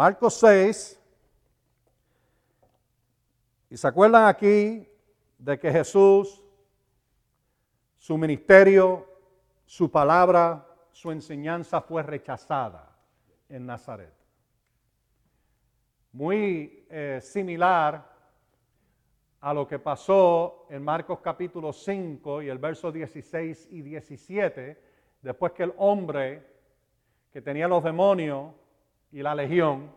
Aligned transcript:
Marcos 0.00 0.32
6. 0.36 0.98
Y 3.68 3.76
se 3.76 3.86
acuerdan 3.86 4.28
aquí 4.28 4.88
de 5.36 5.58
que 5.58 5.70
Jesús, 5.70 6.42
su 7.98 8.16
ministerio, 8.16 9.06
su 9.66 9.90
palabra, 9.90 10.66
su 10.90 11.10
enseñanza 11.10 11.82
fue 11.82 12.02
rechazada 12.02 12.96
en 13.46 13.66
Nazaret. 13.66 14.14
Muy 16.12 16.86
eh, 16.88 17.20
similar 17.22 18.02
a 19.38 19.52
lo 19.52 19.68
que 19.68 19.78
pasó 19.78 20.64
en 20.70 20.82
Marcos 20.82 21.20
capítulo 21.20 21.74
5 21.74 22.40
y 22.40 22.48
el 22.48 22.56
verso 22.56 22.90
16 22.90 23.68
y 23.70 23.82
17, 23.82 24.82
después 25.20 25.52
que 25.52 25.64
el 25.64 25.74
hombre 25.76 26.46
que 27.30 27.42
tenía 27.42 27.68
los 27.68 27.84
demonios 27.84 28.54
y 29.12 29.22
la 29.22 29.34
legión 29.34 29.90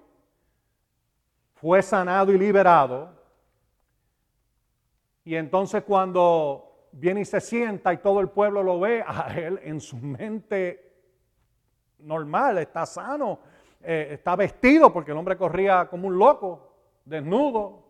fue 1.54 1.82
sanado 1.82 2.32
y 2.32 2.38
liberado, 2.38 3.14
y 5.24 5.36
entonces 5.36 5.84
cuando 5.84 6.90
viene 6.92 7.22
y 7.22 7.26
se 7.26 7.40
sienta 7.40 7.94
y 7.94 7.98
todo 7.98 8.20
el 8.20 8.30
pueblo 8.30 8.64
lo 8.64 8.80
ve, 8.80 9.04
a 9.08 9.34
él 9.38 9.60
en 9.64 9.80
su 9.80 9.98
mente 9.98 10.92
normal, 12.00 12.58
está 12.58 12.86
sano, 12.86 13.40
eh, 13.82 14.10
está 14.12 14.36
vestido, 14.36 14.92
porque 14.92 15.12
el 15.12 15.18
hombre 15.18 15.38
corría 15.38 15.88
como 15.90 16.08
un 16.08 16.18
loco, 16.18 16.74
desnudo, 17.06 17.84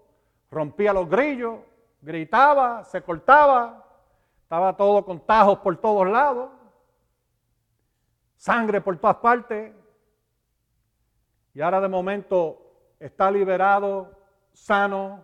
rompía 0.52 0.94
los 0.94 1.09
grillos, 1.09 1.59
gritaba, 2.02 2.84
se 2.84 3.02
cortaba, 3.02 3.84
estaba 4.42 4.76
todo 4.76 5.03
con 5.03 5.20
tajos 5.20 5.59
por 5.59 5.78
todos 5.78 6.08
lados, 6.08 6.52
sangre 8.36 8.81
por 8.81 8.98
todas 8.98 9.17
partes, 9.17 9.73
y 11.54 11.62
ahora 11.62 11.80
de 11.82 11.88
momento 11.88 12.96
está 13.00 13.30
liberado, 13.30 14.18
sano, 14.54 15.24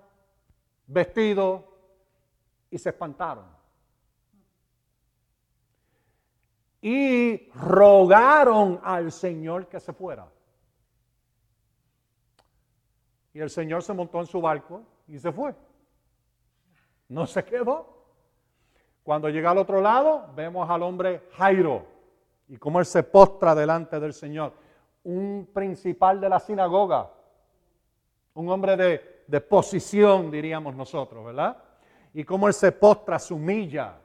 vestido, 0.85 1.69
y 2.69 2.77
se 2.77 2.89
espantaron. 2.89 3.45
Y 6.81 7.49
rogaron 7.51 8.79
al 8.83 9.11
Señor 9.11 9.67
que 9.67 9.79
se 9.79 9.91
fuera. 9.91 10.27
Y 13.33 13.39
el 13.39 13.49
Señor 13.49 13.83
se 13.83 13.93
montó 13.93 14.19
en 14.19 14.27
su 14.27 14.39
barco 14.39 14.83
y 15.07 15.17
se 15.17 15.31
fue. 15.31 15.55
No 17.09 17.25
se 17.25 17.43
quedó. 17.43 17.99
Cuando 19.03 19.29
llega 19.29 19.51
al 19.51 19.57
otro 19.57 19.81
lado, 19.81 20.31
vemos 20.35 20.69
al 20.69 20.83
hombre 20.83 21.27
Jairo 21.33 21.85
y 22.47 22.57
cómo 22.57 22.79
él 22.79 22.85
se 22.85 23.03
postra 23.03 23.55
delante 23.55 23.99
del 23.99 24.13
Señor. 24.13 24.53
Un 25.09 25.49
principal 25.53 26.21
de 26.21 26.29
la 26.29 26.39
sinagoga, 26.39 27.09
un 28.35 28.49
hombre 28.49 28.77
de, 28.77 29.23
de 29.27 29.41
posición, 29.41 30.29
diríamos 30.29 30.75
nosotros, 30.75 31.25
¿verdad? 31.25 31.57
Y 32.13 32.23
cómo 32.23 32.47
él 32.47 32.53
se 32.53 32.71
postra, 32.71 33.17
se 33.17 33.33
humilla, 33.33 33.95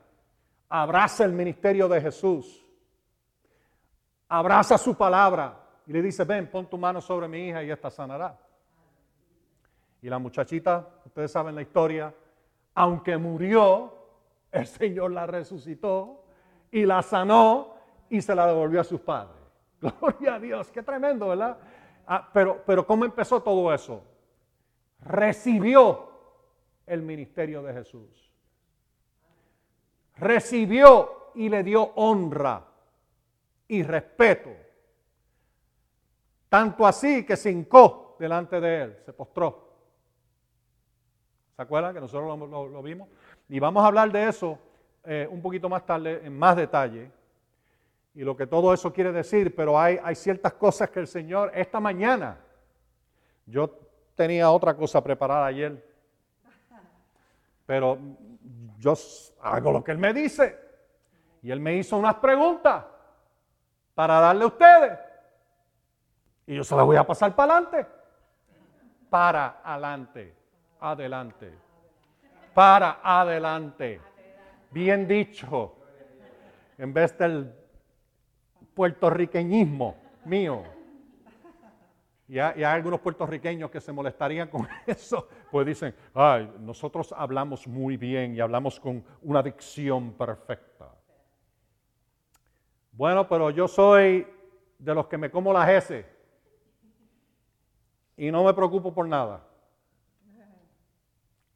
abraza 0.68 1.24
el 1.24 1.32
ministerio 1.32 1.88
de 1.88 2.00
Jesús, 2.00 2.64
abraza 4.28 4.78
su 4.78 4.94
palabra 4.94 5.60
y 5.86 5.92
le 5.92 6.02
dice, 6.02 6.24
ven, 6.24 6.50
pon 6.50 6.66
tu 6.66 6.78
mano 6.78 7.00
sobre 7.00 7.28
mi 7.28 7.48
hija 7.48 7.62
y 7.62 7.70
esta 7.70 7.90
sanará. 7.90 8.38
Y 10.02 10.08
la 10.08 10.18
muchachita, 10.18 10.88
ustedes 11.04 11.30
saben 11.30 11.54
la 11.54 11.62
historia, 11.62 12.14
aunque 12.74 13.16
murió, 13.16 13.94
el 14.50 14.66
Señor 14.66 15.12
la 15.12 15.26
resucitó 15.26 16.24
y 16.70 16.84
la 16.84 17.02
sanó 17.02 17.74
y 18.10 18.20
se 18.20 18.34
la 18.34 18.46
devolvió 18.46 18.80
a 18.80 18.84
sus 18.84 19.00
padres. 19.00 19.43
Gloria 19.80 20.34
a 20.34 20.40
Dios, 20.40 20.70
qué 20.70 20.82
tremendo, 20.82 21.28
¿verdad? 21.28 21.58
Ah, 22.06 22.28
pero, 22.32 22.62
pero 22.66 22.86
¿cómo 22.86 23.04
empezó 23.04 23.42
todo 23.42 23.72
eso? 23.72 24.02
Recibió 25.00 26.10
el 26.86 27.02
ministerio 27.02 27.62
de 27.62 27.72
Jesús. 27.72 28.30
Recibió 30.16 31.30
y 31.34 31.48
le 31.48 31.62
dio 31.62 31.82
honra 31.94 32.64
y 33.68 33.82
respeto. 33.82 34.50
Tanto 36.48 36.86
así 36.86 37.26
que 37.26 37.36
se 37.36 37.50
hincó 37.50 38.16
delante 38.18 38.60
de 38.60 38.82
él, 38.82 38.98
se 39.04 39.12
postró. 39.12 39.64
¿Se 41.56 41.62
acuerdan 41.62 41.94
que 41.94 42.00
nosotros 42.00 42.38
lo, 42.38 42.82
vimos? 42.82 43.08
Y 43.48 43.58
vamos 43.58 43.82
a 43.82 43.86
hablar 43.86 44.10
de 44.10 44.28
eso 44.28 44.58
eh, 45.04 45.28
un 45.30 45.40
poquito 45.40 45.68
más 45.68 45.84
tarde 45.84 46.20
en 46.24 46.36
más 46.36 46.56
detalle 46.56 47.10
y 48.14 48.22
lo 48.22 48.36
que 48.36 48.46
todo 48.46 48.72
eso 48.72 48.92
quiere 48.92 49.12
decir, 49.12 49.54
pero 49.54 49.78
hay, 49.78 50.14
ciertas 50.14 50.54
cosas 50.54 50.90
que 50.90 51.00
el 51.00 51.06
Señor, 51.06 51.50
esta 51.54 51.80
mañana, 51.80 52.38
yo 53.46 53.68
tenía 54.14 54.50
otra 54.50 54.74
cosa 54.74 55.02
preparada 55.02 55.46
ayer, 55.46 55.84
pero 57.66 57.98
yo 58.78 58.94
hago 59.40 59.72
lo 59.72 59.82
que 59.82 59.92
Él 59.92 59.98
me 59.98 60.12
dice. 60.12 60.58
Y 61.42 61.50
Él 61.50 61.60
me 61.60 61.74
hizo 61.74 61.96
unas 61.96 62.14
preguntas 62.16 62.84
para 63.94 64.20
darle 64.20 64.44
a 64.44 64.46
ustedes. 64.46 64.98
Y 66.46 66.56
yo 66.56 66.64
se 66.64 66.76
las 66.76 66.84
voy 66.84 66.96
a 66.96 67.06
pasar 67.06 67.34
para 67.34 67.56
adelante. 67.56 67.86
Para 69.10 69.60
adelante 69.64 70.44
adelante. 70.84 71.50
Para 72.52 73.00
adelante. 73.02 74.00
Bien 74.70 75.08
dicho. 75.08 75.76
En 76.76 76.92
vez 76.92 77.16
del 77.16 77.52
puertorriqueñismo 78.74 79.96
mío. 80.24 80.62
Y 82.26 82.38
hay, 82.38 82.64
algunos 82.64 83.00
puertorriqueños 83.00 83.70
que 83.70 83.80
se 83.80 83.92
molestarían 83.92 84.48
con 84.48 84.66
eso, 84.86 85.28
pues 85.50 85.66
dicen, 85.66 85.94
ay, 86.14 86.50
nosotros 86.60 87.14
hablamos 87.16 87.66
muy 87.66 87.96
bien 87.96 88.34
y 88.34 88.40
hablamos 88.40 88.80
con 88.80 89.04
una 89.22 89.42
dicción 89.42 90.12
perfecta. 90.12 90.90
Bueno, 92.92 93.28
pero 93.28 93.50
yo 93.50 93.68
soy 93.68 94.26
de 94.78 94.94
los 94.94 95.06
que 95.06 95.18
me 95.18 95.30
como 95.30 95.52
las 95.52 95.68
S 95.68 96.06
y 98.16 98.30
no 98.30 98.44
me 98.44 98.54
preocupo 98.54 98.94
por 98.94 99.06
nada. 99.06 99.44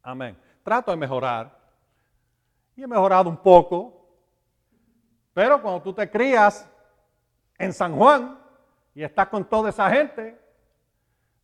Amén. 0.03 0.37
Trato 0.63 0.91
de 0.91 0.97
mejorar. 0.97 1.57
Y 2.77 2.83
he 2.83 2.87
mejorado 2.87 3.29
un 3.29 3.37
poco. 3.37 3.95
Pero 5.33 5.61
cuando 5.63 5.83
tú 5.83 5.93
te 5.93 6.11
crías 6.11 6.69
en 7.59 7.73
San 7.73 7.97
Juan 7.97 8.39
y 8.95 9.03
estás 9.03 9.29
con 9.29 9.45
toda 9.45 9.71
esa 9.71 9.91
gente, 9.91 10.39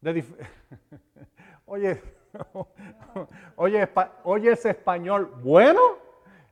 oye, 1.66 2.02
oye, 3.56 3.88
oye 4.24 4.52
ese 4.52 4.70
español 4.70 5.32
bueno 5.42 5.80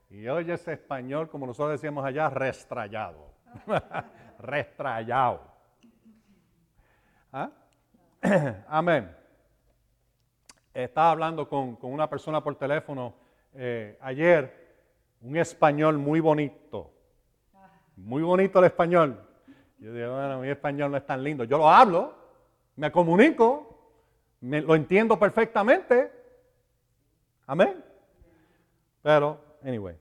y 0.09 0.29
oye 0.29 0.55
ese 0.55 0.75
español, 0.75 1.29
como 1.29 1.47
nosotros 1.47 1.73
decíamos 1.73 2.05
allá, 2.05 2.29
restrayado. 2.31 3.33
restrayado. 4.39 5.41
¿Ah? 7.33 7.51
Amén. 8.69 9.15
Estaba 10.75 11.11
hablando 11.11 11.49
con, 11.49 11.79
una 11.83 12.09
persona 12.09 12.43
por 12.43 12.57
teléfono 12.57 13.15
eh, 13.55 13.99
ayer, 14.01 14.77
un 15.21 15.37
español 15.37 15.99
muy 15.99 16.21
bonito. 16.21 16.91
Muy 17.97 18.23
bonito 18.23 18.59
el 18.59 18.67
español. 18.67 19.32
Yo 19.83 19.93
digo, 19.93 20.13
bueno, 20.13 20.39
mi 20.39 20.49
español 20.49 20.93
no 20.93 20.97
es 20.97 21.05
tan 21.05 21.25
lindo. 21.25 21.43
Yo 21.43 21.59
lo 21.59 21.69
hablo, 21.69 22.15
me 22.77 22.93
comunico, 22.93 23.91
me, 24.41 24.61
lo 24.61 24.77
entiendo 24.77 25.19
perfectamente. 25.19 26.13
Amén. 27.49 27.85
Pero, 29.03 29.41
anyway. 29.65 29.97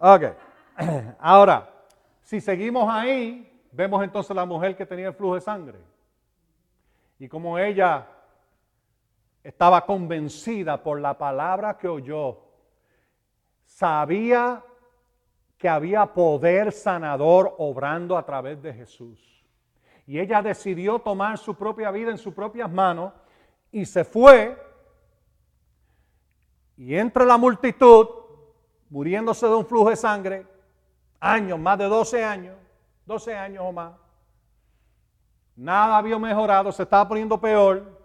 Ok. 0.00 0.22
Ahora, 1.18 1.66
si 2.20 2.42
seguimos 2.42 2.86
ahí, 2.92 3.64
vemos 3.72 4.04
entonces 4.04 4.36
la 4.36 4.44
mujer 4.44 4.76
que 4.76 4.84
tenía 4.84 5.08
el 5.08 5.14
flujo 5.14 5.36
de 5.36 5.40
sangre. 5.40 5.78
Y 7.18 7.26
como 7.26 7.58
ella 7.58 8.06
estaba 9.42 9.86
convencida 9.86 10.82
por 10.82 11.00
la 11.00 11.16
palabra 11.16 11.78
que 11.78 11.88
oyó. 11.88 12.36
Sabía 13.64 14.62
que 15.58 15.68
había 15.68 16.06
poder 16.06 16.72
sanador 16.72 17.54
obrando 17.58 18.16
a 18.16 18.24
través 18.24 18.62
de 18.62 18.74
Jesús. 18.74 19.44
Y 20.06 20.18
ella 20.20 20.42
decidió 20.42 20.98
tomar 20.98 21.38
su 21.38 21.54
propia 21.54 21.90
vida 21.90 22.10
en 22.10 22.18
sus 22.18 22.34
propias 22.34 22.70
manos 22.70 23.12
y 23.72 23.84
se 23.84 24.04
fue. 24.04 24.56
Y 26.76 26.94
entre 26.94 27.24
la 27.24 27.36
multitud, 27.36 28.06
muriéndose 28.90 29.46
de 29.46 29.54
un 29.54 29.66
flujo 29.66 29.90
de 29.90 29.96
sangre, 29.96 30.46
años, 31.18 31.58
más 31.58 31.78
de 31.78 31.84
12 31.86 32.24
años, 32.24 32.56
12 33.06 33.34
años 33.34 33.64
o 33.66 33.72
más, 33.72 33.94
nada 35.56 35.96
había 35.96 36.18
mejorado, 36.18 36.70
se 36.70 36.82
estaba 36.82 37.08
poniendo 37.08 37.40
peor. 37.40 37.98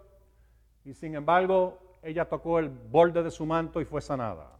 Y 0.84 0.94
sin 0.94 1.14
embargo, 1.14 1.78
ella 2.02 2.28
tocó 2.28 2.58
el 2.58 2.68
borde 2.68 3.22
de 3.22 3.30
su 3.30 3.46
manto 3.46 3.80
y 3.80 3.84
fue 3.84 4.00
sanada. 4.00 4.50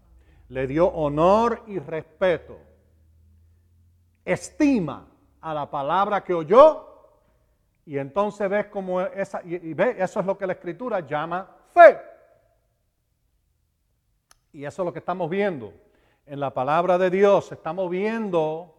Le 0.49 0.67
dio 0.67 0.87
honor 0.89 1.63
y 1.67 1.79
respeto, 1.79 2.59
estima 4.25 5.07
a 5.41 5.55
la 5.55 5.71
palabra 5.71 6.23
que 6.23 6.35
oyó 6.35 6.89
Y 7.85 7.99
entonces 7.99 8.49
ves 8.49 8.67
como 8.67 9.01
esa, 9.01 9.43
y, 9.45 9.57
y 9.57 9.77
eso 9.99 10.21
es 10.21 10.27
lo 10.27 10.39
que 10.39 10.47
la 10.47 10.53
escritura 10.53 11.01
llama 11.01 11.49
fe. 11.75 11.99
Y 14.53 14.65
eso 14.65 14.83
es 14.83 14.87
lo 14.87 14.93
que 14.93 15.01
estamos 15.01 15.29
viendo 15.29 15.73
en 16.27 16.39
la 16.39 16.53
palabra 16.55 16.99
de 16.99 17.11
Dios. 17.11 17.51
Estamos 17.51 17.91
viendo 17.91 18.75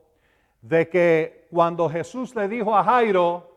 de 0.61 0.87
que 0.87 1.47
cuando 1.51 1.89
Jesús 1.89 2.33
le 2.35 2.47
dijo 2.47 2.75
a 2.75 2.83
Jairo, 2.83 3.49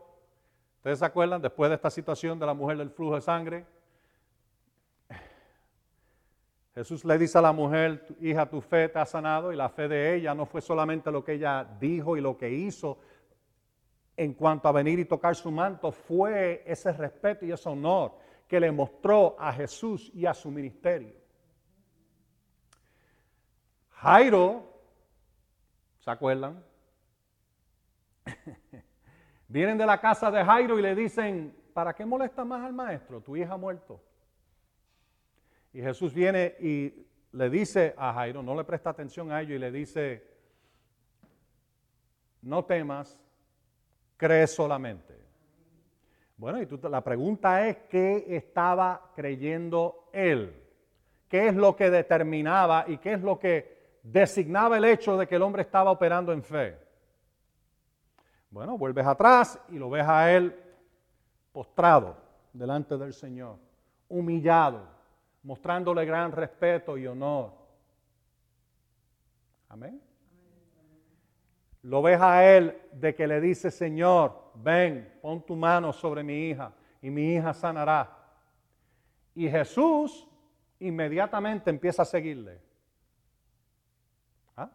¿ustedes 0.77 0.99
se 0.99 1.05
acuerdan 1.05 1.41
después 1.41 1.69
de 1.69 1.75
esta 1.75 1.89
situación 1.89 2.37
de 2.37 2.45
la 2.45 2.53
mujer 2.53 2.77
del 2.77 2.89
flujo 2.89 3.15
de 3.15 3.21
sangre? 3.21 3.65
Jesús 6.77 7.03
le 7.05 7.17
dice 7.17 7.39
a 7.39 7.41
la 7.41 7.51
mujer, 7.51 8.05
hija, 8.19 8.47
tu 8.47 8.61
fe 8.61 8.87
te 8.87 8.99
ha 8.99 9.05
sanado 9.07 9.51
y 9.51 9.55
la 9.55 9.67
fe 9.67 9.87
de 9.87 10.13
ella 10.13 10.35
no 10.35 10.45
fue 10.45 10.61
solamente 10.61 11.11
lo 11.11 11.23
que 11.23 11.33
ella 11.33 11.67
dijo 11.79 12.15
y 12.15 12.21
lo 12.21 12.37
que 12.37 12.51
hizo 12.51 12.99
en 14.15 14.35
cuanto 14.35 14.67
a 14.67 14.71
venir 14.71 14.99
y 14.99 15.05
tocar 15.05 15.35
su 15.35 15.49
manto, 15.49 15.91
fue 15.91 16.61
ese 16.67 16.91
respeto 16.91 17.47
y 17.47 17.51
ese 17.51 17.67
honor 17.67 18.13
que 18.47 18.59
le 18.59 18.71
mostró 18.71 19.35
a 19.39 19.51
Jesús 19.53 20.11
y 20.13 20.27
a 20.27 20.35
su 20.35 20.51
ministerio. 20.51 21.15
Jairo, 23.93 24.63
¿se 25.97 26.11
acuerdan? 26.11 26.63
Vienen 29.47 29.79
de 29.79 29.85
la 29.87 29.99
casa 29.99 30.29
de 30.29 30.45
Jairo 30.45 30.77
y 30.77 30.83
le 30.83 30.93
dicen, 30.93 31.57
¿para 31.73 31.95
qué 31.95 32.05
molesta 32.05 32.45
más 32.45 32.63
al 32.63 32.73
maestro? 32.73 33.19
Tu 33.19 33.35
hija 33.35 33.55
ha 33.55 33.57
muerto. 33.57 33.99
Y 35.77 35.81
Jesús 35.83 36.11
viene 36.11 36.55
y 36.59 36.91
le 37.33 37.51
dice 37.51 37.93
a 37.99 38.11
Jairo, 38.11 38.41
no 38.41 38.55
le 38.55 38.63
presta 38.63 38.89
atención 38.89 39.31
a 39.31 39.43
ello 39.43 39.53
y 39.53 39.59
le 39.59 39.71
dice, 39.71 40.27
no 42.41 42.65
temas, 42.65 43.23
cree 44.17 44.47
solamente. 44.47 45.15
Bueno, 46.35 46.59
y 46.59 46.65
tú, 46.65 46.79
la 46.89 47.03
pregunta 47.03 47.67
es, 47.67 47.77
¿qué 47.91 48.25
estaba 48.27 49.11
creyendo 49.15 50.09
él? 50.13 50.51
¿Qué 51.29 51.49
es 51.49 51.55
lo 51.55 51.75
que 51.75 51.91
determinaba 51.91 52.85
y 52.87 52.97
qué 52.97 53.13
es 53.13 53.21
lo 53.21 53.37
que 53.37 53.99
designaba 54.01 54.77
el 54.77 54.85
hecho 54.85 55.15
de 55.15 55.27
que 55.27 55.35
el 55.35 55.43
hombre 55.43 55.61
estaba 55.61 55.91
operando 55.91 56.33
en 56.33 56.41
fe? 56.41 56.75
Bueno, 58.49 58.79
vuelves 58.79 59.05
atrás 59.05 59.59
y 59.69 59.77
lo 59.77 59.91
ves 59.91 60.07
a 60.07 60.33
él 60.35 60.59
postrado 61.51 62.17
delante 62.51 62.97
del 62.97 63.13
Señor, 63.13 63.57
humillado, 64.09 64.96
mostrándole 65.47 66.03
gran 66.03 66.33
respeto 66.33 66.97
y 66.97 67.07
honor. 67.07 67.53
Amén. 69.69 70.01
Lo 71.83 72.01
ves 72.01 72.19
a 72.19 72.43
él 72.43 72.77
de 72.91 73.15
que 73.15 73.25
le 73.25 73.39
dice, 73.39 73.71
Señor, 73.71 74.51
ven, 74.55 75.19
pon 75.21 75.41
tu 75.45 75.55
mano 75.55 75.93
sobre 75.93 76.21
mi 76.21 76.49
hija 76.49 76.73
y 77.01 77.09
mi 77.09 77.35
hija 77.35 77.53
sanará. 77.53 78.13
Y 79.35 79.47
Jesús 79.47 80.27
inmediatamente 80.81 81.69
empieza 81.69 82.01
a 82.01 82.05
seguirle. 82.05 82.59
¿Ah? 84.57 84.69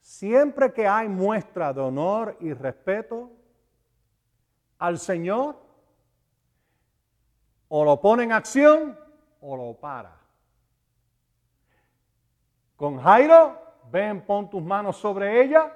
Siempre 0.00 0.72
que 0.72 0.88
hay 0.88 1.08
muestra 1.08 1.72
de 1.72 1.82
honor 1.82 2.36
y 2.40 2.52
respeto 2.52 3.30
al 4.76 4.98
Señor, 4.98 5.54
o 7.68 7.84
lo 7.84 8.00
pone 8.00 8.24
en 8.24 8.32
acción 8.32 8.98
o 9.42 9.56
lo 9.56 9.74
para. 9.74 10.16
Con 12.76 12.98
Jairo, 12.98 13.58
ven, 13.90 14.22
pon 14.22 14.48
tus 14.48 14.62
manos 14.62 14.96
sobre 14.96 15.42
ella 15.42 15.72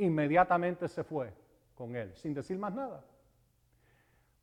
inmediatamente 0.00 0.88
se 0.88 1.04
fue 1.04 1.32
con 1.74 1.94
él, 1.94 2.14
sin 2.14 2.34
decir 2.34 2.58
más 2.58 2.72
nada. 2.74 3.04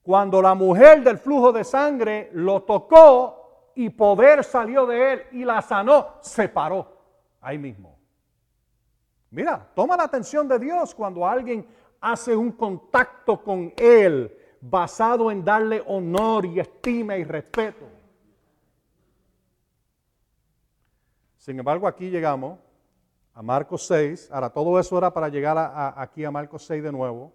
Cuando 0.04 0.42
la 0.42 0.54
mujer 0.54 1.04
del 1.04 1.18
flujo 1.18 1.52
de 1.52 1.64
sangre 1.64 2.30
lo 2.34 2.64
tocó 2.64 3.72
y 3.76 3.90
poder 3.90 4.44
salió 4.44 4.86
de 4.86 5.14
él 5.14 5.24
y 5.34 5.44
la 5.44 5.62
sanó, 5.62 6.16
se 6.22 6.48
paró 6.48 6.88
ahí 7.42 7.58
mismo. 7.58 7.98
Mira, 9.30 9.68
toma 9.76 9.98
la 9.98 10.04
atención 10.04 10.48
de 10.48 10.58
Dios 10.58 10.96
cuando 10.96 11.28
alguien 11.28 11.68
hace 12.00 12.36
un 12.36 12.54
contacto 12.54 13.44
con 13.44 13.74
él 13.76 14.36
basado 14.62 15.30
en 15.30 15.44
darle 15.44 15.84
honor 15.86 16.46
y 16.46 16.60
estima 16.60 17.18
y 17.18 17.24
respeto. 17.24 17.97
Sin 21.48 21.58
embargo, 21.58 21.88
aquí 21.88 22.10
llegamos 22.10 22.60
a 23.34 23.42
Marcos 23.42 23.88
6. 23.88 24.28
Ahora, 24.34 24.50
todo 24.50 24.78
eso 24.78 24.98
era 24.98 25.14
para 25.14 25.30
llegar 25.30 25.56
aquí 25.96 26.26
a 26.26 26.30
Marcos 26.30 26.66
6 26.66 26.84
de 26.84 26.92
nuevo. 26.92 27.32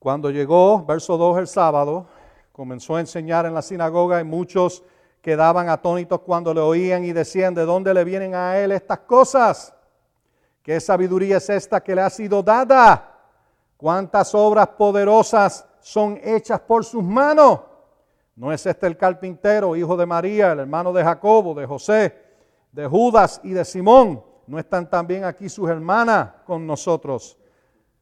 Cuando 0.00 0.28
llegó, 0.28 0.84
verso 0.84 1.16
2 1.16 1.38
el 1.38 1.46
sábado, 1.46 2.04
comenzó 2.50 2.96
a 2.96 3.00
enseñar 3.00 3.46
en 3.46 3.54
la 3.54 3.62
sinagoga 3.62 4.20
y 4.20 4.24
muchos 4.24 4.82
quedaban 5.20 5.68
atónitos 5.68 6.18
cuando 6.22 6.52
le 6.52 6.58
oían 6.58 7.04
y 7.04 7.12
decían, 7.12 7.54
¿de 7.54 7.64
dónde 7.64 7.94
le 7.94 8.02
vienen 8.02 8.34
a 8.34 8.58
él 8.58 8.72
estas 8.72 8.98
cosas? 8.98 9.72
¿Qué 10.64 10.80
sabiduría 10.80 11.36
es 11.36 11.48
esta 11.48 11.80
que 11.80 11.94
le 11.94 12.00
ha 12.00 12.10
sido 12.10 12.42
dada? 12.42 13.20
¿Cuántas 13.76 14.34
obras 14.34 14.66
poderosas 14.66 15.64
son 15.78 16.18
hechas 16.20 16.58
por 16.58 16.84
sus 16.84 17.04
manos? 17.04 17.60
¿No 18.34 18.52
es 18.52 18.66
este 18.66 18.88
el 18.88 18.96
carpintero, 18.96 19.76
hijo 19.76 19.96
de 19.96 20.06
María, 20.06 20.50
el 20.50 20.58
hermano 20.58 20.92
de 20.92 21.04
Jacobo, 21.04 21.54
de 21.54 21.66
José? 21.66 22.31
De 22.72 22.86
Judas 22.86 23.40
y 23.44 23.50
de 23.50 23.64
Simón. 23.64 24.24
¿No 24.46 24.58
están 24.58 24.90
también 24.90 25.24
aquí 25.24 25.48
sus 25.48 25.68
hermanas 25.68 26.32
con 26.44 26.66
nosotros? 26.66 27.38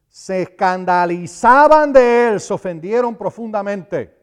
Se 0.07 0.41
escandalizaban 0.41 1.93
de 1.93 2.29
él, 2.29 2.39
se 2.39 2.53
ofendieron 2.53 3.15
profundamente. 3.15 4.17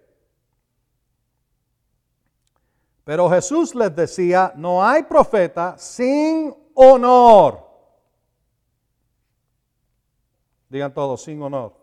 Pero 3.05 3.31
Jesús 3.31 3.75
les 3.75 3.95
decía, 3.95 4.53
no 4.57 4.85
hay 4.85 5.05
profeta 5.05 5.79
sin 5.79 6.55
honor. 6.75 7.67
Digan 10.69 10.93
todos, 10.93 11.23
sin 11.23 11.41
honor. 11.41 11.75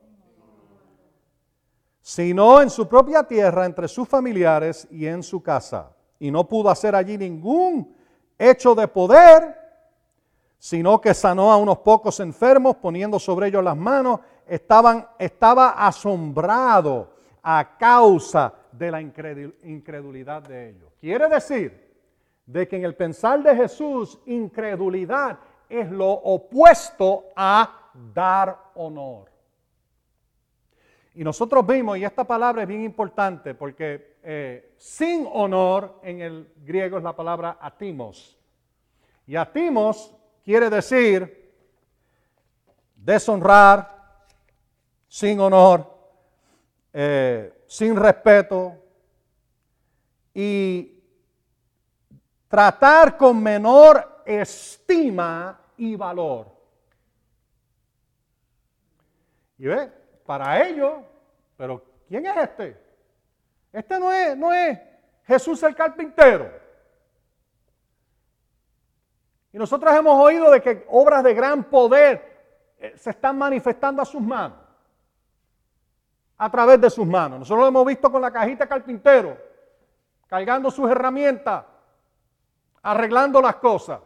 Sino 2.01 2.61
en 2.61 2.69
su 2.69 2.87
propia 2.87 3.23
tierra, 3.23 3.65
entre 3.65 3.87
sus 3.87 4.07
familiares 4.07 4.87
y 4.91 5.07
en 5.07 5.23
su 5.23 5.41
casa. 5.41 5.95
Y 6.19 6.29
no 6.29 6.47
pudo 6.47 6.69
hacer 6.69 6.93
allí 6.93 7.17
ningún 7.17 7.94
hecho 8.37 8.75
de 8.75 8.87
poder, 8.87 9.55
sino 10.57 10.99
que 10.99 11.13
sanó 11.13 11.51
a 11.51 11.57
unos 11.57 11.79
pocos 11.79 12.19
enfermos 12.19 12.75
poniendo 12.77 13.19
sobre 13.19 13.47
ellos 13.47 13.63
las 13.63 13.77
manos. 13.77 14.19
Estaban, 14.47 15.07
estaba 15.19 15.69
asombrado 15.71 17.13
a 17.41 17.77
causa 17.77 18.53
de 18.71 18.91
la 18.91 19.01
incredulidad 19.01 20.41
de 20.43 20.69
ellos. 20.69 20.91
Quiere 20.99 21.27
decir 21.29 21.85
de 22.45 22.67
que 22.67 22.75
en 22.75 22.85
el 22.85 22.95
pensar 22.95 23.41
de 23.41 23.55
Jesús, 23.55 24.19
incredulidad 24.25 25.39
es 25.69 25.89
lo 25.91 26.11
opuesto 26.11 27.25
a 27.35 27.91
dar 28.13 28.57
honor. 28.75 29.31
Y 31.15 31.23
nosotros 31.23 31.65
vimos, 31.65 31.97
y 31.97 32.03
esta 32.03 32.25
palabra 32.25 32.63
es 32.63 32.67
bien 32.67 32.83
importante 32.83 33.55
porque 33.55 34.15
eh, 34.21 34.73
sin 34.77 35.27
honor 35.31 35.99
en 36.03 36.21
el 36.21 36.53
griego 36.57 36.97
es 36.97 37.03
la 37.03 37.15
palabra 37.15 37.57
atimos. 37.61 38.34
Y 39.27 39.35
atimos 39.35 40.13
quiere 40.43 40.69
decir 40.69 41.53
deshonrar, 42.95 43.93
sin 45.07 45.39
honor, 45.39 45.87
eh, 46.91 47.63
sin 47.67 47.95
respeto 47.95 48.75
y 50.33 51.01
tratar 52.47 53.15
con 53.15 53.41
menor 53.41 54.23
estima 54.25 55.59
y 55.77 55.95
valor. 55.95 56.51
Y 59.57 59.67
ve, 59.67 59.91
para 60.25 60.67
ellos, 60.67 60.95
pero 61.55 61.83
¿quién 62.07 62.25
es 62.25 62.37
este? 62.37 62.77
Este 63.71 63.99
no 63.99 64.11
es, 64.11 64.37
no 64.37 64.53
es 64.53 64.79
Jesús 65.25 65.61
el 65.63 65.75
carpintero. 65.75 66.64
Y 69.55 69.57
nosotros 69.57 69.95
hemos 69.95 70.21
oído 70.21 70.51
de 70.51 70.61
que 70.61 70.85
obras 70.89 71.23
de 71.23 71.33
gran 71.33 71.63
poder 71.63 72.75
eh, 72.77 72.93
se 72.97 73.11
están 73.11 73.37
manifestando 73.37 74.01
a 74.01 74.05
sus 74.05 74.19
manos, 74.19 74.57
a 76.37 76.51
través 76.51 76.81
de 76.81 76.89
sus 76.89 77.07
manos. 77.07 77.39
Nosotros 77.39 77.61
lo 77.61 77.67
hemos 77.69 77.85
visto 77.85 78.11
con 78.11 78.21
la 78.21 78.31
cajita 78.31 78.67
carpintero, 78.67 79.37
cargando 80.27 80.69
sus 80.69 80.91
herramientas, 80.91 81.63
arreglando 82.81 83.41
las 83.41 83.55
cosas. 83.55 84.01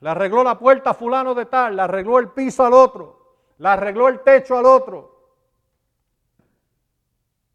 Le 0.00 0.10
arregló 0.10 0.44
la 0.44 0.58
puerta 0.58 0.90
a 0.90 0.94
fulano 0.94 1.34
de 1.34 1.46
tal, 1.46 1.76
le 1.76 1.80
arregló 1.80 2.18
el 2.18 2.28
piso 2.28 2.62
al 2.62 2.74
otro, 2.74 3.36
le 3.56 3.68
arregló 3.68 4.08
el 4.08 4.20
techo 4.20 4.58
al 4.58 4.66
otro. 4.66 5.18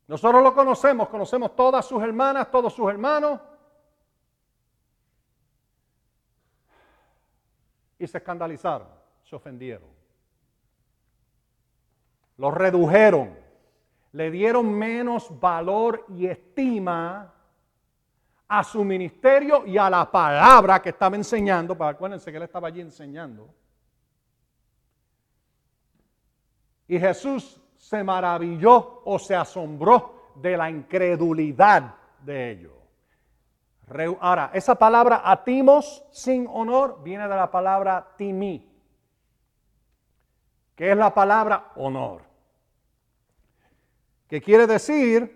Nosotros 0.07 0.41
lo 0.41 0.55
conocemos, 0.55 1.09
conocemos 1.09 1.55
todas 1.55 1.85
sus 1.85 2.01
hermanas, 2.01 2.49
todos 2.49 2.73
sus 2.73 2.89
hermanos. 2.89 3.39
Y 7.99 8.07
se 8.07 8.17
escandalizaron, 8.17 8.87
se 9.23 9.35
ofendieron. 9.35 9.89
lo 12.37 12.51
redujeron, 12.51 13.35
le 14.11 14.29
dieron 14.29 14.71
menos 14.71 15.27
valor 15.39 16.05
y 16.09 16.27
estima 16.27 17.33
a 18.47 18.63
su 18.63 18.83
ministerio 18.83 19.65
y 19.65 19.77
a 19.77 19.89
la 19.89 20.09
palabra 20.09 20.81
que 20.81 20.89
estaba 20.89 21.15
enseñando, 21.15 21.77
para 21.77 21.91
acuérdense 21.91 22.31
que 22.31 22.37
él 22.37 22.43
estaba 22.43 22.67
allí 22.67 22.81
enseñando. 22.81 23.53
Y 26.87 26.97
Jesús 26.97 27.59
se 27.75 28.03
maravilló 28.03 29.01
o 29.03 29.19
se 29.19 29.35
asombró 29.35 30.31
de 30.35 30.55
la 30.55 30.69
incredulidad 30.69 31.95
de 32.23 32.51
ellos. 32.51 32.76
Ahora, 34.19 34.51
esa 34.53 34.75
palabra 34.75 35.21
atimos 35.23 36.03
sin 36.11 36.47
honor 36.47 37.01
viene 37.03 37.27
de 37.27 37.35
la 37.35 37.49
palabra 37.49 38.15
timi, 38.17 38.69
que 40.75 40.91
es 40.91 40.97
la 40.97 41.13
palabra 41.13 41.71
honor, 41.75 42.21
que 44.27 44.41
quiere 44.41 44.67
decir 44.67 45.35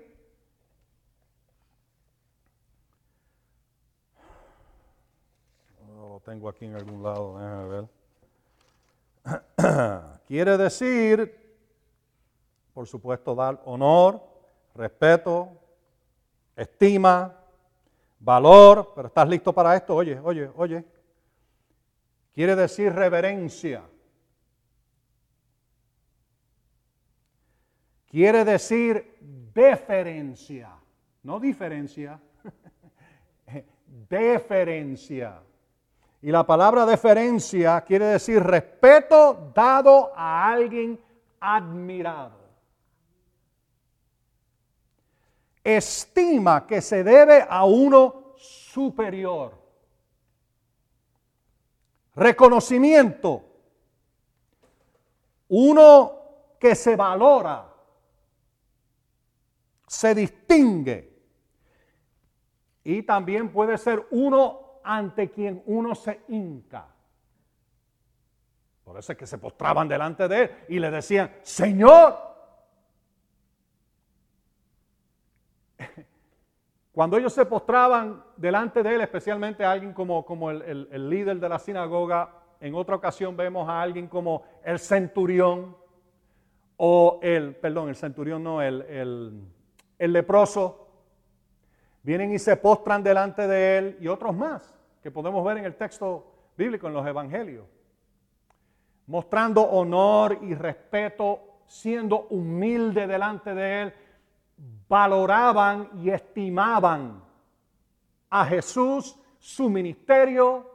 lo 5.96 6.20
tengo 6.25 6.50
aquí 6.50 6.65
en 6.65 6.75
algún 6.75 7.01
lado, 7.01 7.38
déjame 7.38 7.67
ver. 7.70 7.88
quiere 10.27 10.58
decir 10.58 11.41
por 12.74 12.88
supuesto, 12.88 13.36
dar 13.36 13.62
honor, 13.65 14.22
respeto, 14.75 15.50
estima, 16.55 17.38
valor, 18.22 18.94
pero 18.96 19.08
¿estás 19.08 19.28
listo 19.28 19.51
para 19.54 19.75
esto? 19.75 19.96
Oye, 19.96 20.20
oye, 20.24 20.50
oye. 20.56 20.86
Quiere 22.34 22.56
decir 22.56 22.94
reverencia. 22.94 23.84
Quiere 28.08 28.44
decir 28.44 29.18
deferencia, 29.54 30.70
no 31.24 31.40
diferencia, 31.40 32.20
deferencia. 34.10 35.42
Y 36.22 36.30
la 36.30 36.46
palabra 36.46 36.86
deferencia 36.86 37.80
quiere 37.82 38.06
decir 38.06 38.44
respeto 38.44 39.51
dado 39.56 40.12
a 40.13 40.51
alguien 40.51 41.00
admirado. 41.40 42.41
Estima 45.63 46.65
que 46.65 46.82
se 46.82 47.03
debe 47.03 47.46
a 47.48 47.65
uno 47.65 48.34
superior. 48.38 49.60
Reconocimiento. 52.15 53.46
Uno 55.50 56.22
que 56.60 56.75
se 56.75 56.96
valora, 56.96 57.68
se 59.88 60.15
distingue. 60.15 61.12
Y 62.84 63.03
también 63.03 63.51
puede 63.51 63.77
ser 63.77 64.08
uno 64.12 64.80
ante 64.84 65.30
quien 65.30 65.62
uno 65.65 65.94
se 65.94 66.22
hinca. 66.30 66.88
Por 68.84 68.98
eso 68.98 69.12
es 69.12 69.18
que 69.18 69.27
se 69.27 69.38
postraban 69.38 69.88
delante 69.88 70.27
de 70.27 70.41
él 70.41 70.51
y 70.70 70.80
le 70.80 70.91
decían, 70.91 71.32
Señor, 71.41 72.31
Cuando 76.92 77.18
ellos 77.18 77.34
se 77.34 77.46
postraban 77.46 78.24
delante 78.36 78.84
de 78.84 78.96
él, 78.96 79.02
especialmente 79.02 79.64
alguien 79.64 79.94
como, 79.94 80.26
como 80.26 80.52
el, 80.52 81.10
líder 81.10 81.40
de 81.40 81.48
la 81.48 81.58
sinagoga, 81.58 82.30
en 82.60 82.76
otra 82.76 82.96
ocasión 82.96 83.38
vemos 83.38 83.68
a 83.70 83.82
alguien 83.82 84.08
como 84.08 84.44
el 84.64 84.78
centurión, 84.78 85.78
o 86.76 87.20
el, 87.22 87.56
perdón, 87.56 87.90
el 87.90 87.96
centurión 87.96 88.44
no, 88.44 88.62
el, 88.62 88.82
el, 88.82 89.42
el 89.98 90.14
leproso, 90.14 90.90
vienen 92.04 92.34
y 92.34 92.40
se 92.40 92.58
postran 92.58 93.04
delante 93.04 93.48
de 93.48 93.78
él, 93.78 93.98
y 94.02 94.08
otros 94.08 94.36
más, 94.36 94.76
que 95.02 95.12
podemos 95.12 95.46
ver 95.46 95.60
en 95.60 95.66
el 95.66 95.76
texto 95.76 96.32
bíblico, 96.58 96.88
en 96.88 96.94
los 96.94 97.08
evangelios, 97.08 97.66
mostrando 99.08 99.62
honor 99.62 100.40
y 100.42 100.56
respeto, 100.56 101.40
siendo 101.68 102.28
humilde 102.30 103.08
delante 103.08 103.56
de 103.56 103.82
él, 103.82 103.94
valoraban 104.88 105.89
y 105.96 106.10
estimaban 106.10 107.24
a 108.30 108.46
Jesús, 108.46 109.18
su 109.39 109.70
ministerio, 109.70 110.70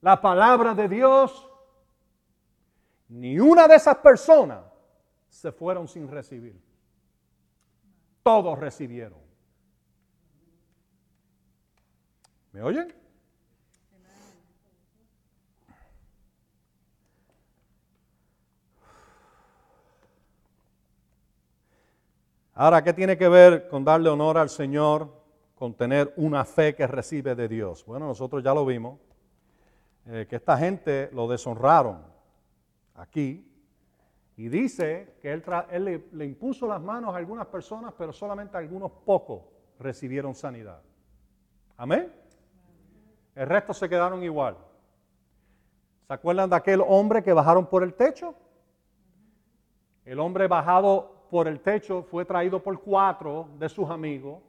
la 0.00 0.20
palabra 0.20 0.74
de 0.74 0.88
Dios. 0.88 1.48
Ni 3.08 3.38
una 3.38 3.66
de 3.66 3.76
esas 3.76 3.96
personas 3.98 4.64
se 5.28 5.52
fueron 5.52 5.88
sin 5.88 6.08
recibir. 6.08 6.60
Todos 8.22 8.58
recibieron. 8.58 9.18
¿Me 12.52 12.62
oyen? 12.62 12.94
Ahora, 22.60 22.82
¿qué 22.82 22.92
tiene 22.92 23.16
que 23.16 23.28
ver 23.28 23.68
con 23.68 23.84
darle 23.84 24.08
honor 24.08 24.36
al 24.36 24.48
Señor, 24.48 25.08
con 25.54 25.74
tener 25.74 26.12
una 26.16 26.44
fe 26.44 26.74
que 26.74 26.88
recibe 26.88 27.36
de 27.36 27.46
Dios? 27.46 27.84
Bueno, 27.86 28.08
nosotros 28.08 28.42
ya 28.42 28.52
lo 28.52 28.66
vimos, 28.66 28.98
eh, 30.06 30.26
que 30.28 30.34
esta 30.34 30.58
gente 30.58 31.08
lo 31.12 31.28
deshonraron 31.28 32.02
aquí 32.96 33.48
y 34.36 34.48
dice 34.48 35.18
que 35.22 35.32
él, 35.32 36.02
le, 36.10 36.24
impuso 36.24 36.66
las 36.66 36.82
manos 36.82 37.14
a 37.14 37.18
algunas 37.18 37.46
personas, 37.46 37.94
pero 37.96 38.12
solamente 38.12 38.56
algunos 38.56 38.90
pocos 38.90 39.42
recibieron 39.78 40.34
sanidad. 40.34 40.82
Amén. 41.76 42.12
El 43.36 43.46
resto 43.46 43.72
se 43.72 43.88
quedaron 43.88 44.24
igual. 44.24 44.56
¿Se 46.08 46.12
acuerdan 46.12 46.50
de 46.50 46.56
aquel 46.56 46.82
hombre 46.84 47.22
que 47.22 47.32
bajaron 47.32 47.66
por 47.66 47.84
el 47.84 47.94
techo? 47.94 48.34
El 50.04 50.18
hombre 50.18 50.48
bajado 50.48 51.17
por 51.30 51.48
el 51.48 51.60
techo, 51.60 52.02
fue 52.02 52.24
traído 52.24 52.62
por 52.62 52.80
cuatro 52.80 53.48
de 53.58 53.68
sus 53.68 53.88
amigos. 53.88 54.40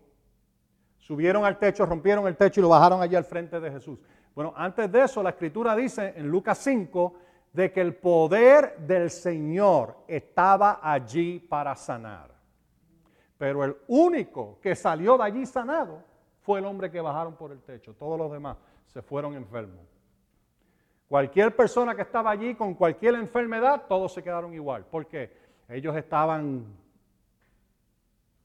Subieron 0.97 1.45
al 1.45 1.57
techo, 1.57 1.85
rompieron 1.85 2.27
el 2.27 2.35
techo 2.35 2.59
y 2.59 2.63
lo 2.63 2.69
bajaron 2.69 3.01
allí 3.01 3.15
al 3.15 3.23
frente 3.23 3.59
de 3.59 3.71
Jesús. 3.71 3.99
Bueno, 4.35 4.53
antes 4.55 4.91
de 4.91 5.03
eso, 5.03 5.23
la 5.23 5.31
escritura 5.31 5.75
dice 5.75 6.13
en 6.15 6.29
Lucas 6.29 6.57
5 6.59 7.13
de 7.53 7.71
que 7.71 7.81
el 7.81 7.95
poder 7.95 8.77
del 8.77 9.09
Señor 9.09 9.97
estaba 10.07 10.79
allí 10.81 11.39
para 11.39 11.75
sanar. 11.75 12.29
Pero 13.37 13.63
el 13.63 13.75
único 13.87 14.59
que 14.61 14.75
salió 14.75 15.17
de 15.17 15.23
allí 15.23 15.45
sanado 15.45 16.03
fue 16.41 16.59
el 16.59 16.65
hombre 16.65 16.91
que 16.91 17.01
bajaron 17.01 17.35
por 17.35 17.51
el 17.51 17.61
techo. 17.61 17.93
Todos 17.93 18.17
los 18.17 18.31
demás 18.31 18.57
se 18.85 19.01
fueron 19.01 19.33
enfermos. 19.35 19.85
Cualquier 21.07 21.55
persona 21.55 21.95
que 21.95 22.03
estaba 22.03 22.29
allí 22.29 22.53
con 22.53 22.75
cualquier 22.75 23.15
enfermedad, 23.15 23.85
todos 23.87 24.13
se 24.13 24.21
quedaron 24.21 24.53
igual. 24.53 24.85
¿Por 24.85 25.07
qué? 25.07 25.31
Ellos 25.69 25.95
estaban 25.95 26.65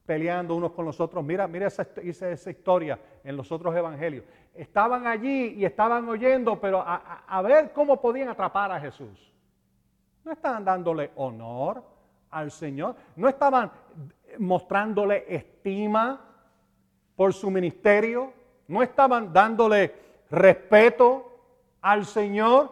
peleando 0.05 0.55
unos 0.55 0.71
con 0.71 0.85
los 0.85 0.99
otros. 0.99 1.23
Mira, 1.23 1.47
mira 1.47 1.67
esa, 1.67 2.49
historia 2.51 2.99
en 3.23 3.35
los 3.35 3.51
otros 3.51 3.75
evangelios. 3.75 4.23
Estaban 4.53 5.07
allí 5.07 5.55
y 5.57 5.65
estaban 5.65 6.07
oyendo, 6.07 6.59
pero 6.61 6.83
a, 6.85 7.41
ver 7.41 7.73
cómo 7.73 7.99
podían 7.99 8.29
atrapar 8.29 8.71
a 8.71 8.79
Jesús. 8.79 9.33
No 10.23 10.31
estaban 10.31 10.63
dándole 10.63 11.11
honor 11.15 11.83
al 12.29 12.51
Señor, 12.51 12.95
no 13.15 13.27
estaban 13.27 13.71
mostrándole 14.37 15.25
estima 15.27 16.21
por 17.15 17.33
su 17.33 17.49
ministerio, 17.49 18.33
no 18.67 18.83
estaban 18.83 19.33
dándole 19.33 19.95
respeto 20.29 21.31
al 21.81 22.05
Señor, 22.05 22.71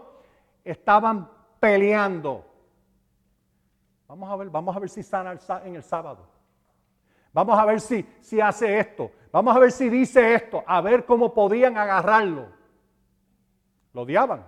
estaban 0.63 1.29
peleando 1.59 2.52
Vamos 4.13 4.29
a 4.29 4.35
ver, 4.35 4.49
vamos 4.51 4.75
a 4.75 4.79
ver 4.79 4.89
si 4.91 5.01
sana 5.01 5.35
en 5.65 5.75
el 5.75 5.81
sábado. 5.81 6.27
Vamos 7.31 7.57
a 7.57 7.65
ver 7.65 7.81
si, 7.81 8.07
si 8.21 8.39
hace 8.39 8.77
esto. 8.77 9.09
Vamos 9.31 9.55
a 9.55 9.59
ver 9.59 9.71
si 9.71 9.89
dice 9.89 10.35
esto. 10.35 10.63
A 10.67 10.81
ver 10.81 11.03
cómo 11.03 11.33
podían 11.33 11.79
agarrarlo. 11.79 12.45
Lo 13.91 14.03
odiaban. 14.03 14.45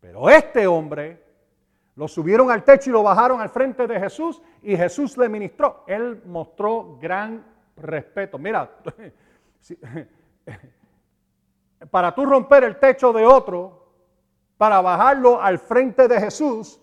Pero 0.00 0.28
este 0.28 0.66
hombre 0.66 1.24
lo 1.94 2.08
subieron 2.08 2.50
al 2.50 2.64
techo 2.64 2.90
y 2.90 2.92
lo 2.92 3.04
bajaron 3.04 3.40
al 3.40 3.48
frente 3.48 3.86
de 3.86 4.00
Jesús 4.00 4.42
y 4.60 4.76
Jesús 4.76 5.16
le 5.16 5.28
ministró. 5.28 5.84
Él 5.86 6.20
mostró 6.26 6.98
gran 7.00 7.46
respeto. 7.76 8.38
Mira, 8.38 8.68
para 11.92 12.12
tú 12.12 12.26
romper 12.26 12.64
el 12.64 12.76
techo 12.80 13.12
de 13.12 13.24
otro, 13.24 13.86
para 14.56 14.80
bajarlo 14.80 15.40
al 15.40 15.60
frente 15.60 16.08
de 16.08 16.18
Jesús, 16.18 16.80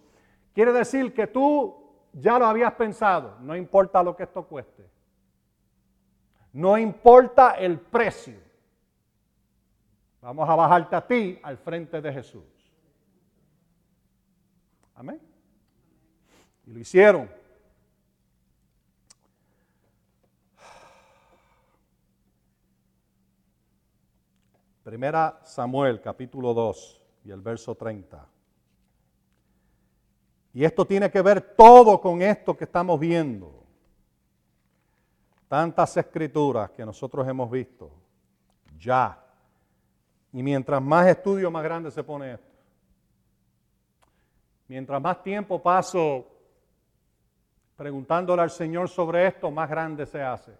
Quiere 0.57 0.73
decir 0.73 1.13
que 1.13 1.27
tú 1.27 1.71
ya 2.11 2.39
lo 2.39 2.47
habías 2.47 2.73
pensado, 2.73 3.37
no 3.41 3.55
importa 3.55 4.01
lo 4.01 4.15
que 4.15 4.23
esto 4.23 4.43
cueste. 4.47 4.89
No 6.51 6.79
importa 6.79 7.51
el 7.51 7.79
precio. 7.79 8.39
Vamos 10.19 10.49
a 10.49 10.55
bajarte 10.55 10.95
a 10.95 11.05
ti 11.05 11.39
al 11.43 11.59
frente 11.59 12.01
de 12.01 12.11
Jesús. 12.11 12.43
Amén. 14.95 15.21
Y 16.65 16.71
lo 16.71 16.79
hicieron. 16.79 17.29
Primera 24.81 25.39
Samuel, 25.43 26.01
capítulo 26.01 26.55
2 26.55 27.01
y 27.25 27.29
el 27.29 27.41
verso 27.41 27.75
30. 27.75 28.36
Y 30.57 30.65
esto 30.65 30.87
tiene 30.87 31.11
que 31.11 31.21
ver 31.21 31.39
todo 31.55 32.01
con 32.01 32.19
esto 32.19 32.57
que 32.57 32.63
estamos 32.63 32.99
viendo. 32.99 33.63
Tantas 35.47 35.95
escrituras 35.97 36.71
que 36.71 36.83
nosotros 36.83 37.27
hemos 37.27 37.51
visto. 37.51 37.91
Ya. 38.79 39.23
Y 40.33 40.41
mientras 40.41 40.81
más 40.81 41.05
estudio, 41.05 41.51
más 41.51 41.63
grande 41.63 41.91
se 41.91 42.03
pone 42.03 42.33
esto. 42.33 42.47
Mientras 44.67 44.99
más 44.99 45.21
tiempo 45.21 45.61
paso 45.61 46.25
preguntándole 47.75 48.41
al 48.41 48.49
Señor 48.49 48.89
sobre 48.89 49.27
esto, 49.27 49.51
más 49.51 49.69
grande 49.69 50.07
se 50.07 50.23
hace. 50.23 50.57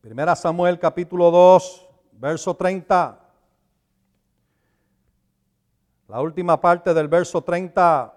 Primera 0.00 0.34
Samuel 0.34 0.78
capítulo 0.78 1.30
2, 1.30 1.88
verso 2.12 2.56
30. 2.56 3.21
La 6.12 6.20
última 6.20 6.60
parte 6.60 6.92
del 6.92 7.08
verso 7.08 7.42
30. 7.42 8.12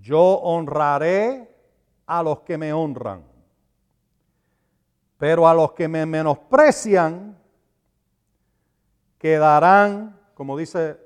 Yo 0.00 0.20
honraré 0.20 1.52
a 2.06 2.22
los 2.22 2.42
que 2.42 2.56
me 2.56 2.72
honran, 2.72 3.24
pero 5.18 5.48
a 5.48 5.52
los 5.52 5.72
que 5.72 5.88
me 5.88 6.06
menosprecian 6.06 7.36
quedarán, 9.18 10.16
como 10.34 10.56
dice 10.56 10.96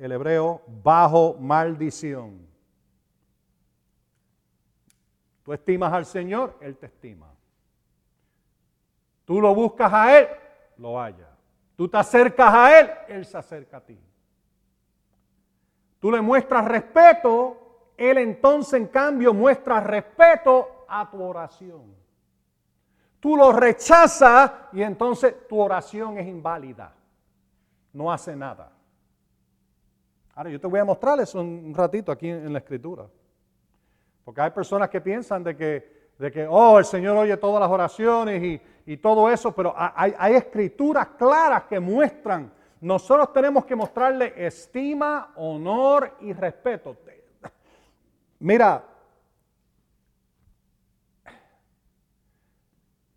el 0.00 0.10
hebreo, 0.10 0.60
bajo 0.82 1.36
maldición. 1.38 2.48
Tú 5.44 5.52
estimas 5.52 5.92
al 5.92 6.04
Señor, 6.04 6.58
Él 6.60 6.76
te 6.76 6.86
estima. 6.86 7.32
Tú 9.24 9.40
lo 9.40 9.54
buscas 9.54 9.92
a 9.92 10.18
Él, 10.18 10.28
lo 10.78 10.98
halla. 10.98 11.30
Tú 11.76 11.88
te 11.88 11.96
acercas 11.96 12.52
a 12.52 12.80
Él, 12.80 12.90
Él 13.06 13.24
se 13.24 13.38
acerca 13.38 13.76
a 13.76 13.80
ti. 13.82 13.96
Tú 16.06 16.12
le 16.12 16.20
muestras 16.20 16.64
respeto, 16.66 17.90
Él 17.96 18.18
entonces 18.18 18.74
en 18.74 18.86
cambio 18.86 19.34
muestra 19.34 19.80
respeto 19.80 20.84
a 20.86 21.10
tu 21.10 21.20
oración. 21.20 21.82
Tú 23.18 23.36
lo 23.36 23.50
rechazas 23.50 24.52
y 24.72 24.82
entonces 24.82 25.48
tu 25.48 25.58
oración 25.58 26.16
es 26.16 26.28
inválida. 26.28 26.94
No 27.92 28.12
hace 28.12 28.36
nada. 28.36 28.70
Ahora 30.36 30.50
yo 30.50 30.60
te 30.60 30.68
voy 30.68 30.78
a 30.78 30.84
mostrar 30.84 31.18
eso 31.18 31.40
un 31.40 31.74
ratito 31.74 32.12
aquí 32.12 32.28
en 32.28 32.52
la 32.52 32.60
escritura. 32.60 33.06
Porque 34.24 34.42
hay 34.42 34.50
personas 34.52 34.88
que 34.88 35.00
piensan 35.00 35.42
de 35.42 35.56
que, 35.56 36.12
de 36.20 36.30
que 36.30 36.46
oh, 36.48 36.78
el 36.78 36.84
Señor 36.84 37.16
oye 37.16 37.36
todas 37.36 37.60
las 37.60 37.68
oraciones 37.68 38.40
y, 38.44 38.60
y 38.92 38.96
todo 38.98 39.28
eso, 39.28 39.50
pero 39.50 39.74
hay, 39.76 40.34
escrituras 40.36 41.08
claras 41.18 41.64
que 41.64 41.80
muestran, 41.80 42.52
nosotros 42.80 43.32
tenemos 43.32 43.64
que 43.64 43.74
mostrarle 43.74 44.34
estima, 44.36 45.32
honor 45.36 46.16
y 46.20 46.32
respeto. 46.32 46.96
Mira, 48.38 48.84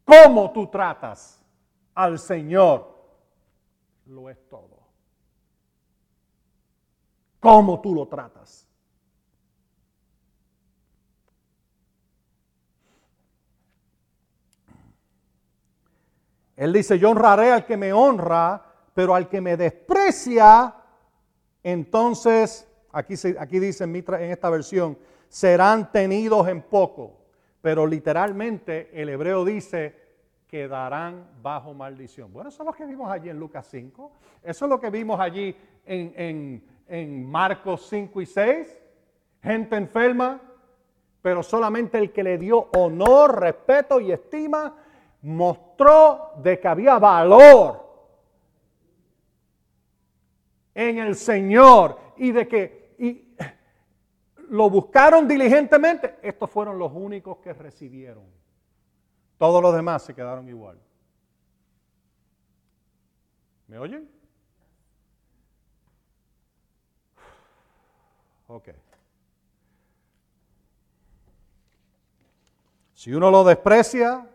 cómo 0.06 0.52
tú 0.52 0.68
tratas 0.68 1.44
al 1.94 2.18
Señor 2.20 2.98
lo 4.06 4.30
es 4.30 4.48
todo. 4.48 4.80
Cómo 7.40 7.80
tú 7.82 7.94
lo 7.94 8.08
tratas. 8.08 8.66
Él 16.56 16.74
dice, 16.74 17.00
yo 17.00 17.12
honraré 17.12 17.54
al 17.54 17.66
que 17.66 17.78
me 17.78 17.94
honra, 17.94 18.69
pero 19.00 19.16
al 19.16 19.30
que 19.30 19.40
me 19.40 19.56
desprecia, 19.56 20.76
entonces, 21.64 22.68
aquí, 22.92 23.14
aquí 23.40 23.58
dice 23.58 23.86
en, 23.86 23.96
en 23.96 24.32
esta 24.32 24.50
versión, 24.50 24.98
serán 25.30 25.90
tenidos 25.90 26.50
en 26.50 26.62
poco. 26.64 27.14
Pero 27.62 27.88
literalmente 27.88 28.90
el 28.92 29.08
hebreo 29.08 29.46
dice, 29.46 29.96
quedarán 30.48 31.30
bajo 31.42 31.74
maldición. 31.74 32.34
Bueno, 32.34 32.50
eso 32.50 32.62
es 32.62 32.68
lo 32.68 32.74
que 32.74 32.86
vimos 32.86 33.10
allí 33.10 33.30
en 33.30 33.40
Lucas 33.40 33.68
5. 33.72 34.12
Eso 34.44 34.66
es 34.66 34.70
lo 34.70 34.82
que 34.82 34.90
vimos 34.90 35.18
allí 35.18 35.56
en, 35.86 36.14
en, 36.18 36.64
en 36.86 37.26
Marcos 37.26 37.88
5 37.90 38.20
y 38.20 38.26
6. 38.26 38.78
Gente 39.42 39.78
enferma, 39.78 40.42
pero 41.22 41.42
solamente 41.42 41.98
el 41.98 42.12
que 42.12 42.22
le 42.22 42.38
dio 42.38 42.68
honor, 42.76 43.40
respeto 43.40 44.02
y 44.02 44.12
estima 44.12 44.76
mostró 45.22 46.34
de 46.44 46.60
que 46.60 46.68
había 46.68 47.00
valor 47.00 47.88
en 50.80 50.98
el 50.98 51.16
Señor 51.16 52.00
y 52.16 52.32
de 52.32 52.48
que 52.48 52.96
lo 54.48 54.70
buscaron 54.70 55.28
diligentemente, 55.28 56.18
estos 56.22 56.50
fueron 56.50 56.80
los 56.80 56.92
únicos 56.94 57.40
que 57.40 57.52
recibieron. 57.52 58.24
Todos 59.38 59.62
los 59.62 59.76
demás 59.76 60.04
se 60.04 60.16
quedaron 60.16 60.48
igual. 60.48 60.80
¿Me 63.68 63.78
oyen? 63.78 64.10
Ok. 68.48 68.70
Si 72.94 73.14
uno 73.14 73.30
lo 73.30 73.44
desprecia, 73.44 74.26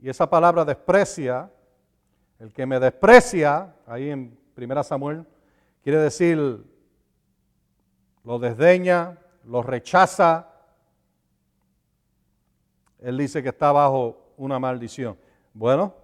y 0.00 0.08
esa 0.08 0.28
palabra 0.28 0.64
desprecia, 0.64 1.50
el 2.40 2.52
que 2.52 2.66
me 2.66 2.80
desprecia, 2.80 3.76
ahí 3.86 4.10
en 4.10 4.36
1 4.56 4.82
Samuel, 4.82 5.24
quiere 5.84 5.98
decir 5.98 6.64
lo 8.24 8.38
desdeña, 8.38 9.18
lo 9.44 9.62
rechaza. 9.62 10.48
Él 12.98 13.18
dice 13.18 13.42
que 13.42 13.50
está 13.50 13.70
bajo 13.70 14.32
una 14.38 14.58
maldición. 14.58 15.16
Bueno, 15.52 15.94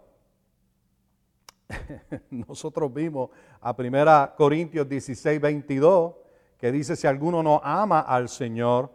nosotros 2.31 2.93
vimos 2.93 3.31
a 3.61 3.75
1 3.77 4.37
Corintios 4.37 4.87
16, 4.87 5.41
22, 5.41 6.15
que 6.59 6.71
dice, 6.71 6.95
si 6.95 7.07
alguno 7.07 7.43
no 7.43 7.59
ama 7.65 8.01
al 8.01 8.29
Señor, 8.29 8.91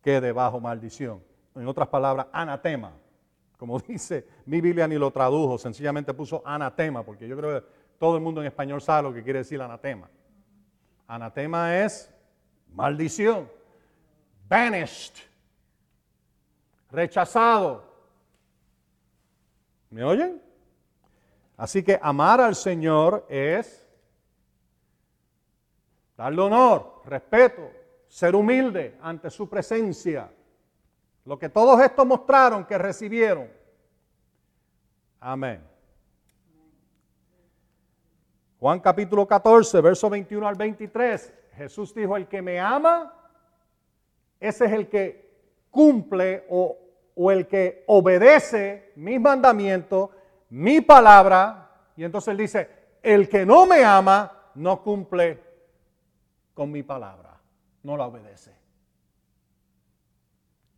quede 0.00 0.32
bajo 0.32 0.60
maldición. 0.60 1.22
En 1.54 1.68
otras 1.68 1.88
palabras, 1.88 2.28
anatema. 2.32 2.92
Como 3.58 3.78
dice, 3.86 4.26
mi 4.46 4.62
Biblia 4.62 4.88
ni 4.88 4.96
lo 4.96 5.10
tradujo, 5.10 5.58
sencillamente 5.58 6.14
puso 6.14 6.42
anatema, 6.42 7.02
porque 7.02 7.28
yo 7.28 7.36
creo 7.36 7.60
que 7.60 7.66
todo 7.98 8.16
el 8.16 8.22
mundo 8.22 8.40
en 8.40 8.46
español 8.46 8.80
sabe 8.80 9.02
lo 9.02 9.14
que 9.14 9.22
quiere 9.22 9.40
decir 9.40 9.60
anatema. 9.60 10.08
Anatema 11.12 11.76
es 11.84 12.10
maldición, 12.72 13.46
banished, 14.48 15.12
rechazado. 16.90 17.84
¿Me 19.90 20.02
oyen? 20.02 20.40
Así 21.58 21.82
que 21.82 21.98
amar 22.00 22.40
al 22.40 22.54
Señor 22.54 23.26
es 23.28 23.86
darle 26.16 26.40
honor, 26.40 27.02
respeto, 27.04 27.70
ser 28.08 28.34
humilde 28.34 28.96
ante 29.02 29.28
su 29.28 29.46
presencia 29.50 30.30
lo 31.26 31.38
que 31.38 31.50
todos 31.50 31.78
estos 31.82 32.06
mostraron 32.06 32.64
que 32.64 32.78
recibieron. 32.78 33.50
Amén. 35.20 35.71
Juan 38.62 38.78
capítulo 38.78 39.26
14, 39.26 39.80
verso 39.80 40.08
21 40.08 40.46
al 40.46 40.54
23. 40.54 41.34
Jesús 41.56 41.92
dijo, 41.92 42.16
el 42.16 42.28
que 42.28 42.40
me 42.40 42.60
ama, 42.60 43.12
ese 44.38 44.66
es 44.66 44.72
el 44.72 44.88
que 44.88 45.32
cumple 45.68 46.46
o, 46.48 46.78
o 47.16 47.32
el 47.32 47.48
que 47.48 47.82
obedece 47.88 48.92
mis 48.94 49.20
mandamientos, 49.20 50.10
mi 50.50 50.80
palabra. 50.80 51.72
Y 51.96 52.04
entonces 52.04 52.28
él 52.28 52.36
dice, 52.36 52.70
el 53.02 53.28
que 53.28 53.44
no 53.44 53.66
me 53.66 53.82
ama, 53.84 54.50
no 54.54 54.80
cumple 54.80 55.42
con 56.54 56.70
mi 56.70 56.84
palabra, 56.84 57.40
no 57.82 57.96
la 57.96 58.06
obedece. 58.06 58.54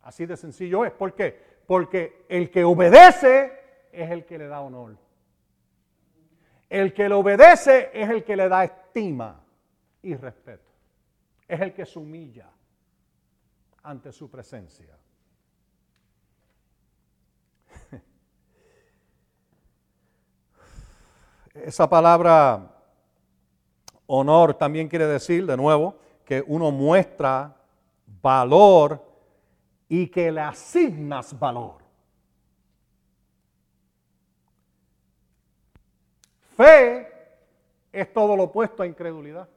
Así 0.01 0.25
de 0.25 0.37
sencillo 0.37 0.85
es. 0.85 0.91
¿Por 0.91 1.13
qué? 1.13 1.39
Porque 1.67 2.25
el 2.29 2.49
que 2.49 2.63
obedece 2.63 3.51
es 3.91 4.09
el 4.09 4.25
que 4.25 4.39
le 4.39 4.47
da 4.47 4.61
honor. 4.61 5.04
El 6.69 6.93
que 6.93 7.07
le 7.07 7.15
obedece 7.15 7.89
es 7.93 8.09
el 8.09 8.23
que 8.23 8.35
le 8.35 8.49
da 8.49 8.63
estima 8.63 9.41
y 10.01 10.15
respeto. 10.15 10.71
Es 11.47 11.61
el 11.61 11.73
que 11.73 11.85
se 11.85 11.99
humilla 11.99 12.49
ante 13.83 14.11
su 14.11 14.29
presencia. 14.29 14.97
Esa 21.53 21.87
palabra 21.87 22.71
Honor 24.07 24.53
también 24.55 24.87
quiere 24.87 25.07
decir, 25.07 25.45
de 25.45 25.55
nuevo, 25.57 25.95
que 26.25 26.43
uno 26.45 26.71
muestra 26.71 27.55
valor 28.21 29.03
y 29.87 30.07
que 30.07 30.31
le 30.31 30.41
asignas 30.41 31.37
valor. 31.37 31.84
Fe 36.55 37.07
es 37.91 38.13
todo 38.13 38.35
lo 38.35 38.43
opuesto 38.43 38.83
a 38.83 38.87
incredulidad. 38.87 39.47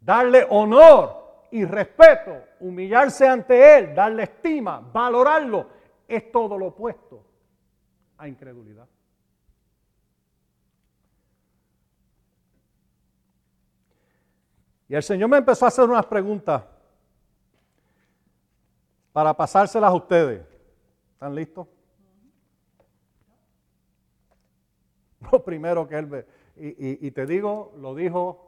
Darle 0.00 0.46
honor 0.50 1.46
y 1.50 1.64
respeto, 1.64 2.44
humillarse 2.60 3.26
ante 3.26 3.78
Él, 3.78 3.94
darle 3.94 4.24
estima, 4.24 4.80
valorarlo, 4.80 5.68
es 6.06 6.30
todo 6.30 6.56
lo 6.56 6.66
opuesto 6.66 7.24
a 8.16 8.28
incredulidad. 8.28 8.86
Y 14.88 14.94
el 14.94 15.02
Señor 15.02 15.28
me 15.28 15.36
empezó 15.36 15.66
a 15.66 15.68
hacer 15.68 15.84
unas 15.84 16.06
preguntas 16.06 16.64
para 19.12 19.34
pasárselas 19.34 19.90
a 19.90 19.94
ustedes. 19.94 20.46
¿Están 21.12 21.34
listos? 21.34 21.66
Lo 25.32 25.44
primero 25.44 25.88
que 25.88 25.96
él 25.96 26.06
ve, 26.06 26.26
y, 26.56 27.06
y 27.06 27.10
te 27.10 27.26
digo, 27.26 27.72
lo 27.78 27.94
dijo 27.94 28.44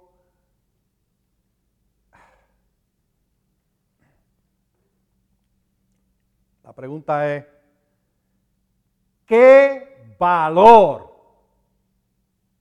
La 6.62 6.74
pregunta 6.74 7.34
es, 7.34 7.44
¿qué 9.26 10.14
valor 10.16 11.12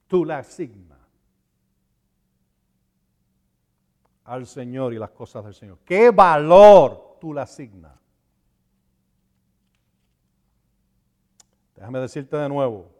tú 0.08 0.26
le 0.26 0.34
asignas? 0.34 0.90
al 4.30 4.46
Señor 4.46 4.94
y 4.94 5.00
las 5.00 5.10
cosas 5.10 5.44
del 5.44 5.56
Señor. 5.56 5.80
¿Qué 5.84 6.12
valor 6.12 7.18
tú 7.20 7.34
le 7.34 7.42
asignas? 7.42 7.98
Déjame 11.76 12.00
decirte 12.00 12.38
de 12.38 12.48
nuevo, 12.48 12.92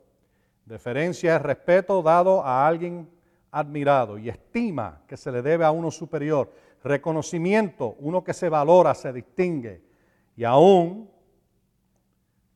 deferencia 0.70 1.36
es 1.36 1.42
respeto 1.42 2.02
dado 2.02 2.42
a 2.44 2.66
alguien 2.66 3.10
admirado 3.52 4.18
y 4.18 4.30
estima 4.30 5.02
que 5.08 5.18
se 5.18 5.32
le 5.32 5.42
debe 5.42 5.66
a 5.66 5.72
uno 5.72 5.92
superior, 5.92 6.54
reconocimiento, 6.84 7.96
uno 8.00 8.24
que 8.24 8.34
se 8.34 8.48
valora, 8.48 8.94
se 8.94 9.12
distingue 9.12 9.82
y 10.38 10.44
aún 10.44 11.10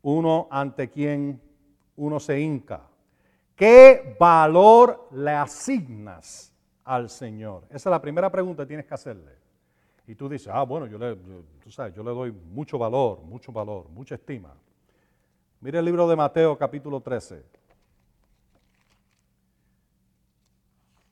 uno 0.03 0.47
ante 0.49 0.89
quien 0.89 1.41
uno 1.97 2.19
se 2.19 2.39
hinca. 2.39 2.81
¿Qué 3.55 4.15
valor 4.19 5.09
le 5.11 5.31
asignas? 5.31 6.53
al 6.85 7.09
Señor? 7.09 7.63
Esa 7.69 7.89
es 7.89 7.91
la 7.91 8.01
primera 8.01 8.31
pregunta 8.31 8.63
que 8.63 8.67
tienes 8.67 8.85
que 8.85 8.93
hacerle. 8.93 9.31
Y 10.05 10.15
tú 10.15 10.27
dices, 10.27 10.49
ah, 10.51 10.63
bueno, 10.63 10.85
yo 10.85 10.97
le, 10.97 11.15
tú 11.63 11.71
sabes, 11.71 11.93
yo 11.93 12.03
le 12.03 12.11
doy 12.11 12.31
mucho 12.31 12.77
valor, 12.77 13.21
mucho 13.21 13.51
valor, 13.51 13.89
mucha 13.89 14.15
estima. 14.15 14.53
Mire 15.61 15.79
el 15.79 15.85
libro 15.85 16.07
de 16.07 16.15
Mateo 16.15 16.57
capítulo 16.57 16.99
13. 16.99 17.43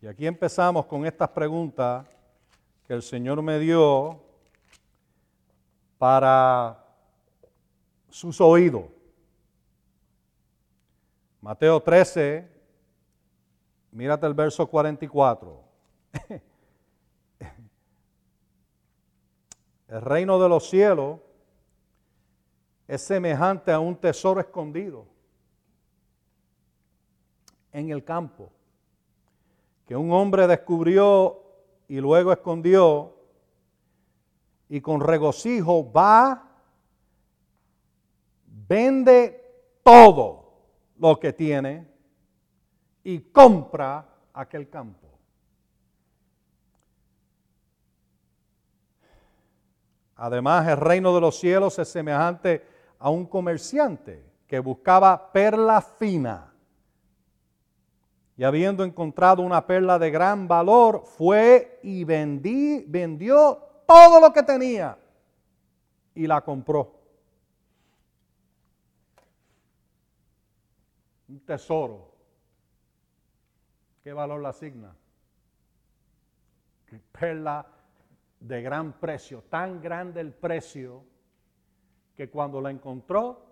Y 0.01 0.07
aquí 0.07 0.25
empezamos 0.25 0.85
con 0.87 1.05
estas 1.05 1.29
preguntas 1.29 2.05
que 2.87 2.93
el 2.93 3.01
Señor 3.01 3.41
me 3.41 3.59
dio 3.59 4.19
para 5.97 6.83
sus 8.09 8.41
oídos. 8.41 8.85
Mateo 11.39 11.81
13, 11.81 12.51
Mírate 13.91 14.25
el 14.25 14.33
verso 14.33 14.65
44. 14.67 15.63
El 19.89 20.01
reino 20.01 20.39
de 20.41 20.47
los 20.47 20.69
cielos 20.69 21.19
es 22.87 23.01
semejante 23.01 23.73
a 23.73 23.79
un 23.79 23.97
tesoro 23.97 24.39
escondido 24.39 25.05
en 27.73 27.89
el 27.89 28.01
campo, 28.01 28.49
que 29.91 29.97
un 29.97 30.09
hombre 30.13 30.47
descubrió 30.47 31.43
y 31.89 31.99
luego 31.99 32.31
escondió, 32.31 33.13
y 34.69 34.79
con 34.79 35.01
regocijo 35.01 35.91
va, 35.91 36.49
vende 38.45 39.81
todo 39.83 40.53
lo 40.97 41.19
que 41.19 41.33
tiene 41.33 41.91
y 43.03 43.19
compra 43.19 44.07
aquel 44.31 44.69
campo. 44.69 45.09
Además, 50.15 50.69
el 50.69 50.77
reino 50.77 51.13
de 51.13 51.19
los 51.19 51.37
cielos 51.37 51.77
es 51.79 51.89
semejante 51.89 52.65
a 52.97 53.09
un 53.09 53.25
comerciante 53.25 54.23
que 54.47 54.59
buscaba 54.59 55.33
perla 55.33 55.81
fina. 55.81 56.50
Y 58.41 58.43
habiendo 58.43 58.83
encontrado 58.83 59.43
una 59.43 59.67
perla 59.67 59.99
de 59.99 60.09
gran 60.09 60.47
valor, 60.47 61.03
fue 61.05 61.79
y 61.83 62.03
vendí, 62.03 62.83
vendió 62.87 63.83
todo 63.85 64.19
lo 64.19 64.33
que 64.33 64.41
tenía 64.41 64.97
y 66.15 66.25
la 66.25 66.41
compró. 66.41 66.91
Un 71.29 71.39
tesoro 71.41 72.15
¿Qué 74.03 74.11
valor 74.11 74.41
la 74.41 74.49
asigna? 74.49 74.95
Perla 77.11 77.67
de 78.39 78.61
gran 78.63 78.93
precio, 78.93 79.43
tan 79.51 79.79
grande 79.79 80.19
el 80.19 80.33
precio 80.33 81.03
que 82.17 82.31
cuando 82.31 82.59
la 82.59 82.71
encontró, 82.71 83.45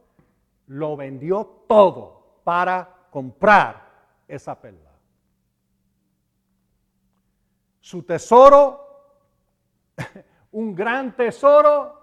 lo 0.66 0.98
vendió 0.98 1.46
todo 1.68 2.42
para 2.44 3.06
comprar 3.12 3.89
esa 4.30 4.60
perla. 4.60 4.92
Su 7.82 8.04
tesoro, 8.04 8.86
un 10.52 10.76
gran 10.76 11.16
tesoro, 11.16 12.00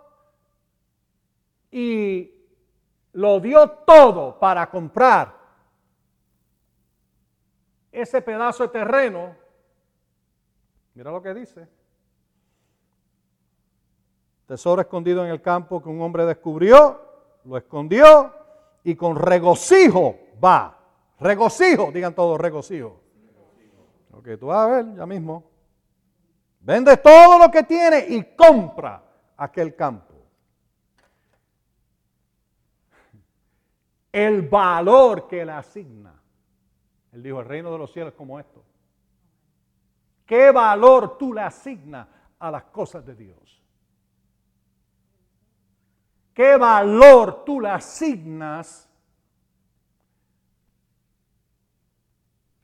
y 1.71 2.35
lo 3.13 3.41
dio 3.41 3.69
todo 3.87 4.39
para 4.39 4.69
comprar 4.69 5.37
ese 7.93 8.21
pedazo 8.21 8.65
de 8.65 8.69
terreno, 8.69 9.37
mira 10.95 11.11
lo 11.11 11.23
que 11.23 11.33
dice. 11.33 11.69
Tesoro 14.47 14.83
escondido 14.83 15.25
en 15.25 15.31
el 15.31 15.41
campo 15.41 15.83
que 15.83 15.89
un 15.89 16.01
hombre 16.01 16.25
descubrió, 16.25 17.01
lo 17.45 17.57
escondió 17.57 18.33
y 18.85 18.95
con 18.95 19.17
regocijo 19.17 20.19
va. 20.43 20.76
Regocijo, 21.19 21.91
digan 21.93 22.15
todos 22.15 22.41
regocijo. 22.41 23.01
Ok, 24.13 24.29
tú 24.39 24.47
vas 24.47 24.59
a 24.59 24.67
ver 24.67 24.95
ya 24.95 25.07
mismo. 25.07 25.45
Vende 26.61 26.97
todo 26.97 27.39
lo 27.39 27.51
que 27.51 27.63
tiene 27.63 28.07
y 28.09 28.35
compra 28.35 29.03
aquel 29.37 29.75
campo. 29.75 30.15
El 34.13 34.43
valor 34.43 35.29
que 35.29 35.45
le 35.45 35.53
asigna 35.53 36.17
él 37.17 37.23
dijo, 37.23 37.41
el 37.41 37.47
reino 37.47 37.73
de 37.73 37.79
los 37.79 37.91
cielos 37.91 38.13
es 38.13 38.17
como 38.19 38.39
esto. 38.39 38.63
¿Qué 40.27 40.51
valor 40.51 41.17
tú 41.17 41.33
le 41.33 41.41
asignas 41.41 42.07
a 42.39 42.51
las 42.51 42.65
cosas 42.65 43.07
de 43.07 43.15
Dios? 43.15 43.63
¿Qué 46.35 46.59
valor 46.59 47.43
tú 47.43 47.59
le 47.59 47.71
asignas 47.71 48.86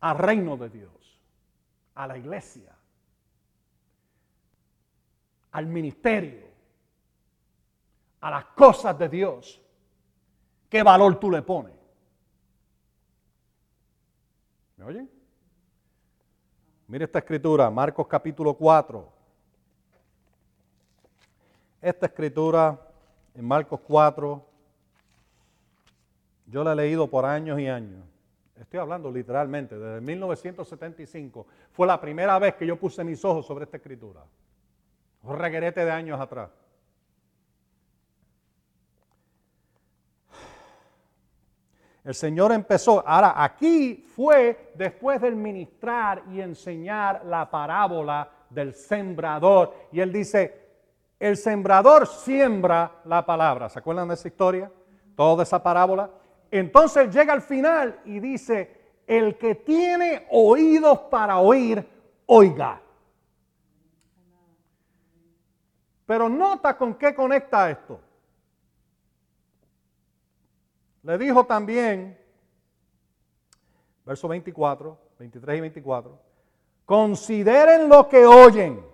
al 0.03 0.19
reino 0.19 0.57
de 0.57 0.69
Dios, 0.69 1.21
a 1.95 2.09
la 2.09 2.19
iglesia, 2.19 2.75
al 5.53 5.67
ministerio, 5.67 6.49
a 8.21 8.31
las 8.31 8.45
cosas 8.47 8.99
de 8.99 9.09
Dios? 9.09 9.63
¿Qué 10.69 10.83
valor 10.83 11.21
tú 11.21 11.31
le 11.31 11.43
pones? 11.43 11.75
¿Me 14.77 14.85
oyen? 14.85 15.11
Mire 16.89 17.05
esta 17.05 17.21
escritura, 17.21 17.71
Marcos 17.71 18.07
capítulo 18.09 18.55
4. 18.55 19.13
Esta 21.81 22.07
escritura 22.07 22.77
en 23.35 23.45
Marcos 23.47 23.81
4, 23.87 24.45
yo 26.47 26.65
la 26.65 26.73
he 26.73 26.77
leído 26.77 27.09
por 27.09 27.25
años 27.25 27.61
y 27.61 27.69
años. 27.69 28.12
Estoy 28.61 28.81
hablando 28.81 29.11
literalmente, 29.11 29.79
desde 29.79 30.01
1975. 30.01 31.47
Fue 31.73 31.87
la 31.87 32.01
primera 32.01 32.39
vez 32.39 32.55
que 32.55 32.67
yo 32.67 32.79
puse 32.79 33.03
mis 33.03 33.25
ojos 33.25 33.47
sobre 33.47 33.65
esta 33.65 33.79
escritura. 33.79 34.23
Un 35.23 35.39
reguerete 35.39 35.85
de 35.85 35.91
años 35.91 36.21
atrás. 36.21 36.51
El 42.05 42.15
Señor 42.15 42.53
empezó. 42.53 43.07
Ahora, 43.07 43.43
aquí 43.43 44.05
fue 44.15 44.73
después 44.75 45.21
del 45.21 45.37
ministrar 45.37 46.25
y 46.31 46.41
enseñar 46.41 47.25
la 47.25 47.49
parábola 47.49 48.29
del 48.51 48.75
sembrador. 48.75 49.73
Y 49.93 50.01
él 50.01 50.13
dice, 50.13 50.63
el 51.21 51.37
sembrador 51.37 52.09
siembra 52.09 53.01
la 53.05 53.25
palabra. 53.25 53.69
¿Se 53.69 53.79
acuerdan 53.79 54.09
de 54.09 54.15
esa 54.15 54.27
historia? 54.27 54.71
Toda 55.15 55.45
esa 55.45 55.63
parábola. 55.63 56.11
Entonces 56.53 57.13
llega 57.15 57.33
al 57.33 57.41
final 57.41 57.99
y 58.05 58.21
dice, 58.21 59.01
el 59.07 59.39
que 59.39 59.55
tiene 59.55 60.27
oídos 60.31 60.99
para 61.11 61.39
oír, 61.39 61.83
oiga. 62.27 62.79
Pero 66.05 66.29
nota 66.29 66.77
con 66.77 66.95
qué 66.97 67.15
conecta 67.15 67.71
esto. 67.71 67.99
Le 71.03 71.17
dijo 71.17 71.47
también, 71.47 72.19
verso 74.05 74.29
24, 74.29 74.99
23 75.19 75.57
y 75.57 75.61
24, 75.63 76.21
consideren 76.85 77.89
lo 77.89 78.11
que 78.11 78.27
oyen. 78.27 78.85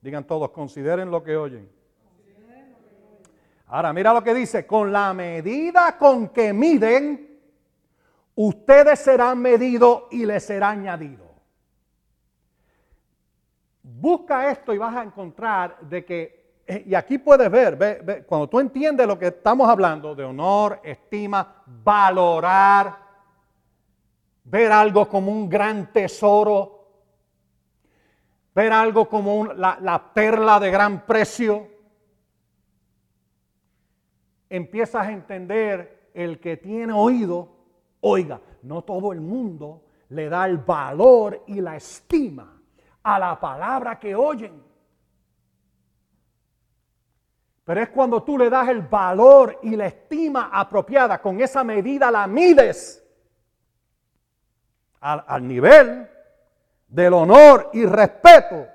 Digan 0.00 0.24
todos, 0.24 0.50
consideren 0.50 1.10
lo 1.10 1.24
que 1.24 1.36
oyen. 1.36 1.68
Ahora 3.72 3.94
mira 3.94 4.12
lo 4.12 4.22
que 4.22 4.34
dice, 4.34 4.66
con 4.66 4.92
la 4.92 5.14
medida 5.14 5.96
con 5.96 6.28
que 6.28 6.52
miden, 6.52 7.40
ustedes 8.34 8.98
serán 8.98 9.38
medidos 9.38 10.02
y 10.10 10.26
les 10.26 10.44
será 10.44 10.68
añadido. 10.68 11.24
Busca 13.82 14.50
esto 14.50 14.74
y 14.74 14.78
vas 14.78 14.94
a 14.94 15.02
encontrar 15.02 15.80
de 15.80 16.04
que, 16.04 16.60
eh, 16.66 16.84
y 16.86 16.94
aquí 16.94 17.16
puedes 17.16 17.50
ver, 17.50 18.26
cuando 18.26 18.46
tú 18.46 18.60
entiendes 18.60 19.06
lo 19.06 19.18
que 19.18 19.28
estamos 19.28 19.66
hablando 19.66 20.14
de 20.14 20.24
honor, 20.24 20.80
estima, 20.84 21.62
valorar, 21.64 22.94
ver 24.44 24.70
algo 24.70 25.08
como 25.08 25.32
un 25.32 25.48
gran 25.48 25.90
tesoro, 25.94 26.88
ver 28.54 28.70
algo 28.70 29.08
como 29.08 29.46
la, 29.46 29.78
la 29.80 30.12
perla 30.12 30.60
de 30.60 30.70
gran 30.70 31.06
precio, 31.06 31.71
empiezas 34.52 35.06
a 35.06 35.12
entender 35.12 36.10
el 36.12 36.38
que 36.38 36.58
tiene 36.58 36.92
oído, 36.92 37.48
oiga, 38.00 38.38
no 38.62 38.82
todo 38.82 39.10
el 39.12 39.20
mundo 39.22 39.82
le 40.10 40.28
da 40.28 40.44
el 40.44 40.58
valor 40.58 41.42
y 41.46 41.62
la 41.62 41.76
estima 41.76 42.60
a 43.02 43.18
la 43.18 43.40
palabra 43.40 43.98
que 43.98 44.14
oyen. 44.14 44.62
Pero 47.64 47.80
es 47.80 47.88
cuando 47.88 48.22
tú 48.22 48.36
le 48.36 48.50
das 48.50 48.68
el 48.68 48.82
valor 48.82 49.58
y 49.62 49.74
la 49.74 49.86
estima 49.86 50.50
apropiada, 50.52 51.22
con 51.22 51.40
esa 51.40 51.64
medida 51.64 52.10
la 52.10 52.26
mides 52.26 53.02
al, 55.00 55.48
nivel 55.48 56.10
del 56.88 57.14
honor 57.14 57.70
y 57.72 57.86
respeto 57.86 58.66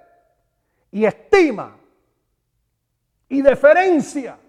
y 0.90 1.06
estima 1.06 1.78
y 3.30 3.44
deferencia 3.44 4.40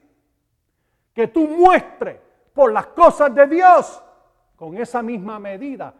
que 1.19 1.27
tú 1.27 1.49
muestres 1.49 2.17
por 2.55 2.73
las 2.73 2.87
cosas 2.87 3.35
de 3.35 3.49
Dios, 3.49 4.01
con 4.55 4.79
esa 4.79 5.03
misma 5.03 5.41
medida 5.41 5.93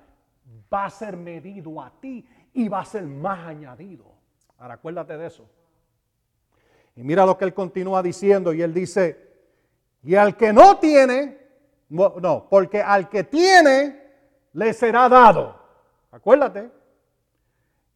va 0.73 0.85
a 0.85 0.91
ser 0.91 1.17
medido 1.17 1.83
a 1.83 1.91
ti 1.91 2.25
y 2.53 2.69
va 2.69 2.83
a 2.83 2.85
ser 2.85 3.03
más 3.03 3.49
añadido. 3.49 4.05
Ahora 4.59 4.75
acuérdate 4.75 5.19
de 5.19 5.27
eso. 5.27 5.45
Y 6.95 7.03
mira 7.03 7.27
lo 7.27 7.37
que 7.37 7.47
él 7.47 7.53
continúa 7.53 8.01
diciendo 8.01 8.53
y 8.53 8.63
él 8.63 8.73
dice, 8.73 9.29
y 10.05 10.15
al 10.15 10.37
que 10.37 10.53
no 10.53 10.79
tiene, 10.79 11.37
no, 11.89 12.47
porque 12.49 12.81
al 12.81 13.09
que 13.09 13.25
tiene 13.25 14.01
le 14.53 14.73
será 14.73 15.09
dado. 15.09 15.61
Acuérdate. 16.13 16.71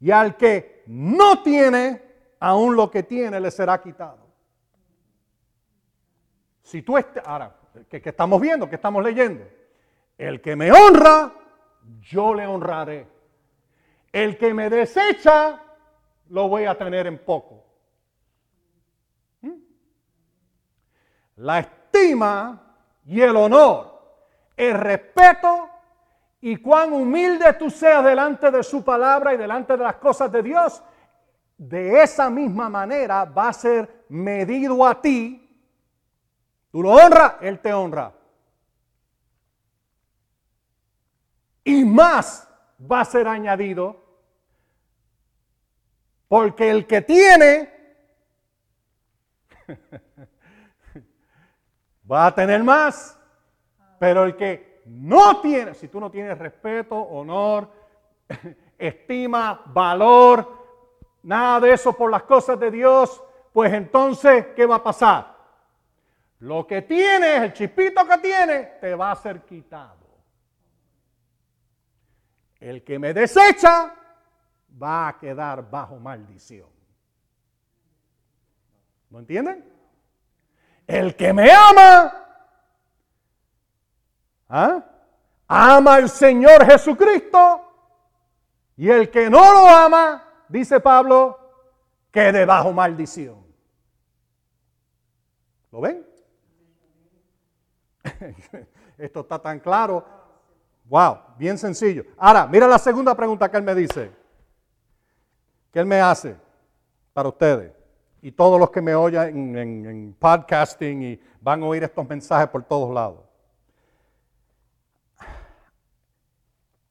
Y 0.00 0.11
al 0.11 0.37
que 0.37 0.82
no 0.88 1.40
tiene, 1.44 2.02
aún 2.40 2.74
lo 2.74 2.90
que 2.90 3.04
tiene 3.04 3.38
le 3.38 3.52
será 3.52 3.80
quitado. 3.80 4.21
Si 6.62 6.83
tú 6.83 6.96
estás, 6.96 7.27
ahora, 7.27 7.55
¿qué, 7.88 8.01
estamos 8.05 8.40
viendo? 8.40 8.68
¿Qué 8.68 8.77
estamos 8.77 9.03
leyendo? 9.03 9.44
El 10.16 10.40
que 10.40 10.57
me 10.57 10.70
honra, 10.70 11.33
yo 12.01 12.35
le 12.35 12.46
honraré. 12.46 13.07
El 14.12 14.38
que 14.38 14.55
me 14.55 14.70
desecha, 14.70 15.61
lo 16.29 16.48
voy 16.48 16.64
a 16.64 16.77
tener 16.77 17.07
en 17.07 17.18
poco. 17.18 17.64
¿Mm? 19.40 19.53
La 21.37 21.59
estima 21.61 22.77
y 23.05 23.20
el 23.20 23.37
honor, 23.37 24.01
el 24.57 24.75
respeto 24.75 25.68
y 26.40 26.57
cuán 26.57 26.92
humilde 26.92 27.53
tú 27.55 27.70
seas 27.70 28.05
delante 28.05 28.51
de 28.51 28.62
su 28.62 28.85
palabra 28.85 29.33
y 29.33 29.37
delante 29.37 29.77
de 29.77 29.85
las 29.85 29.96
cosas 29.96 30.31
de 30.31 30.42
Dios, 30.42 30.83
de 31.57 32.03
esa 32.03 32.29
misma 32.29 32.68
manera 32.68 33.25
va 33.25 33.48
a 33.48 33.53
ser 33.53 34.05
medido 34.09 34.85
a 34.85 35.01
ti. 35.01 35.41
Tú 36.72 36.82
lo 36.82 36.90
honras, 36.90 37.35
Él 37.42 37.61
te 37.61 37.72
honra. 37.72 38.12
Y 41.62 41.85
más 41.85 42.48
va 42.90 43.02
a 43.02 43.04
ser 43.04 43.28
añadido, 43.28 44.02
porque 46.28 46.70
el 46.70 46.87
que 46.87 47.02
tiene 47.02 47.70
va 52.11 52.26
a 52.26 52.35
tener 52.35 52.64
más, 52.64 53.20
pero 54.00 54.24
el 54.24 54.35
que 54.35 54.82
no 54.87 55.42
tienes, 55.42 55.76
si 55.76 55.88
tú 55.88 56.00
no 56.00 56.11
tienes 56.11 56.38
respeto, 56.38 56.96
honor, 56.96 57.70
estima, 58.78 59.62
valor, 59.66 60.48
nada 61.22 61.61
de 61.61 61.74
eso 61.74 61.92
por 61.92 62.11
las 62.11 62.22
cosas 62.22 62.58
de 62.58 62.70
Dios, 62.70 63.22
pues 63.52 63.72
entonces, 63.74 64.46
¿qué 64.56 64.64
va 64.64 64.76
a 64.76 64.82
pasar? 64.82 65.32
Lo 66.42 66.66
que 66.66 66.83
tienes, 66.83 67.40
el 67.40 67.52
chipito 67.52 68.05
que 68.05 68.18
tienes, 68.18 68.81
te 68.81 68.96
va 68.96 69.12
a 69.12 69.14
ser 69.16 69.42
quitado. 69.42 70.09
El 72.59 72.83
que 72.83 72.98
me 72.98 73.14
desecha 73.14 73.94
va 74.83 75.07
a 75.07 75.18
quedar 75.20 75.70
bajo 75.70 76.00
maldición. 76.00 76.68
¿No 79.09 79.20
entienden? 79.20 79.64
El 80.88 81.14
que 81.14 81.33
me 81.33 81.48
ama 81.48 82.12
¿Ah? 84.48 84.85
Ama 85.46 85.94
al 85.94 86.11
Señor 86.11 86.66
Jesucristo 86.66 87.72
y 88.76 88.90
el 88.90 89.11
que 89.11 89.31
no 89.31 89.38
lo 89.38 89.68
ama, 89.68 90.28
dice 90.48 90.81
Pablo, 90.81 91.38
quede 92.11 92.44
bajo 92.44 92.72
maldición. 92.72 93.46
¿Lo 95.70 95.81
ven? 95.81 96.12
Esto 98.98 99.20
está 99.20 99.38
tan 99.38 99.61
claro. 99.61 100.04
Wow, 100.85 101.18
bien 101.38 101.58
sencillo. 101.58 102.04
Ahora, 102.16 102.46
mira 102.46 102.66
la 102.66 102.78
segunda 102.78 103.14
pregunta 103.14 103.50
que 103.50 103.56
él 103.56 103.62
me 103.62 103.74
dice. 103.74 104.11
Que 105.70 105.80
él 105.80 105.87
me 105.87 106.00
hace 106.00 106.37
para 107.12 107.28
ustedes 107.28 107.72
y 108.20 108.30
todos 108.30 108.58
los 108.58 108.70
que 108.70 108.80
me 108.80 108.94
oyen 108.94 109.56
en 109.56 110.16
podcasting 110.18 111.02
y 111.02 111.20
van 111.40 111.62
a 111.62 111.66
oír 111.66 111.82
estos 111.82 112.08
mensajes 112.08 112.48
por 112.48 112.62
todos 112.62 112.94
lados. 112.94 113.20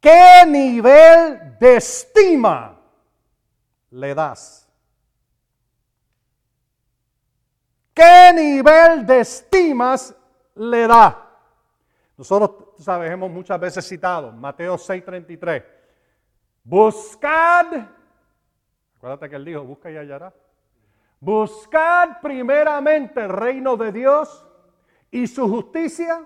¿Qué 0.01 0.43
nivel 0.47 1.57
de 1.59 1.75
estima 1.77 2.77
le 3.91 4.15
das? 4.15 4.67
¿Qué 7.93 8.33
nivel 8.33 9.05
de 9.05 9.19
estimas 9.19 10.15
le 10.55 10.87
da? 10.87 11.20
Nosotros, 12.21 12.67
sabes, 12.77 13.09
hemos 13.09 13.31
muchas 13.31 13.59
veces 13.59 13.83
citado 13.83 14.31
Mateo 14.31 14.77
6:33. 14.77 15.63
Buscad, 16.63 17.65
acuérdate 18.95 19.27
que 19.27 19.35
él 19.37 19.45
dijo, 19.45 19.63
busca 19.63 19.89
y 19.89 19.97
hallará. 19.97 20.31
Buscad 21.19 22.21
primeramente 22.21 23.21
el 23.21 23.29
reino 23.29 23.75
de 23.75 23.91
Dios 23.91 24.45
y 25.09 25.25
su 25.25 25.49
justicia, 25.49 26.23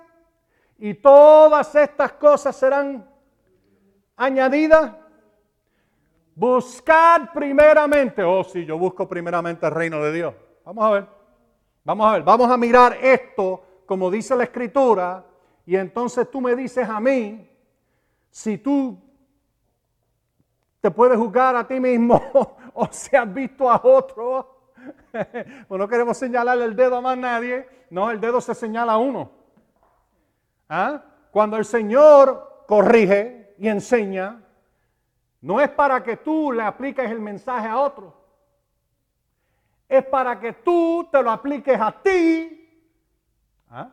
y 0.79 0.95
todas 0.95 1.73
estas 1.75 2.11
cosas 2.11 2.57
serán 2.57 3.09
añadida. 4.17 4.99
Buscad 6.35 7.29
primeramente, 7.33 8.21
oh 8.21 8.43
si 8.43 8.65
yo 8.65 8.77
busco 8.77 9.07
primeramente 9.07 9.65
el 9.65 9.71
reino 9.71 10.03
de 10.03 10.11
Dios. 10.11 10.35
Vamos 10.65 10.83
a 10.83 10.89
ver, 10.89 11.07
vamos 11.85 12.05
a 12.05 12.11
ver, 12.11 12.23
vamos 12.23 12.51
a 12.51 12.57
mirar 12.57 12.97
esto 13.01 13.63
como 13.85 14.11
dice 14.11 14.35
la 14.35 14.43
escritura 14.43 15.23
y 15.65 15.75
entonces 15.75 16.29
tú 16.29 16.41
me 16.41 16.55
dices 16.55 16.87
a 16.87 16.99
mí 16.99 17.49
si 18.29 18.57
tú 18.57 18.99
te 20.81 20.91
puedes 20.91 21.17
juzgar 21.17 21.55
a 21.55 21.67
ti 21.67 21.79
mismo 21.79 22.21
o 22.73 22.87
si 22.91 23.15
has 23.15 23.33
visto 23.33 23.69
a 23.69 23.81
otro. 23.83 24.73
pues 25.11 25.79
no 25.79 25.87
queremos 25.87 26.17
señalarle 26.17 26.65
el 26.65 26.75
dedo 26.75 26.97
a 26.97 27.01
más 27.01 27.17
nadie, 27.17 27.67
no, 27.89 28.11
el 28.11 28.19
dedo 28.19 28.39
se 28.41 28.53
señala 28.53 28.93
a 28.93 28.97
uno. 28.97 29.31
¿Ah? 30.67 31.03
cuando 31.35 31.57
el 31.57 31.65
Señor 31.65 32.63
corrige 32.65 33.53
y 33.57 33.67
enseña, 33.67 34.41
no 35.41 35.59
es 35.59 35.69
para 35.69 36.01
que 36.01 36.15
tú 36.15 36.49
le 36.53 36.63
apliques 36.63 37.11
el 37.11 37.19
mensaje 37.19 37.67
a 37.67 37.77
otro. 37.77 38.15
Es 39.89 40.05
para 40.05 40.39
que 40.39 40.53
tú 40.53 41.09
te 41.11 41.21
lo 41.21 41.29
apliques 41.29 41.77
a 41.77 41.91
ti. 42.01 42.89
¿Ah? 43.69 43.91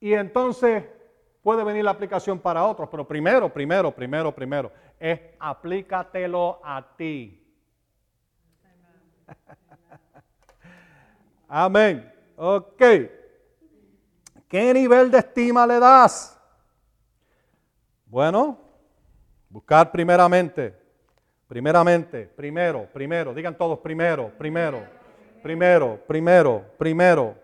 Y 0.00 0.14
entonces 0.14 0.84
puede 1.42 1.62
venir 1.62 1.84
la 1.84 1.90
aplicación 1.90 2.38
para 2.38 2.64
otros. 2.64 2.88
Pero 2.90 3.06
primero, 3.06 3.52
primero, 3.52 3.94
primero, 3.94 4.34
primero, 4.34 4.72
es 4.98 5.20
aplícatelo 5.38 6.60
a 6.64 6.96
ti. 6.96 7.46
Amén. 11.48 12.10
Ok. 12.36 12.82
¿Qué 14.48 14.74
nivel 14.74 15.10
de 15.10 15.18
estima 15.18 15.66
le 15.66 15.78
das? 15.78 16.36
Bueno, 18.06 18.58
buscar 19.48 19.92
primeramente, 19.92 20.76
primeramente, 21.46 22.26
primero, 22.26 22.88
primero, 22.92 23.32
digan 23.32 23.56
todos 23.56 23.78
primero, 23.78 24.32
primero, 24.36 24.82
primero, 25.42 26.00
primero, 26.08 26.64
primero. 26.76 27.36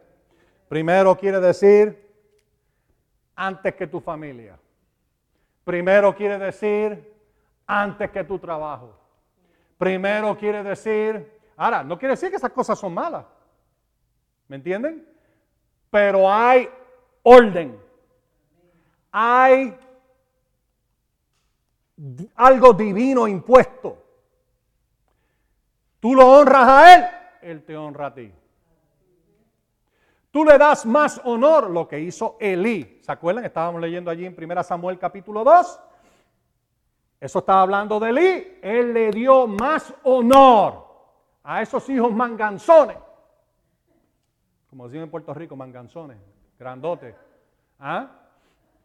Primero 0.69 1.17
quiere 1.17 1.39
decir 1.39 2.06
antes 3.37 3.75
que 3.75 3.87
tu 3.87 4.01
familia. 4.01 4.59
Primero 5.65 6.15
quiere 6.15 6.39
decir 6.39 7.13
antes 7.67 8.11
que 8.11 8.25
tu 8.25 8.39
trabajo. 8.39 8.99
Primero 9.79 10.37
quiere 10.37 10.63
decir, 10.63 11.41
ahora, 11.57 11.85
no 11.85 11.99
quiere 11.99 12.15
decir 12.15 12.31
que 12.31 12.37
esas 12.37 12.53
cosas 12.53 12.79
son 12.79 12.95
malas. 12.95 13.27
¿Me 14.49 14.57
entienden? 14.57 15.07
Pero 15.91 16.33
hay 16.33 16.69
orden. 17.23 17.79
Hay 19.13 19.77
algo 22.35 22.73
divino 22.73 23.27
impuesto. 23.29 24.03
Tú 26.01 26.15
lo 26.15 26.27
honras 26.27 26.69
a 26.69 26.95
Él, 26.95 27.07
Él 27.43 27.65
te 27.65 27.77
honra 27.77 28.07
a 28.07 28.15
ti. 28.15 28.33
Tú 30.37 30.45
le 30.45 30.59
das 30.59 30.85
más 30.85 31.19
honor 31.25 31.71
lo 31.71 31.89
que 31.89 31.99
hizo 31.99 32.37
Elí. 32.39 33.01
¿Se 33.01 33.11
acuerdan? 33.11 33.47
Estábamos 33.47 33.81
leyendo 33.81 34.11
allí 34.11 34.27
en 34.27 34.37
1 34.39 34.63
Samuel 34.65 34.99
capítulo 34.99 35.43
2. 35.43 35.81
Eso 37.19 37.39
estaba 37.39 37.63
hablando 37.63 37.99
de 37.99 38.11
Elí. 38.11 38.59
Él 38.61 38.93
le 38.93 39.11
dio 39.13 39.47
más 39.47 39.95
honor 40.03 40.85
a 41.43 41.63
esos 41.63 41.89
hijos 41.89 42.13
manganzones 42.13 42.99
como 44.69 44.89
decimos 44.89 45.05
en 45.05 45.11
Puerto 45.11 45.33
Rico, 45.33 45.57
manganzones, 45.57 46.19
grandotes. 46.59 47.15
¿Ah? 47.79 48.11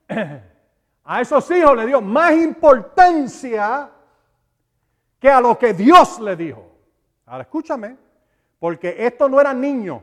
A 1.04 1.20
esos 1.20 1.52
hijos 1.52 1.76
le 1.76 1.86
dio 1.86 2.00
más 2.00 2.32
importancia 2.32 3.90
que 5.20 5.30
a 5.30 5.42
lo 5.42 5.58
que 5.58 5.74
Dios 5.74 6.18
le 6.22 6.38
dijo. 6.38 6.64
Ahora 7.26 7.42
escúchame, 7.42 7.98
porque 8.58 8.96
estos 9.06 9.30
no 9.30 9.42
eran 9.42 9.60
niños, 9.60 10.02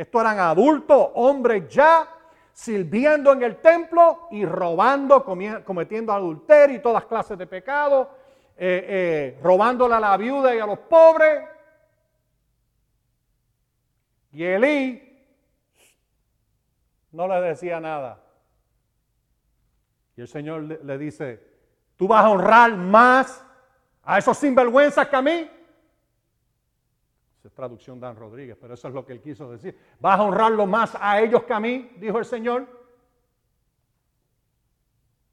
estos 0.00 0.20
eran 0.22 0.38
adultos, 0.38 1.08
hombres 1.14 1.68
ya, 1.68 2.08
sirviendo 2.52 3.32
en 3.32 3.42
el 3.42 3.56
templo 3.60 4.28
y 4.30 4.46
robando, 4.46 5.22
cometiendo 5.22 6.12
adulterio 6.12 6.76
y 6.76 6.80
todas 6.80 7.04
clases 7.04 7.36
de 7.36 7.46
pecados, 7.46 8.08
eh, 8.56 8.84
eh, 8.88 9.40
robándole 9.42 9.94
a 9.94 10.00
la 10.00 10.16
viuda 10.16 10.54
y 10.54 10.58
a 10.58 10.64
los 10.64 10.78
pobres. 10.78 11.44
Y 14.32 14.42
Elí 14.42 15.26
no 17.12 17.28
le 17.28 17.40
decía 17.42 17.78
nada. 17.78 18.22
Y 20.16 20.22
el 20.22 20.28
Señor 20.28 20.62
le, 20.62 20.98
dice, 20.98 21.42
¿tú 21.96 22.08
vas 22.08 22.24
a 22.24 22.30
honrar 22.30 22.74
más 22.74 23.44
a 24.02 24.16
esos 24.16 24.38
sinvergüenzas 24.38 25.08
que 25.08 25.16
a 25.16 25.22
mí? 25.22 25.50
Esa 27.40 27.48
es 27.48 27.54
traducción 27.54 27.98
Dan 27.98 28.16
Rodríguez, 28.16 28.58
pero 28.60 28.74
eso 28.74 28.88
es 28.88 28.92
lo 28.92 29.06
que 29.06 29.14
él 29.14 29.22
quiso 29.22 29.50
decir. 29.50 29.74
¿Vas 29.98 30.20
a 30.20 30.24
honrarlo 30.24 30.66
más 30.66 30.94
a 31.00 31.22
ellos 31.22 31.44
que 31.44 31.54
a 31.54 31.58
mí? 31.58 31.90
Dijo 31.96 32.18
el 32.18 32.26
Señor. 32.26 32.66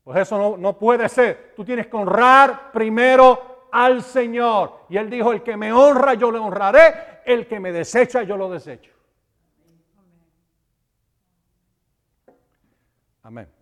Pues 0.06 0.20
eso 0.20 0.38
no, 0.38 0.56
no 0.56 0.80
puede 0.80 1.10
ser. 1.10 1.52
Tú 1.54 1.66
tienes 1.66 1.88
que 1.88 1.98
honrar 1.98 2.72
primero 2.72 3.68
al 3.74 4.02
Señor. 4.04 4.86
Y 4.88 4.96
él 4.96 5.10
dijo, 5.10 5.34
el 5.34 5.44
que 5.44 5.58
me 5.58 5.74
honra 5.74 6.14
yo 6.14 6.32
le 6.32 6.40
honraré 6.40 7.20
el 7.26 7.46
que 7.46 7.60
me 7.60 7.74
desecha, 7.74 8.24
yo 8.24 8.38
lo 8.38 8.50
desecho. 8.50 8.94
Amén. 13.22 13.57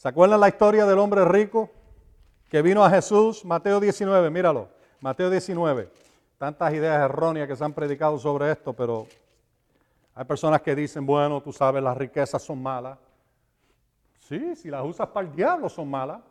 ¿Se 0.00 0.08
acuerdan 0.08 0.40
la 0.40 0.48
historia 0.48 0.86
del 0.86 0.98
hombre 0.98 1.26
rico 1.26 1.68
que 2.48 2.62
vino 2.62 2.82
a 2.82 2.88
Jesús? 2.88 3.44
Mateo 3.44 3.78
19, 3.78 4.30
míralo. 4.30 4.70
Mateo 5.02 5.28
19. 5.28 5.92
Tantas 6.38 6.72
ideas 6.72 7.02
erróneas 7.02 7.46
que 7.46 7.54
se 7.54 7.62
han 7.62 7.74
predicado 7.74 8.18
sobre 8.18 8.50
esto, 8.50 8.72
pero 8.72 9.06
hay 10.14 10.24
personas 10.24 10.62
que 10.62 10.74
dicen, 10.74 11.04
bueno, 11.04 11.42
tú 11.42 11.52
sabes, 11.52 11.82
las 11.82 11.94
riquezas 11.94 12.40
son 12.40 12.62
malas. 12.62 12.98
Sí, 14.20 14.56
si 14.56 14.70
las 14.70 14.82
usas 14.86 15.06
para 15.08 15.26
el 15.28 15.34
diablo 15.34 15.68
son 15.68 15.90
malas. 15.90 16.22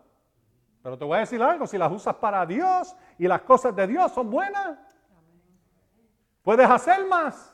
Pero 0.82 0.98
te 0.98 1.06
voy 1.06 1.18
a 1.18 1.20
decir 1.20 1.40
algo, 1.40 1.68
si 1.68 1.78
las 1.78 1.92
usas 1.92 2.16
para 2.16 2.44
Dios 2.48 2.96
y 3.20 3.28
las 3.28 3.42
cosas 3.44 3.76
de 3.76 3.86
Dios 3.86 4.12
son 4.12 4.32
buenas, 4.32 4.80
puedes 6.42 6.68
hacer 6.68 7.06
más. 7.06 7.54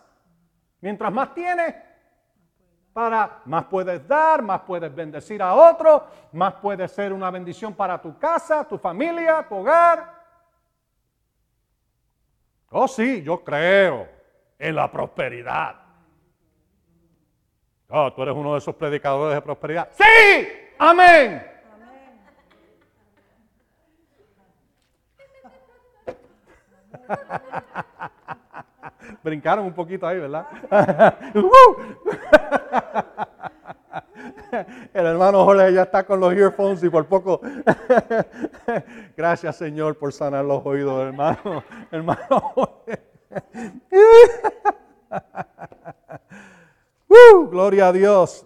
Mientras 0.79 1.11
más 1.11 1.33
tienes, 1.33 1.75
para 2.95 3.41
más 3.43 3.65
puedes 3.65 4.07
dar, 4.07 4.41
más 4.41 4.61
puedes 4.61 4.95
bendecir 4.95 5.41
a 5.41 5.53
otros, 5.53 6.03
más 6.31 6.53
puede 6.53 6.87
ser 6.87 7.11
una 7.11 7.29
bendición 7.29 7.73
para 7.73 8.01
tu 8.01 8.17
casa, 8.17 8.65
tu 8.65 8.77
familia, 8.77 9.45
tu 9.49 9.55
hogar. 9.55 10.13
Oh 12.69 12.87
sí, 12.87 13.21
yo 13.21 13.43
creo 13.43 14.07
en 14.57 14.75
la 14.75 14.89
prosperidad. 14.89 15.75
Oh, 17.89 18.13
tú 18.13 18.21
eres 18.21 18.33
uno 18.33 18.53
de 18.53 18.59
esos 18.59 18.73
predicadores 18.73 19.35
de 19.35 19.41
prosperidad. 19.41 19.89
Sí, 19.91 20.47
amén. 20.79 21.51
Brincaron 29.21 29.65
un 29.65 29.73
poquito 29.73 30.07
ahí, 30.07 30.17
¿verdad? 30.17 30.47
El 34.93 35.05
hermano 35.05 35.45
Jorge 35.45 35.73
ya 35.73 35.83
está 35.83 36.05
con 36.05 36.19
los 36.19 36.33
earphones 36.33 36.83
y 36.83 36.89
por 36.89 37.05
poco. 37.05 37.41
Gracias, 39.17 39.55
Señor, 39.57 39.97
por 39.97 40.13
sanar 40.13 40.45
los 40.45 40.65
oídos, 40.65 41.07
hermano. 41.07 41.63
Hermano 41.91 42.39
Jorge. 42.55 43.03
gloria 47.51 47.87
a 47.87 47.93
Dios. 47.93 48.45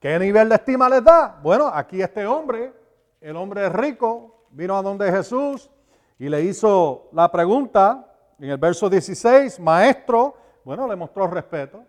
¿Qué 0.00 0.18
nivel 0.18 0.48
de 0.48 0.54
estima 0.54 0.88
les 0.88 1.02
da? 1.02 1.38
Bueno, 1.42 1.70
aquí 1.72 2.00
este 2.00 2.26
hombre, 2.26 2.72
el 3.20 3.36
hombre 3.36 3.68
rico, 3.68 4.44
vino 4.50 4.76
a 4.76 4.82
donde 4.82 5.10
Jesús 5.10 5.70
y 6.18 6.28
le 6.28 6.42
hizo 6.42 7.08
la 7.12 7.30
pregunta 7.30 8.06
en 8.38 8.50
el 8.50 8.58
verso 8.58 8.88
16, 8.88 9.58
maestro, 9.60 10.36
bueno, 10.64 10.86
le 10.86 10.96
mostró 10.96 11.26
respeto, 11.26 11.82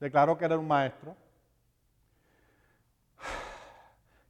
declaró 0.00 0.36
que 0.36 0.44
era 0.44 0.58
un 0.58 0.66
maestro. 0.66 1.14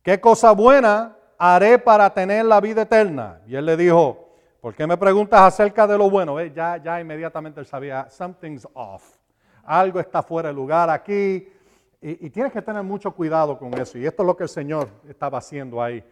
¿Qué 0.03 0.21
cosa 0.21 0.51
buena 0.51 1.17
haré 1.39 1.79
para 1.79 2.13
tener 2.13 2.45
la 2.45 2.61
vida 2.61 2.83
eterna? 2.83 3.41
Y 3.47 3.55
él 3.55 3.65
le 3.65 3.77
dijo, 3.77 4.31
¿por 4.61 4.75
qué 4.75 4.85
me 4.85 4.97
preguntas 4.97 5.41
acerca 5.41 5.87
de 5.87 5.97
lo 5.97 6.11
bueno? 6.11 6.45
Ya, 6.47 6.77
ya 6.79 7.01
inmediatamente 7.01 7.61
él 7.61 7.67
sabía, 7.67 8.11
something's 8.11 8.67
off. 8.75 9.17
Algo 9.63 10.01
está 10.01 10.21
fuera 10.21 10.49
de 10.49 10.55
lugar 10.55 10.91
aquí. 10.91 11.49
Y, 12.01 12.31
tienes 12.31 12.53
que 12.53 12.61
tener 12.61 12.83
mucho 12.83 13.13
cuidado 13.13 13.57
con 13.57 13.73
eso. 13.75 13.97
Y 13.97 14.05
esto 14.05 14.25
es 14.25 14.27
lo 14.27 14.37
que 14.37 14.43
el 14.43 14.49
Señor 14.49 14.89
estaba 15.09 15.39
haciendo 15.39 15.81
ahí. 15.81 16.03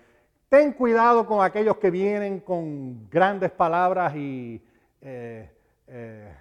Ten 0.48 0.72
cuidado 0.72 1.26
con 1.26 1.44
aquellos 1.44 1.76
que 1.78 1.90
vienen 1.90 2.38
con 2.38 3.10
grandes 3.10 3.50
palabras 3.50 4.14
y 4.14 4.62
eh, 5.00 5.50
eh, 5.88 6.32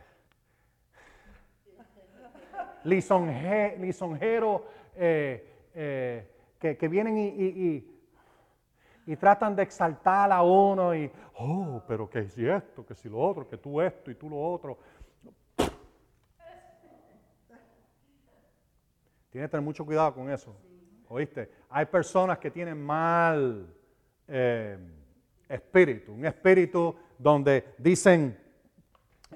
lisonjeros 2.84 4.62
eh, 4.96 6.30
que, 6.60 6.88
vienen 6.88 7.18
y, 7.18 9.16
tratan 9.16 9.56
de 9.56 9.64
exaltar 9.64 10.32
a 10.32 10.44
uno 10.44 10.94
y, 10.94 11.10
oh, 11.38 11.82
pero 11.88 12.10
que 12.10 12.28
si 12.28 12.48
esto, 12.48 12.86
que 12.86 12.94
si 12.94 13.10
lo 13.10 13.18
otro, 13.20 13.48
que 13.48 13.58
tú 13.58 13.82
esto 13.82 14.12
y 14.12 14.16
tú 14.16 14.30
lo 14.30 14.40
otro. 14.40 14.78
Tienes 19.32 19.48
que 19.48 19.52
tener 19.52 19.64
mucho 19.64 19.86
cuidado 19.86 20.14
con 20.14 20.30
eso. 20.30 20.56
¿Oíste? 21.08 21.50
Hay 21.70 21.86
personas 21.86 22.38
que 22.38 22.52
tienen 22.52 22.80
mal 22.84 23.74
eh, 24.28 24.78
espíritu, 25.48 26.14
un 26.14 26.26
espíritu 26.26 26.96
donde 27.18 27.74
dicen, 27.78 28.38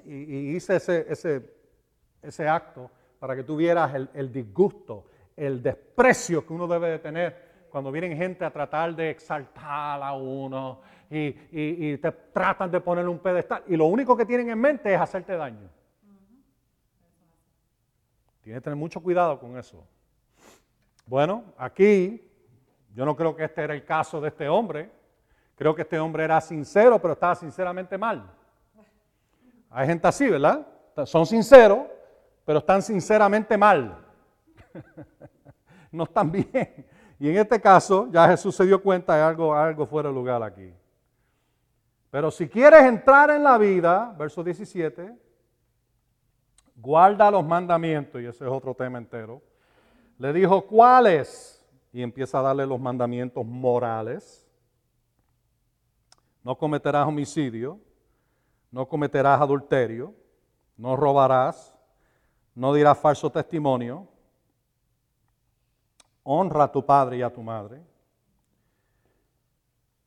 y, 0.04 0.54
hice 0.54 0.76
ese, 0.76 2.48
acto 2.48 2.90
para 3.18 3.34
que 3.34 3.42
tú 3.42 3.56
vieras 3.56 4.08
el 4.14 4.32
disgusto, 4.32 5.06
el 5.36 5.62
desprecio 5.62 6.46
que 6.46 6.52
uno 6.52 6.66
debe 6.66 6.90
de 6.90 6.98
tener 6.98 7.44
cuando 7.70 7.90
vienen 7.90 8.16
gente 8.16 8.44
a 8.44 8.52
tratar 8.52 8.94
de 8.94 9.10
exaltar 9.10 10.02
a 10.02 10.12
uno 10.12 10.80
y, 11.10 11.34
y, 11.50 11.98
te 11.98 12.12
tratan 12.12 12.70
de 12.70 12.80
ponerle 12.80 13.10
un 13.10 13.18
pedestal 13.18 13.64
y 13.66 13.76
lo 13.76 13.86
único 13.86 14.16
que 14.16 14.24
tienen 14.24 14.48
en 14.50 14.60
mente 14.60 14.94
es 14.94 15.00
hacerte 15.00 15.36
daño. 15.36 15.68
Tienes 18.42 18.60
que 18.60 18.64
tener 18.64 18.76
mucho 18.76 19.00
cuidado 19.00 19.38
con 19.40 19.56
eso. 19.58 19.86
Bueno, 21.06 21.44
aquí 21.56 22.30
yo 22.94 23.04
no 23.04 23.16
creo 23.16 23.34
que 23.34 23.44
este 23.44 23.62
era 23.62 23.74
el 23.74 23.84
caso 23.84 24.20
de 24.20 24.28
este 24.28 24.48
hombre. 24.48 24.90
Creo 25.56 25.74
que 25.74 25.82
este 25.82 25.98
hombre 25.98 26.24
era 26.24 26.40
sincero, 26.40 27.00
pero 27.00 27.14
estaba 27.14 27.34
sinceramente 27.34 27.98
mal. 27.98 28.30
Hay 29.70 29.86
gente 29.86 30.06
así, 30.06 30.28
¿verdad? 30.28 30.66
Son 31.04 31.26
sinceros, 31.26 31.86
pero 32.44 32.60
están 32.60 32.82
sinceramente 32.82 33.56
mal. 33.58 34.03
no 35.92 36.04
están 36.04 36.30
bien. 36.30 36.86
Y 37.18 37.28
en 37.28 37.36
este 37.38 37.60
caso, 37.60 38.08
ya 38.10 38.28
Jesús 38.28 38.54
se 38.54 38.66
dio 38.66 38.82
cuenta 38.82 39.16
de 39.16 39.22
algo, 39.22 39.54
algo 39.54 39.86
fuera 39.86 40.08
de 40.08 40.14
lugar 40.14 40.42
aquí. 40.42 40.72
Pero 42.10 42.30
si 42.30 42.48
quieres 42.48 42.82
entrar 42.82 43.30
en 43.30 43.42
la 43.42 43.58
vida, 43.58 44.14
verso 44.18 44.42
17, 44.44 45.16
guarda 46.76 47.30
los 47.30 47.44
mandamientos, 47.44 48.20
y 48.20 48.26
ese 48.26 48.44
es 48.44 48.50
otro 48.50 48.74
tema 48.74 48.98
entero. 48.98 49.42
Le 50.18 50.32
dijo, 50.32 50.64
¿cuáles? 50.66 51.64
Y 51.92 52.02
empieza 52.02 52.38
a 52.38 52.42
darle 52.42 52.66
los 52.66 52.80
mandamientos 52.80 53.44
morales. 53.44 54.46
No 56.42 56.56
cometerás 56.56 57.06
homicidio, 57.06 57.80
no 58.70 58.86
cometerás 58.86 59.40
adulterio, 59.40 60.14
no 60.76 60.96
robarás, 60.96 61.74
no 62.54 62.74
dirás 62.74 62.98
falso 62.98 63.30
testimonio, 63.30 64.06
honra 66.24 66.64
a 66.64 66.72
tu 66.72 66.84
padre 66.84 67.18
y 67.18 67.22
a 67.22 67.32
tu 67.32 67.42
madre, 67.42 67.80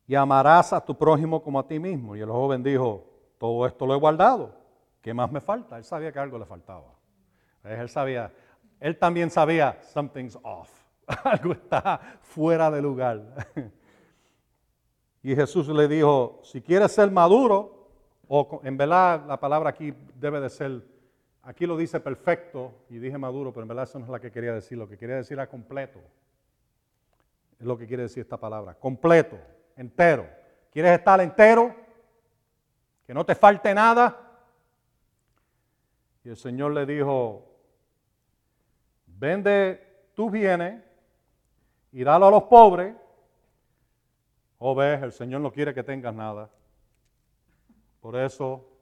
y 0.05 0.15
amarás 0.15 0.74
a 0.74 0.84
tu 0.84 0.97
prójimo 0.97 1.41
como 1.41 1.59
a 1.59 1.68
ti 1.68 1.80
mismo. 1.80 2.15
Y 2.15 2.22
el 2.22 2.30
joven 2.30 2.63
dijo, 2.63 3.05
todo 3.38 3.65
esto 3.65 3.86
lo 3.86 3.93
he 3.93 3.97
guardado, 3.97 4.53
¿qué 5.01 5.13
más 5.13 5.32
me 5.32 5.39
falta? 5.41 5.78
Él 5.78 5.84
sabía 5.84 6.11
que 6.11 6.20
algo 6.20 6.38
le 6.38 6.45
faltaba. 6.45 6.93
Él 7.63 7.89
sabía, 7.89 8.32
él 8.80 8.97
también 8.97 9.30
sabía, 9.30 9.80
something's 9.82 10.38
off, 10.43 10.70
algo 11.24 11.53
está 11.53 11.99
fuera 12.22 12.70
de 12.70 12.82
lugar. 12.82 13.47
Y 15.24 15.36
Jesús 15.36 15.68
le 15.68 15.89
dijo, 15.89 16.39
si 16.41 16.61
quieres 16.61 16.93
ser 16.93 17.11
maduro, 17.11 17.89
o 18.30 18.61
en 18.63 18.78
verdad 18.78 19.26
la 19.28 19.38
palabra 19.38 19.72
aquí 19.72 19.93
debe 20.15 20.39
de 20.39 20.49
ser 20.49 20.86
Aquí 21.47 21.65
lo 21.65 21.77
dice 21.77 22.01
perfecto 22.01 22.73
y 22.89 22.97
dije 22.97 23.17
maduro, 23.17 23.53
pero 23.53 23.61
en 23.61 23.69
verdad 23.69 23.85
eso 23.85 23.97
no 23.97 24.03
es 24.03 24.11
la 24.11 24.19
que 24.19 24.29
quería 24.29 24.51
decir. 24.51 24.77
Lo 24.77 24.85
que 24.85 24.97
quería 24.97 25.15
decir 25.15 25.35
era 25.35 25.47
completo. 25.47 26.01
Es 27.57 27.65
lo 27.65 27.77
que 27.77 27.87
quiere 27.87 28.03
decir 28.03 28.19
esta 28.19 28.35
palabra. 28.35 28.73
Completo, 28.73 29.39
entero. 29.77 30.27
¿Quieres 30.69 30.99
estar 30.99 31.21
entero? 31.21 31.73
Que 33.05 33.13
no 33.13 33.25
te 33.25 33.33
falte 33.33 33.73
nada. 33.73 34.43
Y 36.25 36.29
el 36.31 36.35
Señor 36.35 36.73
le 36.73 36.85
dijo, 36.85 37.49
vende 39.05 40.09
tus 40.15 40.29
bienes 40.29 40.83
y 41.93 42.03
dalo 42.03 42.27
a 42.27 42.31
los 42.31 42.43
pobres. 42.43 42.93
O 44.57 44.71
oh, 44.71 44.75
ves, 44.75 45.01
el 45.01 45.13
Señor 45.13 45.39
no 45.39 45.53
quiere 45.53 45.73
que 45.73 45.83
tengas 45.83 46.13
nada. 46.13 46.49
Por 48.01 48.17
eso 48.17 48.76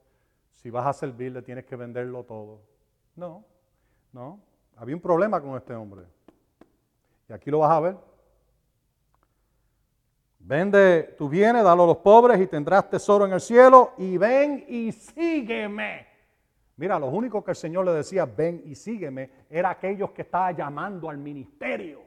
si 0.66 0.70
vas 0.70 0.84
a 0.84 0.92
servirle 0.92 1.42
tienes 1.42 1.64
que 1.64 1.76
venderlo 1.76 2.24
todo. 2.24 2.60
No, 3.14 3.44
no. 4.12 4.40
Había 4.74 4.96
un 4.96 5.00
problema 5.00 5.40
con 5.40 5.56
este 5.56 5.72
hombre. 5.72 6.02
Y 7.28 7.32
aquí 7.32 7.52
lo 7.52 7.60
vas 7.60 7.70
a 7.70 7.78
ver. 7.78 7.96
Vende 10.40 11.14
tu 11.16 11.28
bienes, 11.28 11.62
dalo 11.62 11.84
a 11.84 11.86
los 11.86 11.98
pobres 11.98 12.40
y 12.40 12.48
tendrás 12.48 12.90
tesoro 12.90 13.26
en 13.26 13.34
el 13.34 13.40
cielo. 13.40 13.92
Y 13.96 14.18
ven 14.18 14.64
y 14.66 14.90
sígueme. 14.90 16.04
Mira, 16.74 16.98
los 16.98 17.14
únicos 17.14 17.44
que 17.44 17.52
el 17.52 17.56
Señor 17.56 17.84
le 17.84 17.92
decía, 17.92 18.24
ven 18.24 18.60
y 18.64 18.74
sígueme, 18.74 19.46
era 19.48 19.70
aquellos 19.70 20.10
que 20.10 20.22
estaba 20.22 20.50
llamando 20.50 21.08
al 21.08 21.18
ministerio. 21.18 22.02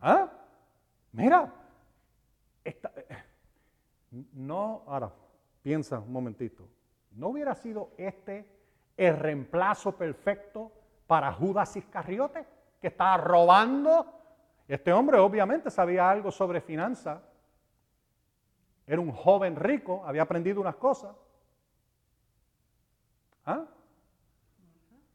¿Ah? 0.00 0.32
Mira, 1.12 1.52
eh, 2.64 2.80
no, 4.32 4.84
ahora, 4.86 5.12
Piensa 5.66 5.98
un 5.98 6.12
momentito. 6.12 6.68
¿No 7.10 7.30
hubiera 7.30 7.52
sido 7.56 7.90
este 7.96 8.48
el 8.96 9.16
reemplazo 9.16 9.96
perfecto 9.96 10.70
para 11.08 11.32
Judas 11.32 11.74
Iscariote, 11.74 12.46
que 12.80 12.86
estaba 12.86 13.16
robando? 13.16 14.06
Este 14.68 14.92
hombre 14.92 15.18
obviamente 15.18 15.68
sabía 15.72 16.08
algo 16.08 16.30
sobre 16.30 16.60
finanzas. 16.60 17.20
Era 18.86 19.00
un 19.00 19.10
joven 19.10 19.56
rico, 19.56 20.04
había 20.06 20.22
aprendido 20.22 20.60
unas 20.60 20.76
cosas. 20.76 21.16
¿Ah? 23.44 23.64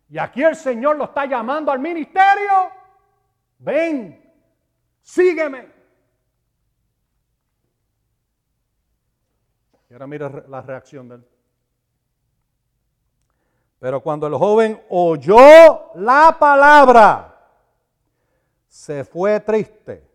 Y 0.10 0.18
aquí 0.18 0.44
el 0.44 0.58
Señor 0.58 0.98
lo 0.98 1.06
está 1.06 1.28
llamando 1.28 1.72
al 1.72 1.80
ministerio. 1.80 2.72
Ven, 3.58 4.34
sígueme. 5.00 5.81
Y 9.92 9.94
ahora 9.94 10.08
mira 10.08 10.30
la 10.48 10.62
reacción 10.62 11.10
de 11.10 11.16
él. 11.16 11.28
Pero 13.78 14.02
cuando 14.02 14.26
el 14.26 14.36
joven 14.36 14.82
oyó 14.88 15.92
la 15.96 16.38
palabra, 16.40 17.38
se 18.70 19.04
fue 19.04 19.42
triste 19.42 20.10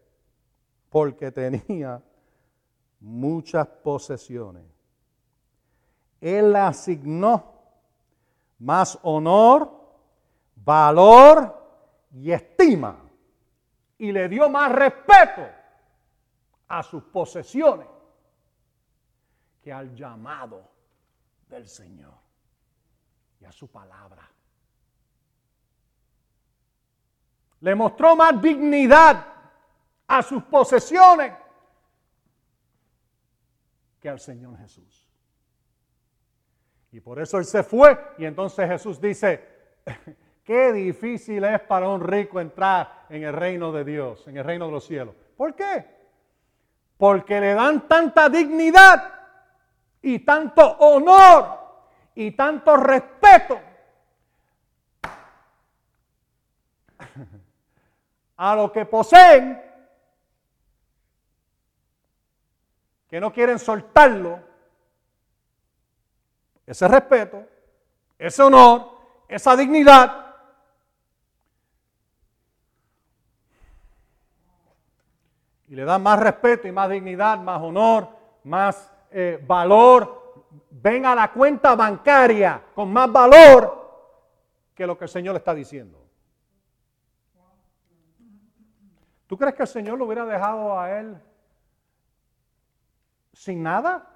porque 0.89 1.31
tenía 1.31 2.03
muchas 3.01 3.67
posesiones. 3.67 4.65
Él 6.23 6.55
le 6.55 6.59
asignó 6.59 7.45
más 8.59 8.99
honor, 9.03 9.71
valor 10.55 11.55
y 12.15 12.33
estima. 12.33 12.97
Y 13.99 14.11
le 14.11 14.27
dio 14.31 14.49
más 14.49 14.73
respeto 14.73 15.47
a 16.67 16.83
sus 16.83 17.03
posesiones 17.03 17.89
al 19.73 19.95
llamado 19.95 20.71
del 21.49 21.67
Señor 21.69 22.15
y 23.41 23.45
a 23.45 23.53
su 23.53 23.69
palabra. 23.69 24.29
Le 27.61 27.75
mostró 27.75 28.15
más 28.15 28.41
dignidad 28.41 29.27
a 30.07 30.23
sus 30.23 30.43
posesiones 30.45 31.33
que 34.01 34.09
al 34.09 34.21
Señor 34.21 34.57
Jesús. 34.59 35.09
Y 36.93 37.01
por 37.01 37.19
eso 37.21 37.39
él 37.39 37.45
se 37.45 37.63
fue 37.63 37.99
y 38.19 38.25
entonces 38.25 38.69
Jesús 38.69 39.01
dice, 39.01 39.45
qué 40.45 40.73
difícil 40.73 41.45
es 41.45 41.61
para 41.63 41.89
un 41.89 42.01
rico 42.01 42.41
entrar 42.41 43.07
en 43.09 43.25
el 43.25 43.33
reino 43.33 43.73
de 43.73 43.85
Dios, 43.85 44.27
en 44.29 44.37
el 44.37 44.45
reino 44.45 44.67
de 44.67 44.73
los 44.73 44.87
cielos. 44.87 45.15
¿Por 45.37 45.55
qué? 45.55 45.85
Porque 46.97 47.41
le 47.41 47.55
dan 47.55 47.89
tanta 47.89 48.29
dignidad 48.29 49.16
y 50.07 50.21
tanto 50.21 50.65
honor 50.79 51.59
y 52.15 52.31
tanto 52.31 52.77
respeto 52.77 53.61
a 58.37 58.55
lo 58.55 58.71
que 58.71 58.87
poseen 58.87 59.61
que 63.09 63.19
no 63.19 63.33
quieren 63.33 63.59
soltarlo, 63.59 64.39
ese 66.65 66.87
respeto, 66.87 67.45
ese 68.17 68.45
honor, 68.45 68.99
esa 69.27 69.57
dignidad. 69.57 70.37
Y 75.67 75.75
le 75.75 75.85
dan 75.85 76.01
más 76.01 76.21
respeto 76.21 76.69
y 76.69 76.73
más 76.73 76.89
dignidad, 76.91 77.39
más 77.41 77.61
honor, 77.61 78.09
más 78.45 78.96
eh, 79.11 79.43
valor, 79.47 80.45
ven 80.71 81.07
a 81.07 81.15
la 81.15 81.33
cuenta 81.33 81.75
bancaria 81.75 82.63
con 82.75 82.93
más 82.93 83.11
valor 83.11 83.87
que 84.75 84.87
lo 84.87 84.97
que 84.99 85.05
el 85.05 85.11
Señor 85.11 85.35
le 85.35 85.39
está 85.39 85.55
diciendo. 85.55 85.99
¿Tú 89.27 89.37
crees 89.37 89.55
que 89.55 89.63
el 89.63 89.69
Señor 89.69 89.99
lo 89.99 90.05
hubiera 90.05 90.25
dejado 90.25 90.79
a 90.79 90.99
él 90.99 91.17
sin 93.33 93.63
nada? 93.63 94.09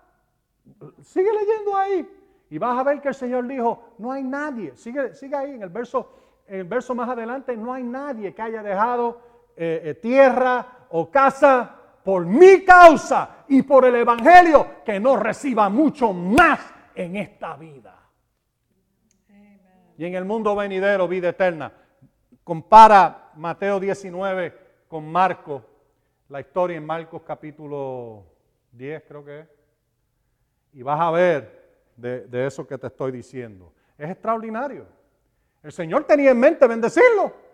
Sigue 1.03 1.33
leyendo 1.33 1.77
ahí 1.77 2.09
y 2.51 2.59
vas 2.59 2.79
a 2.79 2.83
ver 2.85 3.01
que 3.01 3.09
el 3.09 3.15
Señor 3.15 3.47
dijo, 3.47 3.95
no 3.99 4.13
hay 4.13 4.23
nadie. 4.23 4.77
Sigue, 4.77 5.15
sigue 5.15 5.35
ahí 5.35 5.55
en 5.55 5.63
el 5.63 5.69
verso, 5.69 6.13
en 6.47 6.61
el 6.61 6.65
verso 6.65 6.95
más 6.95 7.09
adelante, 7.09 7.57
no 7.57 7.73
hay 7.73 7.83
nadie 7.83 8.35
que 8.35 8.43
haya 8.43 8.63
dejado 8.63 9.21
eh, 9.57 9.83
eh, 9.85 9.95
tierra 9.95 10.87
o 10.91 11.11
casa 11.11 11.80
por 12.05 12.25
mi 12.25 12.65
causa 12.65 13.45
y 13.49 13.63
por 13.63 13.85
el 13.85 13.97
Evangelio 13.97 14.83
que 14.85 14.99
no 14.99 15.17
reciba 15.17 15.69
mucho 15.69 16.13
más 16.13 16.61
en 16.95 17.17
esta 17.17 17.57
vida. 17.57 17.97
Y 19.99 20.07
en 20.07 20.15
el 20.15 20.25
mundo 20.25 20.57
venidero, 20.57 21.07
vida 21.07 21.29
eterna. 21.29 21.73
Compara 22.43 23.31
Mateo 23.35 23.79
19 23.79 24.55
con 24.89 25.11
Marcos, 25.11 25.63
la 26.29 26.41
historia 26.41 26.77
en 26.79 26.87
Marcos 26.87 27.23
capítulo 27.27 28.25
10 28.73 29.05
creo 29.07 29.25
que 29.25 29.41
es. 29.41 29.47
Y 30.73 30.83
vas 30.83 31.01
a 31.01 31.11
ver 31.11 31.85
de, 31.97 32.27
de 32.27 32.47
eso 32.47 32.67
que 32.67 32.79
te 32.79 32.87
estoy 32.87 33.13
diciendo. 33.13 33.75
Es 33.99 34.11
extraordinario. 34.11 34.87
El 35.63 35.73
Señor 35.73 36.05
tenía 36.05 36.31
en 36.31 36.41
mente 36.41 36.67
bendecirlo. 36.67 37.50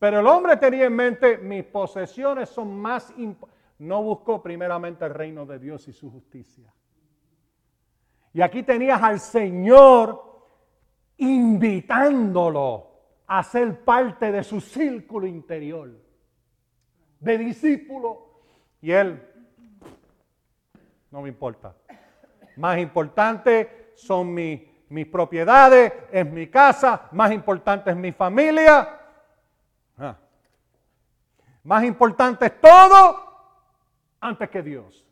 Pero 0.00 0.20
el 0.20 0.26
hombre 0.26 0.56
tenía 0.56 0.86
en 0.86 0.96
mente, 0.96 1.36
mis 1.36 1.62
posesiones 1.62 2.48
son 2.48 2.74
más 2.74 3.12
importantes. 3.18 3.60
No 3.78 4.02
buscó 4.02 4.42
primeramente 4.42 5.04
el 5.04 5.14
reino 5.14 5.44
de 5.44 5.58
Dios 5.58 5.86
y 5.88 5.92
su 5.92 6.10
justicia. 6.10 6.72
Y 8.32 8.40
aquí 8.40 8.62
tenías 8.62 9.02
al 9.02 9.20
Señor 9.20 10.22
invitándolo 11.18 12.88
a 13.26 13.42
ser 13.42 13.84
parte 13.84 14.32
de 14.32 14.42
su 14.42 14.60
círculo 14.60 15.26
interior, 15.26 15.90
de 17.20 17.38
discípulo. 17.38 18.42
Y 18.80 18.92
él, 18.92 19.22
no 21.10 21.20
me 21.20 21.28
importa. 21.28 21.74
Más 22.56 22.78
importante 22.78 23.92
son 23.96 24.32
mis, 24.32 24.62
mis 24.88 25.06
propiedades, 25.06 25.92
es 26.10 26.30
mi 26.30 26.46
casa, 26.46 27.08
más 27.12 27.32
importante 27.32 27.90
es 27.90 27.96
mi 27.96 28.12
familia. 28.12 28.99
Ah. 30.00 30.16
Más 31.62 31.84
importante 31.84 32.46
es 32.46 32.58
todo 32.58 33.22
antes 34.18 34.48
que 34.48 34.62
Dios. 34.62 35.06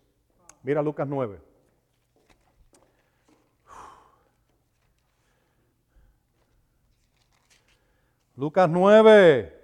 Mira 0.62 0.80
Lucas 0.80 1.06
9. 1.06 1.38
Lucas 8.34 8.70
9. 8.70 9.54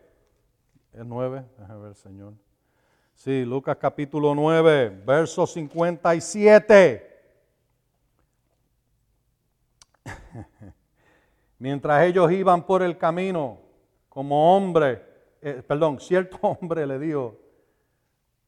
Es 0.92 1.06
9, 1.06 1.44
déjame 1.58 1.80
ver, 1.80 1.94
Señor. 1.94 2.34
Sí, 3.14 3.46
Lucas 3.46 3.78
capítulo 3.80 4.34
9, 4.34 5.02
verso 5.06 5.46
57. 5.46 7.22
Mientras 11.58 12.02
ellos 12.02 12.30
iban 12.30 12.66
por 12.66 12.82
el 12.82 12.98
camino, 12.98 13.58
como 14.10 14.54
hombre, 14.54 15.13
eh, 15.44 15.62
perdón, 15.62 16.00
cierto 16.00 16.38
hombre 16.40 16.86
le 16.86 16.98
dijo, 16.98 17.38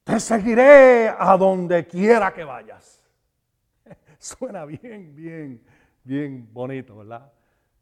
te 0.03 0.19
seguiré 0.19 1.09
a 1.09 1.37
donde 1.37 1.87
quiera 1.87 2.33
que 2.33 2.43
vayas. 2.43 3.05
Suena 4.19 4.65
bien, 4.65 5.15
bien, 5.15 5.63
bien 6.03 6.49
bonito, 6.51 6.97
¿verdad? 6.97 7.31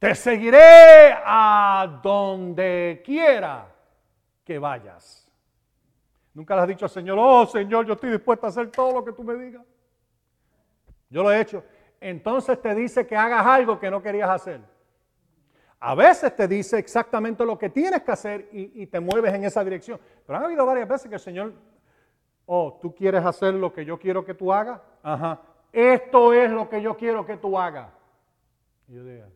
Te 0.01 0.17
seguiré 0.17 1.15
a 1.25 2.01
donde 2.03 3.03
quiera 3.05 3.73
que 4.45 4.59
vayas. 4.59 5.31
Nunca 6.35 6.57
le 6.57 6.62
has 6.62 6.69
dicho 6.69 6.87
al 6.87 6.91
Señor, 6.91 7.17
oh 7.21 7.47
Señor, 7.47 7.87
yo 7.87 7.93
estoy 7.93 8.11
dispuesto 8.11 8.47
a 8.47 8.49
hacer 8.49 8.73
todo 8.73 8.95
lo 8.95 9.05
que 9.05 9.12
tú 9.12 9.23
me 9.23 9.35
digas. 9.35 9.62
Yo 11.09 11.23
lo 11.23 11.31
he 11.31 11.41
hecho. 11.41 11.65
Entonces 12.01 12.61
te 12.61 12.75
dice 12.75 13.07
que 13.07 13.17
hagas 13.17 13.47
algo 13.47 13.79
que 13.79 13.89
no 13.89 14.03
querías 14.03 14.29
hacer. 14.29 14.74
A 15.87 15.95
veces 15.95 16.35
te 16.35 16.49
dice 16.49 16.78
exactamente 16.78 17.45
lo 17.45 17.59
que 17.59 17.68
tienes 17.68 18.03
que 18.03 18.11
hacer 18.11 18.49
y, 18.53 18.87
te 18.87 19.01
mueves 19.01 19.35
en 19.35 19.45
esa 19.45 19.62
dirección. 19.62 20.01
Pero 20.26 20.39
han 20.39 20.45
habido 20.47 20.64
varias 20.64 20.89
veces 20.89 21.11
que 21.11 21.16
el 21.16 21.20
Señor, 21.20 21.53
oh, 22.47 22.78
tú 22.80 22.95
quieres 22.95 23.22
hacer 23.22 23.53
lo 23.53 23.70
que 23.70 23.85
yo 23.85 23.99
quiero 23.99 24.24
que 24.24 24.32
tú 24.32 24.51
hagas. 24.51 24.80
Ajá. 25.03 25.43
Esto 25.70 26.32
es 26.32 26.51
lo 26.51 26.70
que 26.70 26.80
yo 26.80 26.97
quiero 26.97 27.26
que 27.26 27.37
tú 27.37 27.59
hagas. 27.59 27.91
Y 28.89 28.95
yo 28.95 29.05
digo, 29.05 29.26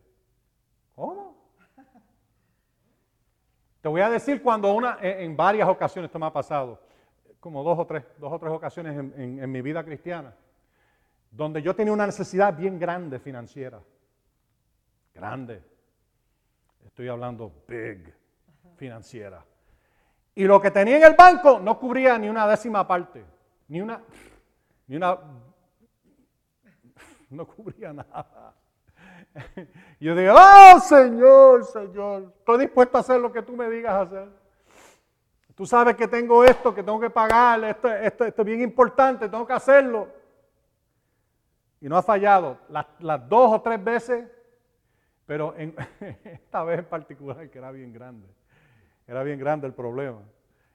¿Cómo? 0.95 1.37
Te 3.81 3.87
voy 3.87 4.01
a 4.01 4.09
decir 4.09 4.41
cuando 4.41 4.73
una, 4.73 4.97
en 5.01 5.37
varias 5.37 5.69
ocasiones 5.69 6.09
esto 6.09 6.17
me 6.17 6.25
ha 6.25 6.33
pasado, 6.33 6.81
como 7.39 7.63
dos 7.63 7.77
o 7.77 7.85
tres, 7.85 8.03
dos 8.17 8.33
o 8.33 8.39
tres 8.39 8.51
ocasiones 8.51 8.97
en, 8.97 9.39
en 9.39 9.51
mi 9.51 9.61
vida 9.61 9.83
cristiana, 9.83 10.33
donde 11.29 11.61
yo 11.61 11.75
tenía 11.75 11.93
una 11.93 12.07
necesidad 12.07 12.57
bien 12.57 12.79
grande 12.79 13.19
financiera. 13.19 13.79
Grande. 15.13 15.69
Estoy 16.99 17.07
hablando 17.07 17.49
big 17.65 18.13
financiera. 18.75 19.41
Y 20.35 20.43
lo 20.43 20.59
que 20.59 20.69
tenía 20.69 20.97
en 20.97 21.03
el 21.05 21.13
banco 21.13 21.57
no 21.57 21.79
cubría 21.79 22.17
ni 22.17 22.27
una 22.27 22.45
décima 22.45 22.85
parte, 22.85 23.23
ni 23.69 23.79
una, 23.79 24.01
ni 24.85 24.97
una, 24.97 25.17
no 27.29 27.47
cubría 27.47 27.93
nada. 27.93 28.53
yo 30.01 30.13
digo, 30.13 30.35
oh 30.35 30.79
Señor, 30.81 31.63
Señor, 31.63 32.33
estoy 32.37 32.59
dispuesto 32.59 32.97
a 32.97 32.99
hacer 32.99 33.21
lo 33.21 33.31
que 33.31 33.43
tú 33.43 33.55
me 33.55 33.69
digas 33.69 34.05
hacer. 34.05 34.27
Tú 35.55 35.65
sabes 35.65 35.95
que 35.95 36.09
tengo 36.09 36.43
esto, 36.43 36.75
que 36.75 36.83
tengo 36.83 36.99
que 36.99 37.09
pagar, 37.09 37.63
esto, 37.63 37.87
esto, 37.87 38.25
esto 38.25 38.41
es 38.41 38.45
bien 38.45 38.59
importante, 38.59 39.29
tengo 39.29 39.47
que 39.47 39.53
hacerlo. 39.53 40.09
Y 41.79 41.87
no 41.87 41.95
ha 41.95 42.03
fallado 42.03 42.57
las, 42.67 42.87
las 42.99 43.29
dos 43.29 43.53
o 43.53 43.61
tres 43.61 43.81
veces, 43.81 44.25
pero 45.29 45.53
esta 46.23 46.63
vez 46.63 46.79
en 46.79 46.85
particular, 46.85 47.47
que 47.51 47.59
era 47.59 47.69
bien 47.69 47.93
grande. 47.93 48.27
Era 49.05 49.21
bien 49.21 49.37
grande 49.37 49.67
el 49.67 49.75
problema. 49.75 50.23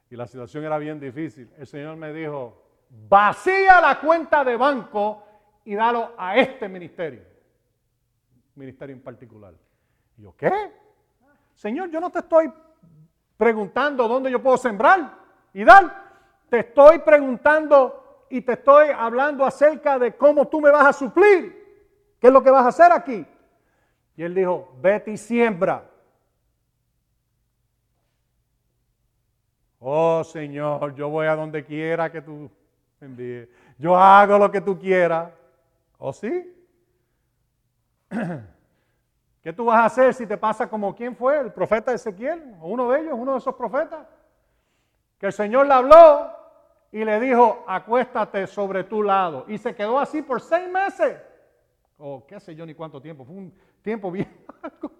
Y 0.09 0.15
la 0.15 0.29
situación 0.29 0.63
era 0.63 0.79
bien 0.79 1.01
difícil. 1.01 1.51
El 1.59 1.67
Señor 1.67 1.97
me 1.97 2.13
dijo, 2.13 2.63
vacía 3.09 3.81
la 3.81 3.99
cuenta 3.99 4.45
de 4.45 4.57
banco 4.57 5.27
y 5.65 5.75
dalo 5.75 6.13
a 6.17 6.37
este 6.37 6.69
ministerio 6.69 7.35
ministerio 8.55 8.95
en 8.95 9.03
particular. 9.03 9.55
Yo, 10.19 10.37
¿qué? 10.37 10.53
Señor, 11.55 11.91
yo 11.91 11.99
no 11.99 12.11
te 12.11 12.21
estoy 12.21 12.53
preguntando 13.37 14.07
dónde 14.07 14.31
yo 14.31 14.41
puedo 14.41 14.57
sembrar 14.57 15.19
y 15.53 15.65
dar. 15.65 16.05
Te 16.49 16.61
estoy 16.61 17.01
preguntando 17.01 18.27
y 18.31 18.41
te 18.43 18.53
estoy 18.53 18.91
hablando 18.97 19.45
acerca 19.45 19.99
de 19.99 20.15
cómo 20.17 20.47
tú 20.47 20.61
me 20.61 20.71
vas 20.71 20.87
a 20.87 20.93
suplir. 20.93 22.15
¿Qué 22.21 22.29
es 22.29 22.33
lo 22.33 22.41
que 22.41 22.53
vas 22.53 22.65
a 22.65 22.69
hacer 22.69 22.93
aquí? 22.93 23.27
Y 24.17 24.23
él 24.23 24.35
dijo, 24.35 24.73
vete 24.81 25.13
y 25.13 25.17
siembra. 25.17 25.91
Oh 29.81 30.25
Señor, 30.25 30.95
yo 30.95 31.09
voy 31.11 31.27
a 31.27 31.37
donde 31.37 31.65
quiera 31.65 32.11
que 32.11 32.23
tú 32.23 32.51
envíes. 33.01 33.49
Yo 33.79 33.97
hago 33.97 34.39
lo 34.39 34.51
que 34.51 34.61
tú 34.61 34.79
quieras. 34.79 35.31
¿Oh 35.99 36.13
sí? 36.13 36.51
¿Qué 39.43 39.53
tú 39.53 39.67
vas 39.67 39.81
a 39.81 39.85
hacer 39.85 40.15
si 40.15 40.27
te 40.27 40.39
pasa 40.39 40.69
como 40.69 40.95
quién 40.95 41.15
fue? 41.15 41.39
¿El 41.39 41.53
profeta 41.53 41.93
Ezequiel? 41.93 42.57
¿O 42.63 42.69
uno 42.69 42.91
de 42.91 43.01
ellos? 43.01 43.13
¿Uno 43.15 43.33
de 43.33 43.39
esos 43.39 43.55
profetas? 43.55 44.07
Que 45.19 45.27
el 45.27 45.33
Señor 45.33 45.67
le 45.67 45.75
habló 45.75 46.31
y 46.91 47.05
le 47.05 47.21
dijo, 47.21 47.63
acuéstate 47.67 48.47
sobre 48.47 48.85
tu 48.85 49.03
lado. 49.03 49.45
Y 49.49 49.59
se 49.59 49.75
quedó 49.75 49.99
así 49.99 50.23
por 50.23 50.41
seis 50.41 50.67
meses. 50.71 51.21
O 51.99 52.27
qué 52.27 52.41
sé 52.41 52.55
yo 52.55 52.67
ni 52.67 52.75
cuánto 52.75 53.01
tiempo. 53.01 53.25
Fue 53.25 53.35
un 53.35 53.55
tiempo 53.83 54.11
bien 54.11 54.29
largo. 54.63 54.93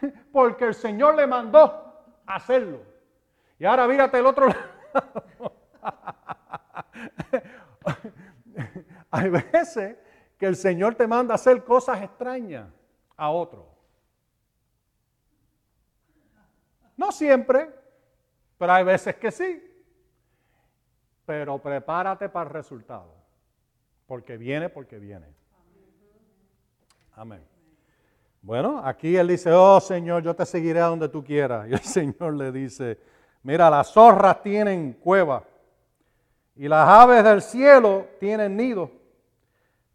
Porque 0.32 0.66
el 0.66 0.74
Señor 0.74 1.14
le 1.14 1.26
mandó 1.26 1.94
hacerlo. 2.26 2.82
Y 3.58 3.64
ahora 3.64 3.86
mírate 3.86 4.18
el 4.18 4.26
otro 4.26 4.48
lado. 4.48 5.52
Hay 9.10 9.28
veces 9.28 9.96
que 10.38 10.46
el 10.46 10.56
Señor 10.56 10.94
te 10.94 11.06
manda 11.06 11.34
hacer 11.34 11.64
cosas 11.64 12.02
extrañas 12.02 12.68
a 13.16 13.30
otro. 13.30 13.68
No 16.96 17.12
siempre, 17.12 17.70
pero 18.58 18.72
hay 18.72 18.84
veces 18.84 19.16
que 19.16 19.30
sí. 19.30 19.66
Pero 21.26 21.58
prepárate 21.58 22.28
para 22.28 22.48
el 22.48 22.54
resultado, 22.54 23.14
porque 24.06 24.36
viene, 24.36 24.68
porque 24.68 24.98
viene. 24.98 25.26
Amén. 27.20 27.46
Bueno, 28.40 28.80
aquí 28.82 29.14
él 29.14 29.28
dice, 29.28 29.52
oh 29.52 29.78
Señor, 29.78 30.22
yo 30.22 30.34
te 30.34 30.46
seguiré 30.46 30.80
a 30.80 30.86
donde 30.86 31.06
tú 31.06 31.22
quieras. 31.22 31.68
Y 31.68 31.74
el 31.74 31.80
Señor 31.84 32.32
le 32.32 32.50
dice, 32.50 32.98
mira, 33.42 33.68
las 33.68 33.92
zorras 33.92 34.42
tienen 34.42 34.94
cueva 34.94 35.44
y 36.56 36.66
las 36.66 36.88
aves 36.88 37.22
del 37.22 37.42
cielo 37.42 38.06
tienen 38.18 38.56
nido, 38.56 38.90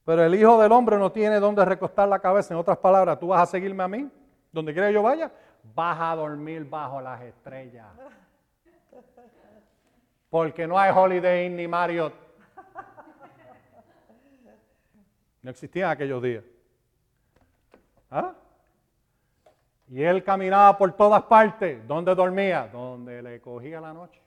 pero 0.03 0.23
el 0.23 0.35
Hijo 0.35 0.61
del 0.61 0.71
Hombre 0.71 0.99
no 0.99 1.11
tiene 1.11 1.39
dónde 1.39 1.65
recostar 1.65 2.07
la 2.07 2.19
cabeza. 2.19 2.53
En 2.53 2.59
otras 2.59 2.77
palabras, 2.77 3.19
tú 3.19 3.29
vas 3.29 3.41
a 3.41 3.47
seguirme 3.47 3.83
a 3.83 3.87
mí, 3.87 4.07
donde 4.51 4.71
quiera 4.71 4.91
yo 4.91 5.01
vaya, 5.01 5.31
vas 5.73 5.97
a 5.99 6.15
dormir 6.15 6.63
bajo 6.69 7.01
las 7.01 7.23
estrellas. 7.23 7.87
Porque 10.29 10.67
no 10.67 10.77
hay 10.77 10.93
Holiday 10.95 11.47
Inn 11.47 11.55
ni 11.55 11.67
Marriott. 11.67 12.13
No 15.41 15.49
existían 15.49 15.89
aquellos 15.89 16.21
días. 16.21 16.43
¿Ah? 18.09 18.33
Y 19.87 20.01
él 20.01 20.23
caminaba 20.23 20.77
por 20.77 20.93
todas 20.93 21.23
partes. 21.23 21.85
¿Dónde 21.87 22.15
dormía? 22.15 22.67
Donde 22.67 23.21
le 23.21 23.39
cogía 23.39 23.79
la 23.79 23.93
noche. 23.93 24.21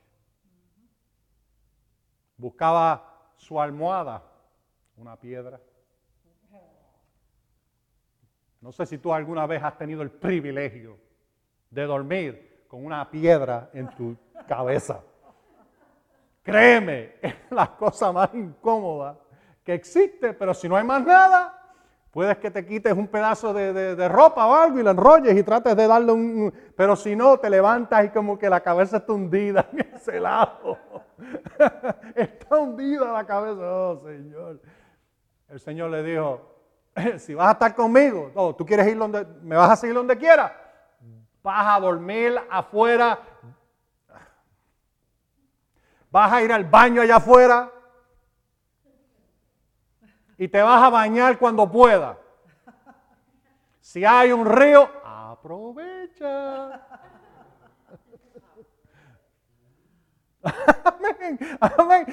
Buscaba 2.36 3.32
su 3.36 3.60
almohada? 3.60 4.22
Una 4.96 5.16
piedra. 5.16 5.60
No 8.60 8.72
sé 8.72 8.86
si 8.86 8.98
tú 8.98 9.12
alguna 9.12 9.46
vez 9.46 9.62
has 9.62 9.76
tenido 9.78 10.02
el 10.02 10.10
privilegio 10.10 10.98
de 11.70 11.84
dormir 11.84 12.64
con 12.66 12.84
una 12.84 13.08
piedra 13.10 13.70
en 13.72 13.88
tu 13.90 14.16
cabeza. 14.46 15.00
Créeme, 16.42 17.16
es 17.20 17.34
la 17.50 17.76
cosa 17.76 18.10
más 18.10 18.34
incómoda 18.34 19.18
que 19.62 19.74
existe, 19.74 20.32
pero 20.34 20.54
si 20.54 20.68
no 20.68 20.76
hay 20.76 20.84
más 20.84 21.04
nada, 21.04 21.57
puedes 22.10 22.38
que 22.38 22.50
te 22.50 22.64
quites 22.64 22.92
un 22.92 23.06
pedazo 23.06 23.52
de, 23.52 24.08
ropa 24.08 24.46
o 24.46 24.54
algo 24.54 24.78
y 24.78 24.82
lo 24.82 24.90
enrolles 24.90 25.36
y 25.36 25.42
trates 25.42 25.76
de 25.76 25.86
darle 25.86 26.12
un... 26.12 26.54
Pero 26.76 26.96
si 26.96 27.14
no, 27.14 27.38
te 27.38 27.50
levantas 27.50 28.04
y 28.06 28.08
como 28.10 28.38
que 28.38 28.48
la 28.48 28.60
cabeza 28.60 28.98
está 28.98 29.12
hundida 29.12 29.68
en 29.72 29.94
ese 29.94 30.20
lado. 30.20 30.78
está 32.14 32.56
hundida 32.56 33.12
la 33.12 33.24
cabeza, 33.24 33.60
oh 33.62 34.00
Señor. 34.04 34.60
El 35.48 35.60
Señor 35.60 35.90
le 35.90 36.02
dijo, 36.02 36.40
si 37.18 37.34
vas 37.34 37.48
a 37.48 37.52
estar 37.52 37.74
conmigo, 37.74 38.30
no, 38.34 38.54
tú 38.54 38.64
quieres 38.64 38.86
ir 38.86 38.98
donde, 38.98 39.26
me 39.42 39.56
vas 39.56 39.70
a 39.70 39.76
seguir 39.76 39.94
donde 39.94 40.16
quieras, 40.16 40.52
vas 41.42 41.76
a 41.76 41.80
dormir 41.80 42.38
afuera, 42.50 43.18
vas 46.10 46.32
a 46.32 46.42
ir 46.42 46.52
al 46.52 46.64
baño 46.64 47.02
allá 47.02 47.16
afuera 47.16 47.70
y 50.38 50.48
te 50.48 50.62
vas 50.62 50.82
a 50.82 50.88
bañar 50.88 51.38
cuando 51.38 51.70
pueda. 51.70 52.18
Si 53.80 54.04
hay 54.04 54.32
un 54.32 54.46
río, 54.46 54.88
aprovecha. 55.04 56.74
Amén, 60.84 61.38
amén. 61.60 62.06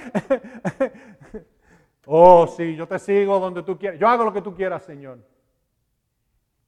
Oh, 2.07 2.47
sí, 2.47 2.75
yo 2.75 2.87
te 2.87 2.99
sigo 2.99 3.39
donde 3.39 3.63
tú 3.63 3.77
quieras. 3.77 3.99
Yo 3.99 4.07
hago 4.07 4.23
lo 4.25 4.33
que 4.33 4.41
tú 4.41 4.53
quieras, 4.53 4.83
Señor. 4.83 5.19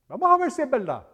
Vamos 0.08 0.32
a 0.32 0.38
ver 0.38 0.52
si 0.52 0.62
es 0.62 0.70
verdad. 0.70 1.06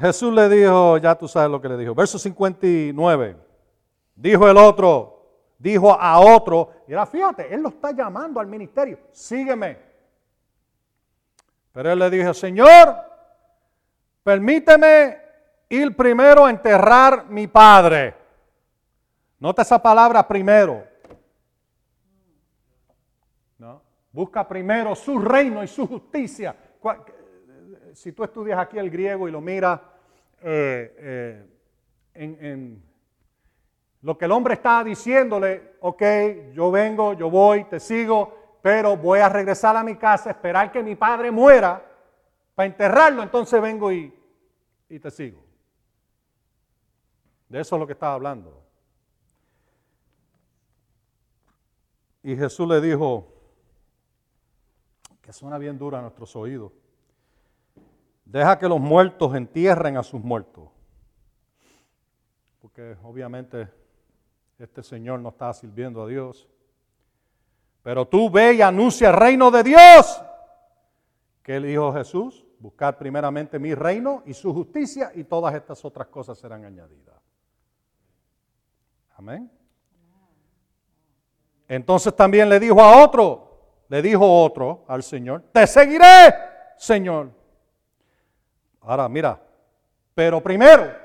Jesús 0.00 0.32
le 0.32 0.48
dijo, 0.48 0.96
ya 0.98 1.14
tú 1.14 1.28
sabes 1.28 1.50
lo 1.50 1.60
que 1.60 1.68
le 1.68 1.76
dijo. 1.76 1.94
Verso 1.94 2.18
59. 2.18 3.43
Dijo 4.16 4.48
el 4.48 4.56
otro, 4.56 5.26
dijo 5.58 5.92
a 5.92 6.20
otro, 6.20 6.72
y 6.86 6.92
ahora 6.92 7.06
fíjate, 7.06 7.52
él 7.52 7.62
lo 7.62 7.70
está 7.70 7.92
llamando 7.92 8.40
al 8.40 8.46
ministerio, 8.46 8.98
sígueme. 9.10 9.78
Pero 11.72 11.90
él 11.92 11.98
le 11.98 12.10
dijo, 12.10 12.32
Señor, 12.32 12.96
permíteme 14.22 15.18
ir 15.68 15.96
primero 15.96 16.46
a 16.46 16.50
enterrar 16.50 17.26
mi 17.28 17.48
padre. 17.48 18.14
Nota 19.40 19.62
esa 19.62 19.82
palabra 19.82 20.26
primero. 20.26 20.84
¿No? 23.58 23.82
Busca 24.12 24.46
primero 24.46 24.94
su 24.94 25.18
reino 25.18 25.64
y 25.64 25.68
su 25.68 25.86
justicia. 25.86 26.54
Si 27.92 28.12
tú 28.12 28.24
estudias 28.24 28.58
aquí 28.58 28.78
el 28.78 28.90
griego 28.90 29.28
y 29.28 29.32
lo 29.32 29.40
miras 29.40 29.80
eh, 30.42 30.94
eh, 30.98 31.46
en, 32.14 32.82
lo 34.04 34.18
que 34.18 34.26
el 34.26 34.32
hombre 34.32 34.52
está 34.52 34.84
diciéndole, 34.84 35.76
ok, 35.80 36.02
yo 36.52 36.70
vengo, 36.70 37.14
yo 37.14 37.30
voy, 37.30 37.64
te 37.64 37.80
sigo, 37.80 38.58
pero 38.60 38.98
voy 38.98 39.20
a 39.20 39.30
regresar 39.30 39.74
a 39.78 39.82
mi 39.82 39.96
casa, 39.96 40.28
esperar 40.28 40.70
que 40.70 40.82
mi 40.82 40.94
padre 40.94 41.30
muera 41.30 41.82
para 42.54 42.66
enterrarlo, 42.66 43.22
entonces 43.22 43.62
vengo 43.62 43.90
y, 43.90 44.14
y 44.90 44.98
te 44.98 45.10
sigo. 45.10 45.42
De 47.48 47.60
eso 47.60 47.76
es 47.76 47.80
lo 47.80 47.86
que 47.86 47.94
estaba 47.94 48.12
hablando. 48.12 48.62
Y 52.22 52.36
Jesús 52.36 52.68
le 52.68 52.82
dijo, 52.82 53.26
que 55.22 55.32
suena 55.32 55.56
bien 55.56 55.78
duro 55.78 55.96
a 55.96 56.02
nuestros 56.02 56.36
oídos, 56.36 56.72
deja 58.26 58.58
que 58.58 58.68
los 58.68 58.80
muertos 58.80 59.34
entierren 59.34 59.96
a 59.96 60.02
sus 60.02 60.22
muertos. 60.22 60.68
Porque 62.60 62.98
obviamente 63.02 63.82
este 64.58 64.82
Señor 64.82 65.20
no 65.20 65.30
está 65.30 65.52
sirviendo 65.52 66.02
a 66.02 66.06
Dios. 66.06 66.48
Pero 67.82 68.06
tú 68.06 68.30
ve 68.30 68.54
y 68.54 68.62
anuncia 68.62 69.10
el 69.10 69.16
reino 69.16 69.50
de 69.50 69.62
Dios. 69.62 70.22
¿Qué 71.42 71.60
le 71.60 71.68
dijo 71.68 71.92
Jesús? 71.92 72.44
Buscar 72.58 72.96
primeramente 72.96 73.58
mi 73.58 73.74
reino 73.74 74.22
y 74.24 74.32
su 74.32 74.54
justicia 74.54 75.12
y 75.14 75.24
todas 75.24 75.54
estas 75.54 75.84
otras 75.84 76.08
cosas 76.08 76.38
serán 76.38 76.64
añadidas. 76.64 77.20
Amén. 79.16 79.50
Entonces 81.68 82.14
también 82.14 82.48
le 82.48 82.58
dijo 82.58 82.80
a 82.80 83.04
otro, 83.04 83.84
le 83.88 84.00
dijo 84.00 84.42
otro 84.42 84.84
al 84.88 85.02
Señor, 85.02 85.42
te 85.52 85.66
seguiré, 85.66 86.34
Señor. 86.76 87.30
Ahora, 88.80 89.08
mira, 89.08 89.40
pero 90.14 90.42
primero, 90.42 91.03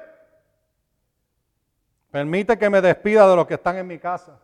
permite 2.11 2.57
que 2.57 2.69
me 2.69 2.81
despida 2.81 3.29
de 3.29 3.35
los 3.35 3.45
que 3.45 3.55
están 3.55 3.77
en 3.77 3.87
mi 3.87 3.99
casa. 3.99 4.39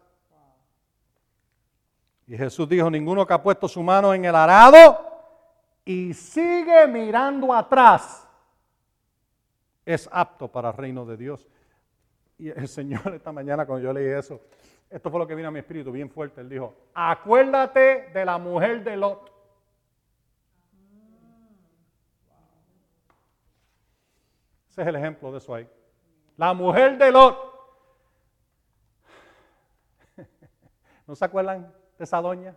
Y 2.28 2.38
Jesús 2.38 2.68
dijo, 2.68 2.90
ninguno 2.90 3.26
que 3.26 3.34
ha 3.34 3.42
puesto 3.42 3.68
su 3.68 3.84
mano 3.84 4.14
en 4.14 4.26
el 4.26 4.36
arado 4.36 5.16
y 5.84 6.14
sigue 6.14 6.88
mirando 6.88 7.54
atrás 7.54 8.28
es 9.86 10.10
apto 10.12 10.48
para 10.48 10.70
el 10.70 10.78
reino 10.78 11.06
de 11.06 11.18
Dios. 11.18 11.48
Y 12.38 12.50
el 12.50 12.68
Señor 12.68 13.14
esta 13.14 13.32
mañana 13.32 13.66
cuando 13.66 13.84
yo 13.84 13.94
leí 13.94 14.08
eso, 14.08 14.42
esto 14.90 15.12
fue 15.12 15.20
lo 15.20 15.28
que 15.28 15.36
vino 15.36 15.48
a 15.48 15.52
mi 15.52 15.60
espíritu 15.60 15.92
bien 15.92 16.10
fuerte. 16.10 16.42
Él 16.42 16.50
dijo, 16.50 16.76
acuérdate 16.94 18.10
de 18.14 18.26
la 18.26 18.38
mujer 18.38 18.84
de 18.84 18.98
Lot. 18.98 19.32
Ese 24.70 24.82
es 24.82 24.88
el 24.88 24.96
ejemplo 24.96 25.32
de 25.32 25.38
eso 25.38 25.54
ahí. 25.56 25.70
La 26.38 26.54
mujer 26.54 26.98
de 26.98 27.12
Lot. 27.12 27.55
¿No 31.08 31.16
se 31.16 31.26
acuerdan 31.26 31.74
de 31.98 32.04
esa 32.04 32.22
doña? 32.22 32.56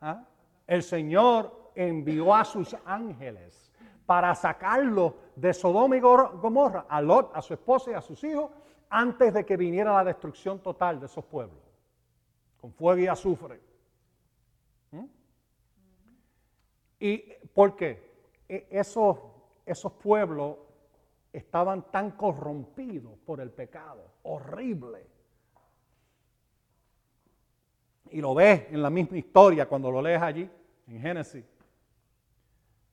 ¿Ah? 0.00 0.24
El 0.66 0.82
Señor 0.82 1.70
envió 1.74 2.34
a 2.34 2.44
sus 2.44 2.76
ángeles 2.84 3.70
para 4.06 4.34
sacarlo 4.34 5.16
de 5.34 5.52
Sodoma 5.52 5.96
y 5.96 6.00
Gomorra, 6.00 6.86
a 6.88 7.00
Lot, 7.02 7.32
a 7.34 7.42
su 7.42 7.54
esposa 7.54 7.90
y 7.90 7.94
a 7.94 8.00
sus 8.00 8.22
hijos, 8.24 8.50
antes 8.88 9.34
de 9.34 9.44
que 9.44 9.56
viniera 9.56 9.92
la 9.92 10.04
destrucción 10.04 10.60
total 10.60 11.00
de 11.00 11.06
esos 11.06 11.24
pueblos, 11.24 11.58
con 12.60 12.72
fuego 12.72 13.00
y 13.00 13.06
azufre. 13.08 13.60
¿Mm? 14.92 15.04
¿Y 17.00 17.18
por 17.52 17.76
qué? 17.76 18.06
E, 18.48 18.68
esos, 18.70 19.18
esos 19.66 19.92
pueblos 19.92 20.56
estaban 21.32 21.90
tan 21.90 22.12
corrompidos 22.12 23.18
por 23.26 23.40
el 23.40 23.50
pecado, 23.50 24.02
horrible. 24.22 25.15
Y 28.10 28.20
lo 28.20 28.34
ves 28.34 28.66
en 28.70 28.82
la 28.82 28.90
misma 28.90 29.18
historia 29.18 29.66
cuando 29.66 29.90
lo 29.90 30.00
lees 30.00 30.22
allí, 30.22 30.50
en 30.88 31.00
Génesis, 31.00 31.44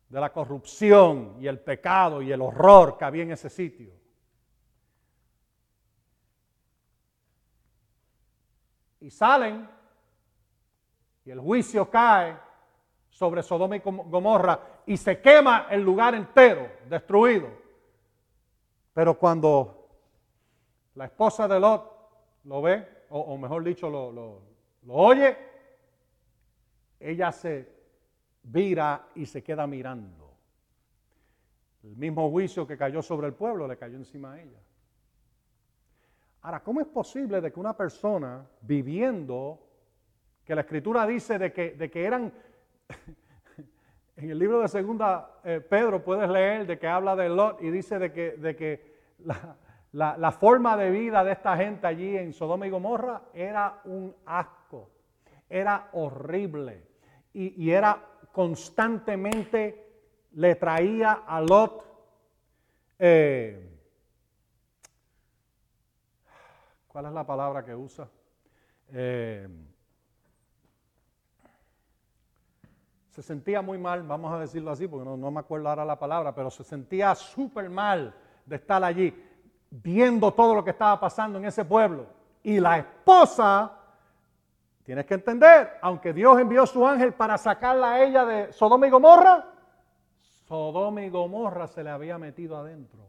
de 0.09 0.20
la 0.20 0.32
corrupción 0.32 1.38
y 1.39 1.47
el 1.47 1.59
pecado 1.59 2.22
y 2.22 2.32
el 2.32 2.41
horror 2.41 2.97
que 2.97 3.05
había 3.05 3.24
en 3.24 3.32
ese 3.32 3.49
sitio. 3.49 4.03
y 9.03 9.11
salen 9.11 9.70
y 11.26 11.32
el 11.32 11.39
juicio 11.41 11.89
cae 11.89 12.38
sobre 13.09 13.43
Sodoma 13.43 13.76
y 13.76 13.80
Gomorra 13.80 14.82
y 14.86 14.95
se 14.95 15.20
quema 15.22 15.68
el 15.70 15.82
lugar 15.82 16.16
entero, 16.16 16.70
destruido. 16.89 17.49
Pero 18.93 19.18
cuando 19.20 19.89
la 20.95 21.05
esposa 21.05 21.47
de 21.49 21.59
Lot 21.59 21.84
lo 22.45 22.61
ve, 22.61 23.05
o, 23.09 23.38
mejor 23.38 23.64
dicho, 23.64 23.89
lo, 23.89 24.11
lo 24.11 24.41
oye, 24.88 25.38
ella 27.00 27.32
se 27.32 27.68
vira 28.44 29.08
y 29.16 29.26
se 29.26 29.44
queda 29.44 29.68
mirando. 29.68 30.24
El 31.84 31.98
mismo 31.98 32.30
juicio 32.30 32.66
que 32.66 32.78
cayó 32.78 33.02
sobre 33.02 33.28
el 33.28 33.34
pueblo 33.34 33.68
le 33.68 33.78
cayó 33.78 33.98
encima 33.98 34.34
a 34.34 34.42
ella. 34.42 34.60
Ahora, 36.42 36.62
¿cómo 36.62 36.82
es 36.82 36.88
posible 36.88 37.40
de 37.40 37.52
que 37.52 37.60
una 37.60 37.76
persona 37.76 38.46
viviendo, 38.62 39.60
que 40.46 40.56
la 40.56 40.62
escritura 40.62 41.06
dice 41.06 41.40
de 41.40 41.54
que, 41.54 41.72
de 41.72 41.90
que 41.90 42.06
eran, 42.06 42.34
en 44.18 44.30
el 44.30 44.38
libro 44.38 44.62
de 44.62 44.68
segunda 44.68 45.40
eh, 45.44 45.62
Pedro 45.62 46.04
puedes 46.04 46.30
leer 46.30 46.68
de 46.68 46.78
que 46.78 46.88
habla 46.88 47.16
de 47.16 47.30
Lot 47.30 47.62
y 47.62 47.70
dice 47.70 47.98
de 47.98 48.12
que, 48.12 48.32
de 48.32 48.56
que 48.56 48.94
la, 49.94 50.32
forma 50.32 50.76
de 50.76 50.90
vida 50.90 51.24
de 51.24 51.32
esta 51.32 51.56
gente 51.56 51.88
allí 51.88 52.18
en 52.18 52.34
Sodoma 52.34 52.68
y 52.68 52.70
Gomorra 52.70 53.22
era 53.34 53.80
un 53.86 54.14
asco, 54.26 54.62
era 55.54 55.89
horrible 55.91 56.84
y, 57.32 57.70
era 57.70 58.04
constantemente, 58.32 60.28
le 60.32 60.56
traía 60.56 61.24
a 61.28 61.39
Lot. 61.41 61.86
Eh, 62.97 63.70
¿cuál 66.88 67.06
es 67.06 67.12
la 67.12 67.24
palabra 67.24 67.64
que 67.64 67.76
usa? 67.76 68.10
Eh, 68.89 69.47
se 73.12 73.22
sentía 73.22 73.62
muy 73.62 73.78
mal, 73.78 74.01
vamos 74.01 74.34
a 74.34 74.39
decirlo 74.39 74.72
así, 74.72 74.88
porque 74.88 75.06
no, 75.06 75.16
no 75.16 75.30
me 75.30 75.39
acuerdo 75.39 75.70
ahora 75.70 75.86
la 75.86 75.99
palabra, 75.99 76.34
pero 76.34 76.49
se 76.49 76.64
sentía 76.64 77.14
súper 77.14 77.70
mal 77.70 78.16
de 78.43 78.56
estar 78.56 78.84
allí, 78.84 79.14
viendo 79.70 80.34
todo 80.34 80.56
lo 80.56 80.64
que 80.64 80.72
estaba 80.72 80.99
pasando 80.99 81.38
en 81.38 81.45
ese 81.45 81.64
pueblo. 81.64 82.08
Y 82.41 82.60
la 82.60 82.80
esposa, 82.80 83.83
tienes 84.84 85.06
que 85.06 85.14
entender, 85.14 85.78
aunque 85.82 86.14
Dios 86.14 86.40
envió 86.40 86.66
su 86.66 86.86
ángel 86.86 87.14
para 87.14 87.38
sacarla 87.38 87.94
a 87.94 88.04
ella 88.04 88.26
de 88.26 88.54
Sodoma 88.54 88.88
y 88.88 88.90
Gomorra, 88.90 89.46
Sodoma 90.48 91.02
y 91.02 91.10
Gomorra 91.10 91.68
se 91.68 91.84
le 91.84 91.90
había 91.90 92.18
metido 92.18 92.58
adentro. 92.58 93.08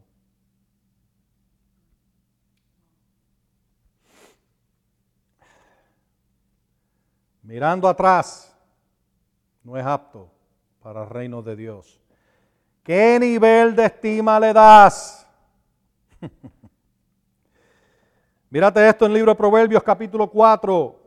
Mirando 7.43 7.89
atrás, 7.89 8.57
no 9.63 9.77
es 9.77 9.85
apto 9.85 10.31
para 10.81 11.03
el 11.03 11.11
reino 11.11 11.43
de 11.43 11.57
Dios. 11.57 12.01
¿Qué 12.83 13.19
nivel 13.21 13.77
de 13.77 13.87
estima 13.87 14.41
le 14.41 14.53
das? 14.53 15.27
Mírate 18.51 18.89
esto 18.89 19.05
en 19.05 19.11
el 19.11 19.17
libro 19.17 19.33
de 19.33 19.37
Proverbios 19.37 19.83
capítulo 19.83 20.31
4. 20.31 21.04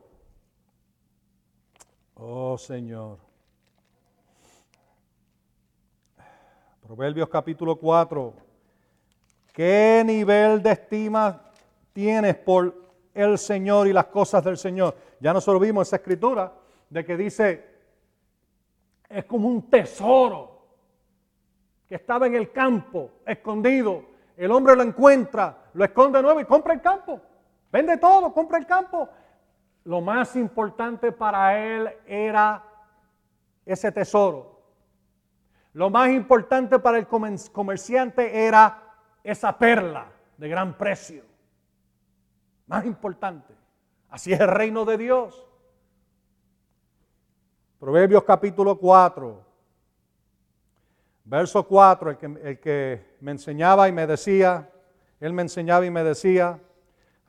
Oh 2.20 2.58
Señor. 2.58 3.16
Proverbios 6.84 7.28
capítulo 7.28 7.76
4. 7.76 8.34
¿Qué 9.52 10.02
nivel 10.04 10.60
de 10.60 10.72
estima 10.72 11.40
tienes 11.92 12.34
por 12.34 12.74
el 13.14 13.38
Señor 13.38 13.86
y 13.86 13.92
las 13.92 14.06
cosas 14.06 14.42
del 14.42 14.56
Señor? 14.56 14.96
Ya 15.20 15.32
nosotros 15.32 15.62
vimos 15.62 15.86
esa 15.86 15.96
escritura 15.96 16.52
de 16.90 17.04
que 17.04 17.16
dice, 17.16 17.64
es 19.08 19.24
como 19.24 19.46
un 19.46 19.70
tesoro 19.70 20.66
que 21.88 21.94
estaba 21.94 22.26
en 22.26 22.34
el 22.34 22.50
campo, 22.50 23.12
escondido. 23.24 24.02
El 24.36 24.50
hombre 24.50 24.74
lo 24.74 24.82
encuentra, 24.82 25.70
lo 25.72 25.84
esconde 25.84 26.18
de 26.18 26.24
nuevo 26.24 26.40
y 26.40 26.44
compra 26.46 26.74
el 26.74 26.80
campo. 26.80 27.20
Vende 27.70 27.96
todo, 27.98 28.32
compra 28.32 28.58
el 28.58 28.66
campo. 28.66 29.08
Lo 29.88 30.02
más 30.02 30.36
importante 30.36 31.12
para 31.12 31.58
él 31.58 31.88
era 32.06 32.62
ese 33.64 33.90
tesoro. 33.90 34.60
Lo 35.72 35.88
más 35.88 36.10
importante 36.10 36.78
para 36.78 36.98
el 36.98 37.06
comerciante 37.06 38.38
era 38.44 38.82
esa 39.24 39.56
perla 39.56 40.12
de 40.36 40.46
gran 40.46 40.76
precio. 40.76 41.24
Más 42.66 42.84
importante. 42.84 43.54
Así 44.10 44.30
es 44.30 44.38
el 44.40 44.48
reino 44.48 44.84
de 44.84 44.98
Dios. 44.98 45.48
Proverbios 47.80 48.24
capítulo 48.24 48.78
4, 48.78 49.42
verso 51.24 51.66
4, 51.66 52.10
el 52.10 52.18
que, 52.18 52.26
el 52.26 52.60
que 52.60 53.16
me 53.22 53.30
enseñaba 53.30 53.88
y 53.88 53.92
me 53.92 54.06
decía, 54.06 54.70
él 55.18 55.32
me 55.32 55.40
enseñaba 55.40 55.86
y 55.86 55.90
me 55.90 56.04
decía, 56.04 56.60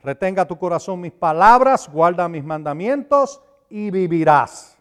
retenga 0.02 0.46
tu 0.46 0.58
corazón 0.58 1.00
mis 1.00 1.12
palabras, 1.12 1.88
guarda 1.88 2.28
mis 2.28 2.44
mandamientos 2.44 3.42
y 3.68 3.90
vivirás. 3.90 4.76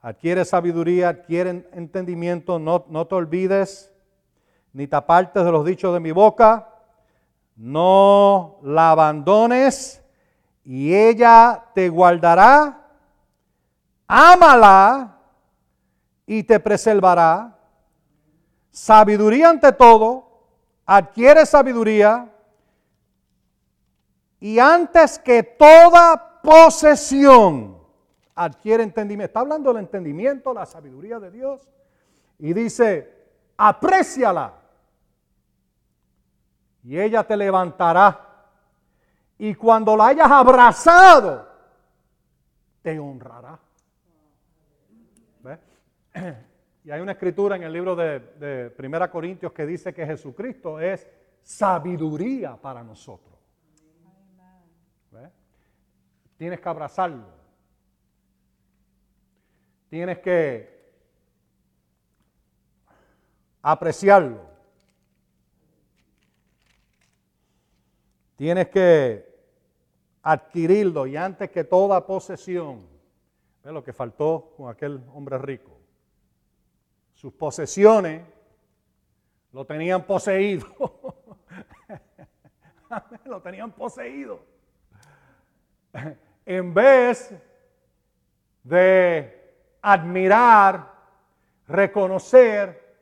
Adquiere 0.00 0.44
sabiduría, 0.44 1.10
adquiere 1.10 1.68
entendimiento, 1.72 2.58
no, 2.58 2.84
no 2.88 3.06
te 3.06 3.14
olvides, 3.14 3.92
ni 4.72 4.86
te 4.86 4.96
apartes 4.96 5.44
de 5.44 5.52
los 5.52 5.64
dichos 5.64 5.92
de 5.92 6.00
mi 6.00 6.12
boca, 6.12 6.68
no 7.56 8.58
la 8.62 8.92
abandones 8.92 10.02
y 10.64 10.94
ella 10.94 11.64
te 11.74 11.88
guardará 11.88 12.78
ámala 14.08 15.18
y 16.26 16.42
te 16.42 16.58
preservará. 16.58 17.54
Sabiduría 18.70 19.50
ante 19.50 19.70
todo, 19.72 20.46
adquiere 20.86 21.44
sabiduría 21.44 22.32
y 24.40 24.58
antes 24.58 25.18
que 25.18 25.42
toda 25.42 26.40
posesión 26.42 27.78
adquiere 28.34 28.82
entendimiento. 28.82 29.26
Está 29.26 29.40
hablando 29.40 29.72
del 29.72 29.82
entendimiento, 29.82 30.54
la 30.54 30.64
sabiduría 30.64 31.18
de 31.18 31.30
Dios 31.30 31.68
y 32.38 32.52
dice, 32.52 33.12
apréciala 33.56 34.54
y 36.84 36.98
ella 36.98 37.24
te 37.24 37.36
levantará. 37.36 38.24
Y 39.38 39.54
cuando 39.54 39.96
la 39.96 40.08
hayas 40.08 40.30
abrazado, 40.30 41.48
te 42.82 42.98
honrará. 42.98 43.58
Y 46.84 46.90
hay 46.90 47.02
una 47.02 47.12
escritura 47.12 47.54
en 47.54 47.64
el 47.64 47.72
libro 47.72 47.94
de, 47.94 48.18
de 48.18 48.70
Primera 48.70 49.10
Corintios 49.10 49.52
que 49.52 49.66
dice 49.66 49.92
que 49.92 50.06
Jesucristo 50.06 50.80
es 50.80 51.06
sabiduría 51.42 52.56
para 52.56 52.82
nosotros. 52.82 53.37
Tienes 56.38 56.60
que 56.60 56.68
abrazarlo. 56.68 57.26
Tienes 59.90 60.18
que 60.20 60.92
apreciarlo. 63.60 64.40
Tienes 68.36 68.68
que 68.68 69.28
adquirirlo 70.22 71.06
y 71.06 71.16
antes 71.16 71.50
que 71.50 71.64
toda 71.64 72.06
posesión, 72.06 72.86
ve 73.62 73.72
lo 73.72 73.84
que 73.84 73.92
faltó 73.92 74.54
con 74.56 74.70
aquel 74.70 75.02
hombre 75.12 75.36
rico 75.36 75.78
sus 77.18 77.32
posesiones 77.32 78.22
lo 79.50 79.66
tenían 79.66 80.06
poseído. 80.06 80.68
lo 83.24 83.42
tenían 83.42 83.72
poseído. 83.72 84.40
En 86.50 86.72
vez 86.72 87.30
de 88.62 89.78
admirar, 89.82 90.94
reconocer, 91.66 92.96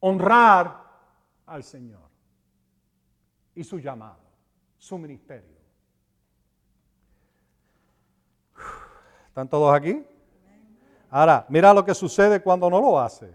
honrar 0.00 0.84
al 1.46 1.64
Señor 1.64 2.10
y 3.54 3.64
su 3.64 3.78
llamado, 3.78 4.20
su 4.76 4.98
ministerio. 4.98 5.56
¿Están 9.28 9.48
todos 9.48 9.74
aquí? 9.74 10.04
Ahora, 11.08 11.46
mira 11.48 11.72
lo 11.72 11.82
que 11.82 11.94
sucede 11.94 12.42
cuando 12.42 12.68
no 12.68 12.82
lo 12.82 13.00
hace. 13.00 13.34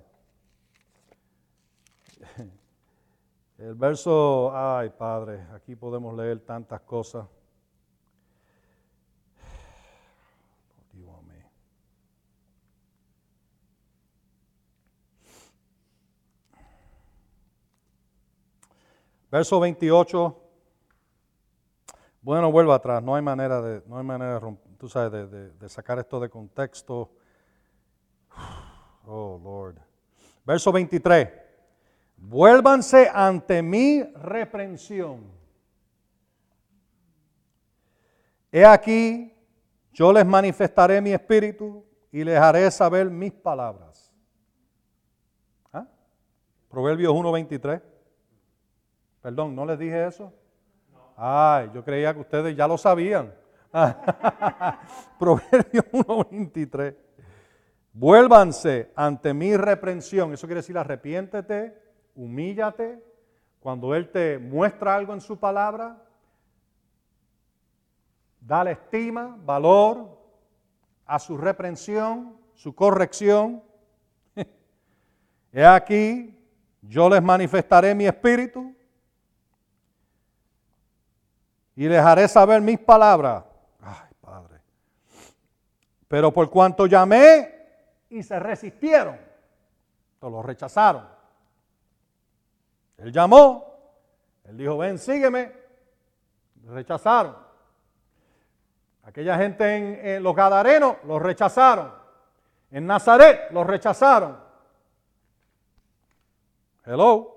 El 3.57 3.74
verso, 3.74 4.55
ay 4.55 4.91
Padre, 4.91 5.47
aquí 5.55 5.76
podemos 5.76 6.15
leer 6.15 6.39
tantas 6.41 6.82
cosas. 6.82 7.26
Verso 19.32 19.59
28. 19.59 20.43
Bueno, 22.21 22.51
vuelvo 22.51 22.73
atrás. 22.73 23.03
No 23.03 23.15
hay 23.15 23.21
manera 23.21 23.61
de, 23.61 23.84
no 23.88 23.97
hay 23.97 24.03
manera 24.03 24.39
de, 24.39 24.57
tú 24.78 24.88
sabes, 24.88 25.32
de 25.32 25.69
sacar 25.69 25.99
esto 25.99 26.19
de 26.19 26.30
contexto. 26.30 27.11
Oh, 29.09 29.39
Lord. 29.41 29.78
Verso 30.43 30.69
23. 30.69 31.30
Vuélvanse 32.17 33.09
ante 33.13 33.61
mi 33.61 34.03
reprensión. 34.03 35.32
He 38.51 38.65
aquí, 38.65 39.34
yo 39.93 40.11
les 40.11 40.25
manifestaré 40.25 40.99
mi 40.99 41.13
espíritu 41.13 41.86
y 42.11 42.23
les 42.23 42.38
haré 42.38 42.69
saber 42.71 43.09
mis 43.09 43.32
palabras. 43.32 44.11
¿Ah? 45.71 45.88
Proverbios 46.69 47.13
1.23. 47.13 47.82
Perdón, 49.28 49.53
¿no 49.53 49.65
les 49.65 49.78
dije 49.78 50.07
eso? 50.07 50.32
Ay, 51.17 51.69
yo 51.73 51.84
creía 51.84 52.13
que 52.13 52.21
ustedes 52.21 52.55
ya 52.55 52.65
lo 52.65 52.78
sabían. 52.78 53.36
Proverbios 55.19 55.84
1.23. 55.91 56.95
Vuélvanse 57.91 58.89
ante 58.95 59.34
mi 59.34 59.57
reprensión. 59.57 60.32
Eso 60.32 60.47
quiere 60.47 60.61
decir 60.61 60.78
arrepiéntete, 60.78 61.78
humíllate. 62.15 63.03
Cuando 63.59 63.93
Él 63.93 64.09
te 64.09 64.39
muestra 64.39 64.95
algo 64.95 65.13
en 65.13 65.19
su 65.19 65.38
palabra, 65.38 66.01
dale 68.39 68.71
estima, 68.71 69.38
valor 69.43 70.07
a 71.05 71.19
su 71.19 71.36
reprensión, 71.36 72.38
su 72.53 72.73
corrección. 72.73 73.61
He 75.51 75.65
aquí, 75.65 76.34
yo 76.82 77.09
les 77.09 77.21
manifestaré 77.21 77.93
mi 77.93 78.05
espíritu 78.05 78.76
y 81.78 81.88
les 81.88 81.99
haré 81.99 82.28
saber 82.28 82.59
mis 82.59 82.80
palabras. 82.80 83.43
Ay, 83.82 84.09
Padre. 84.19 84.59
Pero 86.07 86.34
por 86.34 86.49
cuanto 86.49 86.88
llamé 86.88 87.53
y 88.09 88.23
se 88.23 88.39
resistieron, 88.39 89.15
o 90.19 90.30
lo 90.30 90.41
rechazaron. 90.41 91.07
Él 92.97 93.11
llamó, 93.11 93.63
él 94.45 94.57
dijo, 94.57 94.80
ven, 94.80 94.97
sígueme. 94.97 95.53
Rechazaron. 96.65 97.36
Aquella 99.03 99.38
gente 99.38 99.75
en, 99.75 100.05
en 100.05 100.23
los 100.23 100.36
Gadarenos 100.36 100.97
los 101.03 101.21
rechazaron. 101.21 101.93
En 102.71 102.88
Nazaret 102.88 103.51
los 103.51 103.67
rechazaron. 103.67 104.36
Hello. 106.84 107.36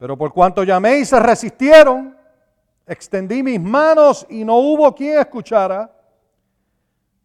Pero 0.00 0.16
por 0.16 0.32
cuanto 0.32 0.64
llamé 0.64 1.00
y 1.00 1.04
se 1.04 1.20
resistieron, 1.20 2.16
extendí 2.86 3.42
mis 3.42 3.60
manos 3.60 4.26
y 4.30 4.42
no 4.46 4.56
hubo 4.56 4.94
quien 4.94 5.18
escuchara. 5.18 5.94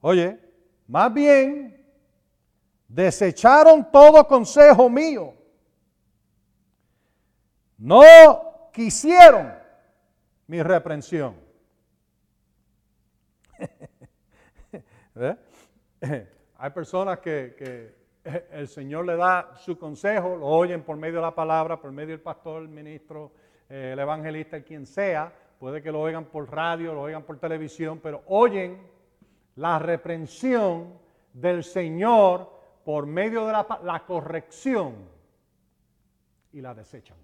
Oye, 0.01 0.37
más 0.85 1.13
bien 1.13 1.81
desecharon 2.89 3.89
todo 3.89 4.27
consejo 4.27 4.89
mío. 4.89 5.33
No 7.77 8.01
quisieron 8.73 9.53
mi 10.45 10.61
reprensión. 10.61 11.37
Hay 16.57 16.69
personas 16.71 17.19
que, 17.19 17.95
el 18.25 18.67
Señor 18.67 19.05
le 19.05 19.15
da 19.15 19.55
su 19.55 19.77
consejo, 19.77 20.35
lo 20.35 20.47
oyen 20.47 20.81
por 20.81 20.97
medio 20.97 21.17
de 21.17 21.21
la 21.21 21.35
palabra, 21.35 21.79
por 21.79 21.91
medio 21.91 22.09
del 22.09 22.21
pastor, 22.21 22.63
el 22.63 22.69
ministro, 22.69 23.31
eh, 23.69 23.91
el 23.93 23.99
evangelista, 23.99 24.57
el 24.57 24.63
quien 24.63 24.85
sea. 24.85 25.31
Puede 25.59 25.81
que 25.81 25.91
lo 25.91 26.01
oigan 26.01 26.25
por 26.25 26.51
radio, 26.51 26.93
lo 26.93 27.01
oigan 27.03 27.23
por 27.23 27.37
televisión, 27.37 27.99
pero 28.01 28.23
oyen 28.27 28.81
la 29.55 29.77
reprensión 29.79 30.97
del 31.33 31.63
Señor 31.63 32.51
por 32.83 33.05
medio 33.05 33.45
de 33.45 33.53
la, 33.53 34.03
corrección 34.05 34.95
y 36.51 36.61
la 36.61 36.73
desechan. 36.73 37.17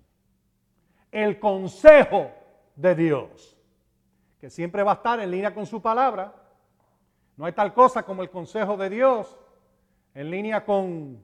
El 1.12 1.40
consejo 1.40 2.32
de 2.76 2.96
Dios, 2.96 3.58
que 4.40 4.50
siempre 4.50 4.84
va 4.84 4.92
a 4.92 4.96
estar 4.96 5.20
en 5.20 5.32
línea 5.32 5.54
con 5.54 5.66
su 5.66 5.82
palabra. 5.82 6.34
No 7.38 7.46
hay 7.46 7.54
tal 7.54 7.74
cosa 7.74 8.04
como 8.04 8.22
el 8.22 8.30
consejo 8.30 8.78
de 8.78 8.90
Dios 8.90 9.38
en 10.14 10.30
línea 10.30 10.64
con 10.64 11.22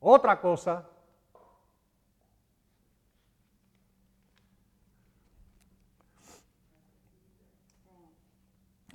otra 0.00 0.40
cosa. 0.40 0.88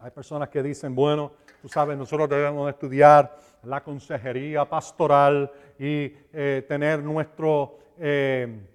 Hay 0.02 0.12
personas 0.12 0.48
que 0.50 0.64
dicen, 0.64 0.96
bueno, 0.96 1.34
tú 1.62 1.68
sabes, 1.68 1.98
nosotros 1.98 2.30
debemos 2.30 2.70
estudiar 2.70 3.38
la 3.64 3.84
consejería 3.84 4.64
pastoral 4.64 5.52
y 5.78 6.14
eh, 6.32 6.64
tener 6.68 7.04
nuestro 7.04 7.80
eh, 7.98 8.66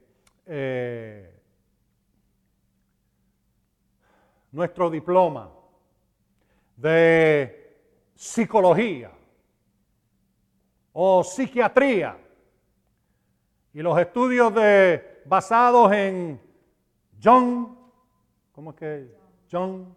eh, 0.46 1.34
nuestro 4.52 4.90
diploma 4.90 5.50
de 6.76 7.78
psicología 8.14 9.10
o 10.94 11.24
psiquiatría 11.24 12.16
y 13.72 13.82
los 13.82 13.98
estudios 13.98 14.54
de, 14.54 15.22
basados 15.26 15.92
en 15.92 16.40
John, 17.22 17.76
¿cómo 18.52 18.70
es 18.70 18.76
que? 18.76 19.18
John 19.50 19.94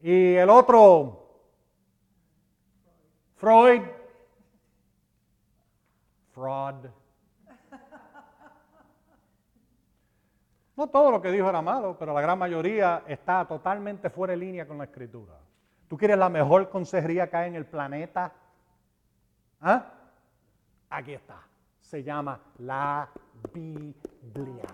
y 0.00 0.34
el 0.34 0.48
otro 0.48 1.20
Freud, 3.34 3.82
fraud. 6.30 6.86
No 10.76 10.86
todo 10.88 11.10
lo 11.10 11.20
que 11.20 11.30
dijo 11.30 11.48
era 11.48 11.62
malo, 11.62 11.96
pero 11.98 12.14
la 12.14 12.20
gran 12.20 12.38
mayoría 12.38 13.04
está 13.06 13.46
totalmente 13.46 14.08
fuera 14.10 14.32
de 14.32 14.38
línea 14.38 14.66
con 14.66 14.78
la 14.78 14.84
escritura. 14.84 15.34
¿Tú 15.88 15.96
quieres 15.96 16.16
la 16.16 16.28
mejor 16.28 16.68
consejería 16.68 17.28
que 17.28 17.36
hay 17.36 17.48
en 17.48 17.56
el 17.56 17.66
planeta? 17.66 18.32
¿Ah? 19.60 19.84
Aquí 20.90 21.14
está. 21.14 21.40
Se 21.80 22.02
llama 22.02 22.40
la 22.58 23.08
Biblia. 23.52 24.68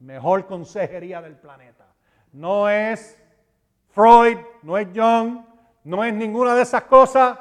Mejor 0.00 0.46
consejería 0.46 1.22
del 1.22 1.36
planeta. 1.36 1.86
No 2.32 2.68
es 2.68 3.18
Freud, 3.88 4.38
no 4.62 4.78
es 4.78 4.88
John, 4.94 5.46
no 5.84 6.04
es 6.04 6.14
ninguna 6.14 6.54
de 6.54 6.62
esas 6.62 6.84
cosas, 6.84 7.38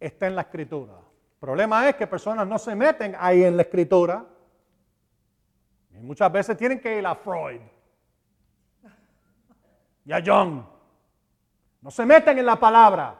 está 0.00 0.26
en 0.26 0.34
la 0.34 0.42
escritura. 0.42 0.94
El 0.94 1.38
problema 1.38 1.88
es 1.88 1.96
que 1.96 2.06
personas 2.06 2.46
no 2.46 2.58
se 2.58 2.74
meten 2.74 3.14
ahí 3.18 3.44
en 3.44 3.56
la 3.56 3.62
escritura. 3.62 4.24
Y 5.92 5.98
muchas 6.00 6.30
veces 6.32 6.56
tienen 6.56 6.80
que 6.80 6.98
ir 6.98 7.06
a 7.06 7.14
Freud 7.14 7.60
y 10.04 10.12
a 10.12 10.22
John. 10.24 10.66
No 11.80 11.90
se 11.90 12.04
meten 12.04 12.38
en 12.38 12.46
la 12.46 12.56
palabra. 12.56 13.14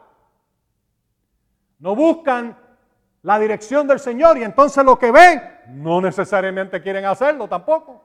No 1.78 1.94
buscan 1.94 2.56
la 3.22 3.38
dirección 3.38 3.86
del 3.86 4.00
Señor 4.00 4.38
y 4.38 4.44
entonces 4.44 4.84
lo 4.84 4.98
que 4.98 5.10
ven 5.10 5.42
no 5.68 6.00
necesariamente 6.00 6.80
quieren 6.82 7.04
hacerlo 7.04 7.48
tampoco. 7.48 8.04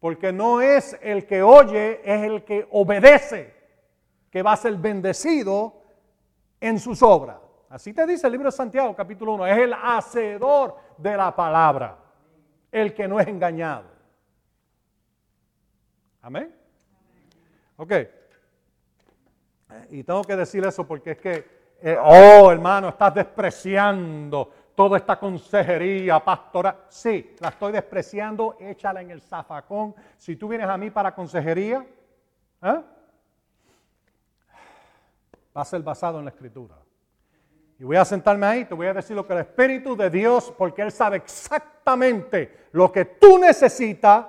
Porque 0.00 0.32
no 0.32 0.60
es 0.60 0.96
el 1.02 1.26
que 1.26 1.42
oye, 1.42 2.00
es 2.04 2.22
el 2.22 2.44
que 2.44 2.68
obedece 2.70 3.54
que 4.30 4.42
va 4.42 4.52
a 4.52 4.56
ser 4.56 4.76
bendecido 4.76 5.82
en 6.60 6.78
sus 6.78 7.02
obras. 7.02 7.38
Así 7.68 7.92
te 7.92 8.06
dice 8.06 8.26
el 8.26 8.32
libro 8.32 8.48
de 8.48 8.52
Santiago, 8.52 8.94
capítulo 8.94 9.34
1. 9.34 9.46
Es 9.46 9.58
el 9.58 9.74
hacedor 9.74 10.76
de 10.96 11.16
la 11.16 11.34
palabra, 11.34 11.98
el 12.72 12.94
que 12.94 13.06
no 13.06 13.20
es 13.20 13.26
engañado. 13.26 13.84
Amén. 16.22 16.54
Ok. 17.76 17.92
Y 19.90 20.02
tengo 20.02 20.22
que 20.24 20.36
decir 20.36 20.64
eso 20.64 20.86
porque 20.86 21.12
es 21.12 21.18
que, 21.18 21.57
eh, 21.80 21.96
oh 22.00 22.50
hermano, 22.50 22.88
estás 22.88 23.14
despreciando 23.14 24.52
toda 24.74 24.96
esta 24.96 25.18
consejería 25.18 26.20
pastoral. 26.20 26.84
Sí, 26.88 27.34
la 27.40 27.48
estoy 27.48 27.72
despreciando, 27.72 28.56
échala 28.60 29.00
en 29.00 29.10
el 29.10 29.20
zafacón. 29.20 29.94
Si 30.16 30.36
tú 30.36 30.48
vienes 30.48 30.68
a 30.68 30.76
mí 30.76 30.90
para 30.90 31.14
consejería, 31.14 31.84
¿eh? 32.62 32.82
va 35.56 35.62
a 35.62 35.64
ser 35.64 35.82
basado 35.82 36.18
en 36.18 36.26
la 36.26 36.30
escritura. 36.30 36.76
Y 37.78 37.84
voy 37.84 37.96
a 37.96 38.04
sentarme 38.04 38.46
ahí, 38.46 38.64
te 38.64 38.74
voy 38.74 38.88
a 38.88 38.94
decir 38.94 39.14
lo 39.16 39.26
que 39.26 39.32
el 39.32 39.40
Espíritu 39.40 39.96
de 39.96 40.10
Dios, 40.10 40.52
porque 40.56 40.82
Él 40.82 40.90
sabe 40.90 41.16
exactamente 41.16 42.66
lo 42.72 42.90
que 42.90 43.04
tú 43.04 43.38
necesitas. 43.38 44.26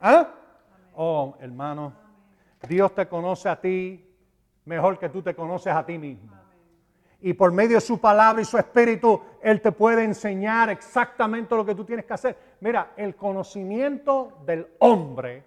¿Ah? 0.00 0.28
Oh, 0.94 1.36
hermano, 1.40 1.92
Dios 2.68 2.94
te 2.94 3.06
conoce 3.06 3.48
a 3.48 3.60
ti 3.60 4.07
mejor 4.68 4.98
que 4.98 5.08
tú 5.08 5.22
te 5.22 5.34
conoces 5.34 5.72
a 5.72 5.84
ti 5.84 5.98
mismo. 5.98 6.30
Y 7.20 7.32
por 7.32 7.50
medio 7.50 7.78
de 7.78 7.80
su 7.80 7.98
palabra 7.98 8.42
y 8.42 8.44
su 8.44 8.58
espíritu, 8.58 9.20
Él 9.42 9.60
te 9.60 9.72
puede 9.72 10.04
enseñar 10.04 10.70
exactamente 10.70 11.56
lo 11.56 11.64
que 11.64 11.74
tú 11.74 11.84
tienes 11.84 12.04
que 12.04 12.12
hacer. 12.12 12.38
Mira, 12.60 12.92
el 12.96 13.16
conocimiento 13.16 14.38
del 14.44 14.68
hombre 14.78 15.42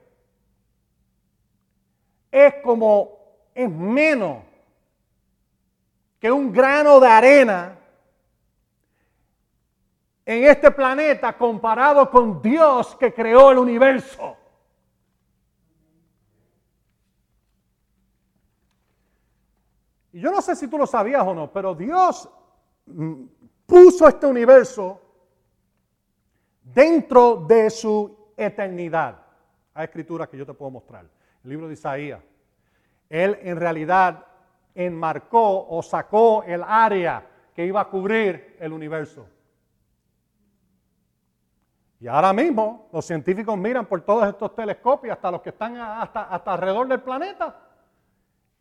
es 2.30 2.56
como 2.64 3.20
es 3.54 3.70
menos 3.70 4.44
que 6.20 6.32
un 6.32 6.52
grano 6.52 7.00
de 7.00 7.08
arena 7.08 7.78
en 10.26 10.44
este 10.46 10.72
planeta 10.72 11.38
comparado 11.38 12.10
con 12.10 12.42
Dios 12.42 12.96
que 12.96 13.14
creó 13.14 13.52
el 13.52 13.58
universo. 13.60 14.38
Y 20.14 20.20
yo 20.20 20.32
no 20.32 20.42
sé 20.42 20.56
si 20.56 20.68
tú 20.68 20.78
lo 20.78 20.86
sabías 20.86 21.26
o 21.26 21.34
no, 21.34 21.52
pero 21.52 21.74
Dios 21.74 22.30
mm, 22.86 23.24
puso 23.66 24.08
este 24.08 24.26
universo 24.26 25.02
dentro 26.62 27.38
de 27.48 27.70
su 27.70 28.34
eternidad. 28.36 29.20
Hay 29.74 29.86
escrituras 29.86 30.28
que 30.28 30.38
yo 30.38 30.46
te 30.46 30.54
puedo 30.54 30.72
mostrar. 30.72 31.06
El 31.44 31.50
libro 31.50 31.68
de 31.68 31.74
Isaías. 31.74 32.22
Él 33.10 33.38
en 33.42 33.58
realidad 33.58 34.26
enmarcó 34.76 35.68
o 35.68 35.82
sacó 35.82 36.44
el 36.44 36.64
área 36.64 37.28
que 37.54 37.66
iba 37.66 37.82
a 37.82 37.90
cubrir 37.90 38.56
el 38.60 38.74
universo. 38.74 39.28
Y 42.00 42.08
ahora 42.08 42.34
mismo 42.34 42.90
los 42.92 43.06
científicos 43.06 43.58
miran 43.58 43.86
por 43.86 44.02
todos 44.02 44.28
estos 44.28 44.56
telescopios, 44.56 45.14
hasta 45.14 45.32
los 45.32 45.42
que 45.42 45.50
están 45.50 45.78
hasta, 45.78 46.24
hasta 46.24 46.54
alrededor 46.54 46.88
del 46.88 47.02
planeta, 47.02 47.56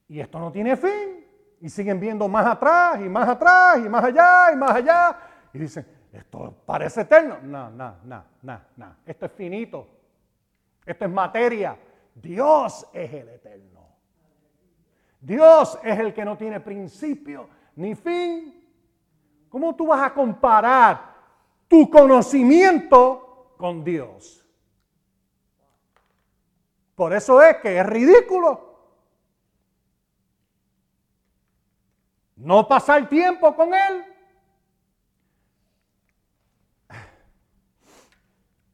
y 0.08 0.20
esto 0.20 0.38
no 0.38 0.52
tiene 0.52 0.76
fin. 0.76 1.29
Y 1.60 1.68
siguen 1.68 2.00
viendo 2.00 2.26
más 2.26 2.46
atrás 2.46 3.00
y 3.00 3.08
más 3.08 3.28
atrás 3.28 3.78
y 3.78 3.88
más 3.88 4.04
allá 4.04 4.52
y 4.52 4.56
más 4.56 4.70
allá. 4.70 5.18
Y 5.52 5.58
dicen, 5.58 5.86
esto 6.12 6.54
parece 6.64 7.02
eterno. 7.02 7.38
No, 7.42 7.70
no, 7.70 7.96
no, 8.04 8.24
no, 8.42 8.60
no. 8.76 8.96
Esto 9.04 9.26
es 9.26 9.32
finito. 9.32 9.86
Esto 10.84 11.04
es 11.04 11.10
materia. 11.10 11.76
Dios 12.14 12.86
es 12.92 13.12
el 13.12 13.28
eterno. 13.28 13.80
Dios 15.20 15.78
es 15.82 15.98
el 15.98 16.14
que 16.14 16.24
no 16.24 16.36
tiene 16.36 16.60
principio 16.60 17.48
ni 17.76 17.94
fin. 17.94 18.56
¿Cómo 19.48 19.74
tú 19.74 19.88
vas 19.88 20.02
a 20.02 20.14
comparar 20.14 21.14
tu 21.68 21.90
conocimiento 21.90 23.54
con 23.58 23.84
Dios? 23.84 24.46
Por 26.94 27.12
eso 27.12 27.42
es 27.42 27.56
que 27.56 27.78
es 27.78 27.86
ridículo. 27.86 28.69
No 32.40 32.66
pasar 32.66 33.06
tiempo 33.06 33.54
con 33.54 33.74
Él. 33.74 34.04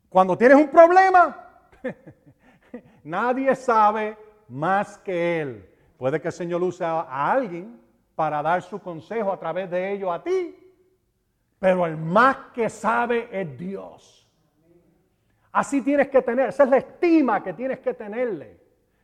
Cuando 0.08 0.38
tienes 0.38 0.56
un 0.56 0.68
problema, 0.68 1.50
nadie 3.02 3.54
sabe 3.56 4.16
más 4.48 4.98
que 4.98 5.40
Él. 5.40 5.68
Puede 5.98 6.20
que 6.20 6.28
el 6.28 6.32
Señor 6.32 6.62
use 6.62 6.84
a 6.84 7.32
alguien 7.32 7.80
para 8.14 8.40
dar 8.40 8.62
su 8.62 8.78
consejo 8.78 9.32
a 9.32 9.38
través 9.38 9.68
de 9.68 9.92
ello 9.92 10.12
a 10.12 10.22
ti, 10.22 10.56
pero 11.58 11.86
el 11.86 11.96
más 11.96 12.36
que 12.54 12.70
sabe 12.70 13.28
es 13.32 13.58
Dios. 13.58 14.28
Así 15.50 15.82
tienes 15.82 16.08
que 16.08 16.22
tener, 16.22 16.50
esa 16.50 16.62
es 16.62 16.70
la 16.70 16.76
estima 16.76 17.42
que 17.42 17.52
tienes 17.52 17.80
que 17.80 17.94
tenerle. 17.94 18.60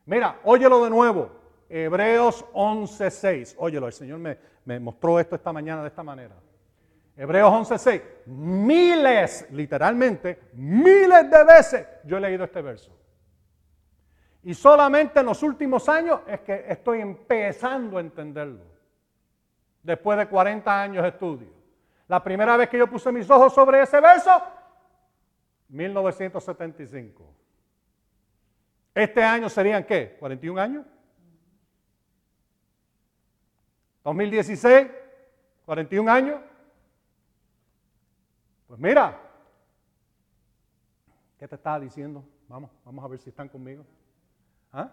Mira, 0.06 0.38
óyelo 0.44 0.84
de 0.84 0.90
nuevo. 0.90 1.41
Hebreos 1.75 2.45
11:6. 2.53 3.55
Óyelo, 3.57 3.87
el 3.87 3.95
Señor 3.95 4.18
me, 4.18 4.79
mostró 4.79 5.18
esto 5.18 5.37
esta 5.37 5.55
mañana 5.55 5.81
de 5.81 5.89
esta 5.89 6.03
manera. 6.03 6.35
Hebreos 7.16 7.51
11:6. 7.51 8.03
Miles, 8.27 9.47
literalmente, 9.51 10.51
miles 10.53 11.31
de 11.31 11.45
veces 11.45 11.87
yo 12.05 12.18
he 12.18 12.20
leído 12.20 12.45
este 12.45 12.61
verso. 12.61 12.95
Y 14.43 14.53
solamente 14.53 15.20
en 15.20 15.27
los 15.27 15.43
últimos 15.43 15.89
años 15.89 16.20
es 16.27 16.41
que 16.41 16.66
estoy 16.68 17.01
empezando 17.01 17.97
a 17.97 18.01
entenderlo. 18.03 18.64
Después 19.83 20.18
de 20.18 20.29
40 20.29 20.83
años 20.83 21.03
de 21.03 21.09
estudio. 21.09 21.49
La 22.07 22.23
primera 22.23 22.55
vez 22.59 22.68
que 22.68 22.77
yo 22.77 22.87
puse 22.87 23.11
mis 23.11 23.31
ojos 23.31 23.55
sobre 23.55 23.81
ese 23.81 23.99
verso, 23.99 24.43
1975. 25.68 27.25
Este 28.95 29.23
año 29.23 29.49
serían 29.49 29.85
qué? 29.85 30.18
¿41 30.20 30.61
años? 30.61 30.85
2016, 34.05 34.88
41 35.64 36.11
años. 36.11 36.40
Pues 38.66 38.80
mira, 38.80 39.18
¿qué 41.38 41.46
te 41.46 41.55
estaba 41.55 41.78
diciendo? 41.78 42.24
Vamos, 42.48 42.70
vamos 42.84 43.05
a 43.05 43.09
ver 43.09 43.18
si 43.18 43.30
están 43.30 43.48
conmigo. 43.48 43.84
¿Ah? 44.72 44.90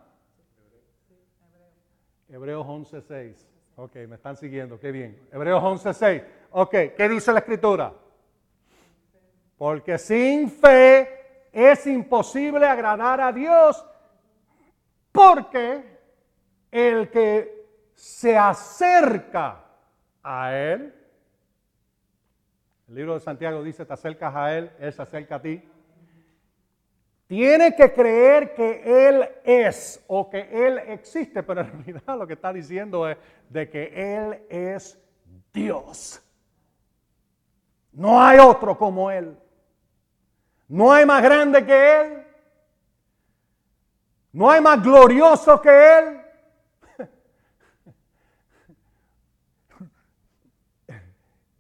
Hebreos 2.28 2.66
11.6. 2.66 3.36
Ok, 3.78 3.95
me 4.07 4.16
están 4.16 4.36
siguiendo, 4.36 4.80
qué 4.80 4.91
bien. 4.91 5.20
Hebreos 5.32 5.64
11.6. 5.64 6.26
Ok, 6.51 6.72
¿qué 6.95 7.10
dice 7.10 7.32
la 7.32 7.39
escritura? 7.39 7.93
Porque 9.57 9.97
sin 9.97 10.51
fe 10.51 11.47
es 11.51 11.88
imposible 11.88 12.66
agradar 12.66 13.22
a 13.22 13.32
Dios, 13.32 13.86
porque 15.12 15.97
el 16.72 17.10
que 17.10 17.59
se 18.00 18.38
acerca 18.38 19.62
a 20.24 20.56
Él, 20.56 20.95
el 22.88 22.95
libro 22.95 23.16
de 23.16 23.20
Santiago 23.20 23.62
dice, 23.62 23.86
te 23.86 23.91
acercas 23.91 24.34
a 24.34 24.58
Él, 24.58 24.72
Él 24.80 24.93
se 24.93 25.02
acerca 25.02 25.36
a 25.36 25.41
ti. 25.41 25.62
Tiene 27.28 27.76
que 27.76 27.91
creer 27.91 28.54
que 28.54 29.10
Él 29.10 29.30
es 29.43 30.02
o 30.08 30.30
que 30.30 30.47
Él 30.50 30.78
existe, 30.78 31.43
pero 31.43 31.60
en 31.60 31.72
realidad 31.84 32.18
lo 32.18 32.26
que 32.26 32.34
está 32.34 32.54
diciendo 32.54 33.08
es 33.08 33.18
de 33.50 33.70
que 33.70 33.91
Él 33.93 34.45
es 34.47 34.97
Dios. 35.52 36.22
No 37.91 38.24
hay 38.24 38.39
otro 38.39 38.78
como 38.78 39.12
Él. 39.12 39.38
No 40.70 40.93
hay 40.93 41.06
más 41.06 41.22
grande 41.22 41.66
que 41.66 42.02
Él. 42.02 42.26
No 44.32 44.50
hay 44.50 44.62
más 44.62 44.82
glorioso 44.82 45.62
que 45.62 46.00
Él. 46.00 46.18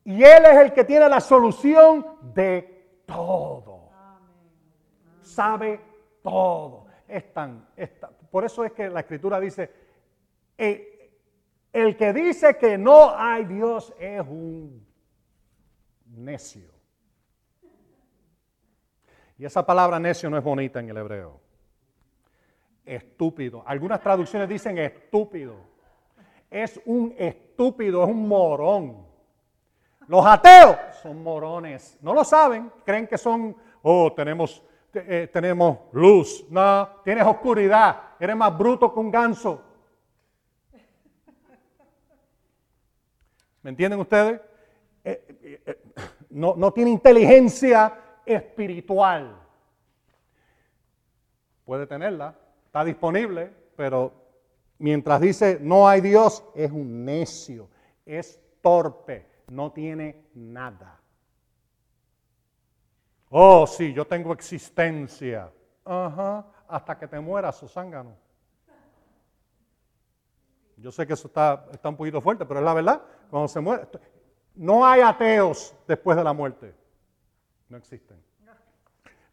Y 0.09 0.23
Él 0.23 0.43
es 0.45 0.57
el 0.57 0.73
que 0.73 0.83
tiene 0.83 1.07
la 1.07 1.19
solución 1.19 2.05
de 2.33 3.01
todo 3.05 3.79
sabe 5.39 5.79
todo. 6.21 6.87
Por 8.29 8.43
eso 8.43 8.65
es 8.65 8.73
que 8.73 8.89
la 8.89 8.99
escritura 8.99 9.39
dice, 9.39 9.71
eh, 10.57 11.11
el 11.71 11.95
que 11.95 12.11
dice 12.11 12.57
que 12.57 12.77
no 12.77 13.15
hay 13.15 13.45
Dios 13.45 13.93
es 13.99 14.19
un 14.21 14.85
necio. 16.05 16.69
Y 19.37 19.45
esa 19.45 19.65
palabra 19.65 19.97
necio 19.99 20.29
no 20.29 20.37
es 20.37 20.43
bonita 20.43 20.81
en 20.81 20.89
el 20.89 20.97
hebreo. 20.97 21.39
Estúpido. 22.85 23.63
Algunas 23.65 24.01
traducciones 24.01 24.49
dicen 24.49 24.77
estúpido. 24.77 25.55
Es 26.51 26.81
un 26.85 27.15
estúpido, 27.17 28.03
es 28.03 28.09
un 28.09 28.27
morón. 28.27 29.08
Los 30.09 30.25
ateos 30.25 30.75
son 31.03 31.21
morones. 31.21 31.95
No 32.01 32.15
lo 32.15 32.23
saben. 32.23 32.71
Creen 32.83 33.05
que 33.05 33.15
son, 33.15 33.55
oh, 33.83 34.11
tenemos 34.11 34.63
eh, 34.91 35.29
tenemos 35.31 35.77
luz. 35.91 36.47
No, 36.49 36.89
tienes 37.03 37.23
oscuridad. 37.27 38.15
Eres 38.19 38.35
más 38.35 38.57
bruto 38.57 38.91
que 38.91 38.99
un 38.99 39.11
ganso. 39.11 39.61
¿Me 43.61 43.69
entienden 43.69 43.99
ustedes? 43.99 44.41
Eh, 45.03 45.61
eh, 45.65 45.81
no, 46.31 46.55
no 46.57 46.73
tiene 46.73 46.89
inteligencia 46.89 47.93
espiritual. 48.25 49.37
Puede 51.65 51.85
tenerla, 51.85 52.35
está 52.65 52.83
disponible, 52.83 53.53
pero 53.75 54.11
mientras 54.79 55.21
dice 55.21 55.59
no 55.61 55.87
hay 55.87 56.01
Dios, 56.01 56.43
es 56.55 56.71
un 56.71 57.05
necio, 57.05 57.69
es 58.07 58.41
torpe, 58.61 59.28
no 59.49 59.71
tiene 59.71 60.25
nada. 60.33 60.99
Oh, 63.29 63.67
sí, 63.67 63.93
yo 63.93 64.05
tengo 64.05 64.33
existencia. 64.33 65.51
Ajá, 65.85 66.45
hasta 66.67 66.97
que 66.97 67.07
te 67.07 67.19
mueras, 67.19 67.63
zángano. 67.71 68.15
Yo 70.77 70.91
sé 70.91 71.05
que 71.05 71.13
eso 71.13 71.27
está, 71.27 71.65
está 71.71 71.89
un 71.89 71.97
poquito 71.97 72.21
fuerte, 72.21 72.45
pero 72.45 72.59
es 72.59 72.65
la 72.65 72.73
verdad. 72.73 73.01
Cuando 73.29 73.47
se 73.47 73.59
muere, 73.59 73.87
no 74.55 74.85
hay 74.85 75.01
ateos 75.01 75.75
después 75.87 76.17
de 76.17 76.23
la 76.23 76.33
muerte. 76.33 76.73
No 77.67 77.77
existen. 77.77 78.23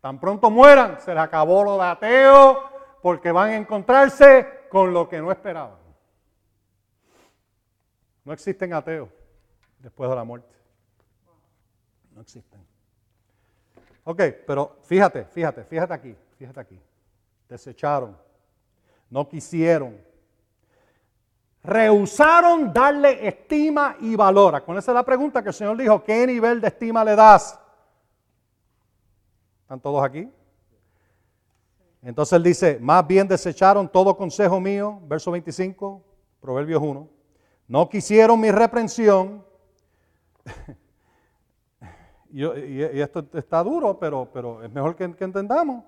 Tan 0.00 0.20
pronto 0.20 0.50
mueran, 0.50 1.00
se 1.00 1.14
les 1.14 1.22
acabó 1.22 1.64
lo 1.64 1.78
de 1.78 1.84
ateo, 1.84 2.62
porque 3.02 3.32
van 3.32 3.50
a 3.50 3.56
encontrarse 3.56 4.66
con 4.68 4.92
lo 4.92 5.08
que 5.08 5.20
no 5.20 5.32
esperaban. 5.32 5.78
No 8.24 8.32
existen 8.32 8.72
ateos 8.72 9.15
después 9.86 10.10
de 10.10 10.16
la 10.16 10.24
muerte. 10.24 10.52
No 12.10 12.20
existen. 12.20 12.60
Ok, 14.02 14.20
pero 14.44 14.78
fíjate, 14.82 15.24
fíjate, 15.26 15.62
fíjate 15.62 15.94
aquí, 15.94 16.16
fíjate 16.36 16.58
aquí. 16.58 16.80
Desecharon, 17.48 18.18
no 19.08 19.28
quisieron, 19.28 19.96
rehusaron 21.62 22.72
darle 22.72 23.28
estima 23.28 23.96
y 24.00 24.16
valor. 24.16 24.60
Con 24.64 24.76
esa 24.76 24.90
es 24.90 24.94
la 24.96 25.04
pregunta 25.04 25.40
que 25.40 25.50
el 25.50 25.54
Señor 25.54 25.76
dijo, 25.76 26.02
¿qué 26.02 26.26
nivel 26.26 26.60
de 26.60 26.66
estima 26.66 27.04
le 27.04 27.14
das? 27.14 27.56
¿Están 29.62 29.78
todos 29.78 30.04
aquí? 30.04 30.28
Entonces 32.02 32.32
él 32.32 32.42
dice, 32.42 32.78
más 32.80 33.06
bien 33.06 33.28
desecharon 33.28 33.88
todo 33.88 34.16
consejo 34.16 34.58
mío, 34.60 34.98
verso 35.04 35.30
25, 35.30 36.02
Proverbios 36.40 36.82
1. 36.82 37.08
No 37.68 37.88
quisieron 37.88 38.40
mi 38.40 38.50
reprensión. 38.50 39.45
y, 42.30 42.82
esto 42.82 43.26
está 43.34 43.62
duro, 43.62 43.98
pero, 43.98 44.62
es 44.62 44.70
mejor 44.70 44.96
que, 44.96 45.14
que 45.14 45.24
entendamos. 45.24 45.84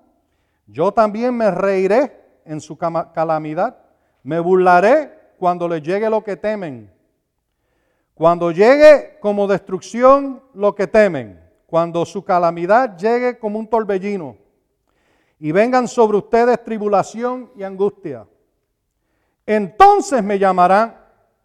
Yo 0.67 0.91
también 0.91 1.35
me 1.35 1.49
reiré 1.49 2.19
en 2.45 2.61
su 2.61 2.77
calamidad, 2.77 3.77
me 4.23 4.39
burlaré 4.39 5.33
cuando 5.37 5.67
le 5.67 5.81
llegue 5.81 6.09
lo 6.09 6.23
que 6.23 6.35
temen. 6.35 6.91
Cuando 8.13 8.51
llegue 8.51 9.17
como 9.21 9.47
destrucción 9.47 10.43
lo 10.53 10.75
que 10.75 10.87
temen, 10.87 11.39
cuando 11.65 12.05
su 12.05 12.23
calamidad 12.23 12.97
llegue 12.97 13.39
como 13.39 13.57
un 13.57 13.67
torbellino 13.67 14.35
y 15.39 15.51
vengan 15.51 15.87
sobre 15.87 16.17
ustedes 16.17 16.61
tribulación 16.63 17.49
y 17.55 17.63
angustia, 17.63 18.27
entonces 19.45 20.21
me 20.21 20.37
llamarán 20.37 20.97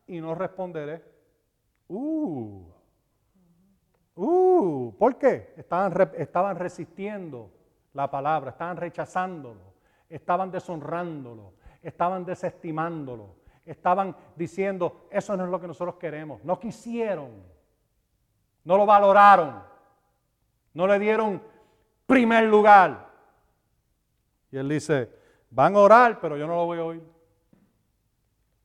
y 0.07 0.21
no 0.21 0.35
responderé. 0.35 1.03
Uh, 1.89 2.74
uh 4.17 4.95
¿Por 4.99 5.19
qué? 5.19 5.55
Estaban, 5.57 6.11
estaban 6.17 6.57
resistiendo 6.57 7.51
la 7.93 8.11
palabra, 8.11 8.51
estaban 8.51 8.77
rechazándolo, 8.77 9.75
estaban 10.09 10.51
deshonrándolo, 10.51 11.55
estaban 11.83 12.25
desestimándolo, 12.25 13.37
estaban 13.65 14.17
diciendo, 14.37 15.07
eso 15.11 15.37
no 15.37 15.45
es 15.45 15.51
lo 15.51 15.61
que 15.61 15.67
nosotros 15.67 15.97
queremos. 15.97 16.43
No 16.45 16.59
quisieron, 16.59 17.31
no 18.65 18.77
lo 18.77 18.87
valoraron, 18.87 19.63
no 20.73 20.87
le 20.87 20.99
dieron 20.99 21.43
primer 22.07 22.45
lugar. 22.45 23.11
Y 24.51 24.57
él 24.57 24.69
dice, 24.69 25.11
van 25.51 25.75
a 25.77 25.81
orar, 25.81 26.21
pero 26.21 26.37
yo 26.37 26.47
no 26.47 26.55
lo 26.55 26.67
voy 26.67 26.79
a 26.79 26.85
oír. 26.85 27.03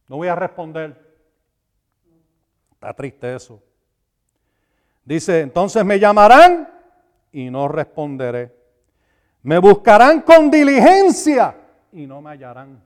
No 0.07 0.17
voy 0.17 0.27
a 0.27 0.35
responder. 0.35 1.17
Está 2.71 2.93
triste 2.93 3.35
eso. 3.35 3.61
Dice, 5.09 5.39
entonces 5.41 5.83
me 5.83 5.97
llamarán 5.97 6.69
y 7.31 7.49
no 7.49 7.67
responderé. 7.67 8.55
Me 9.41 9.57
buscarán 9.57 10.21
con 10.21 10.51
diligencia 10.51 11.55
y 11.91 12.05
no 12.05 12.21
me 12.21 12.29
hallarán. 12.29 12.79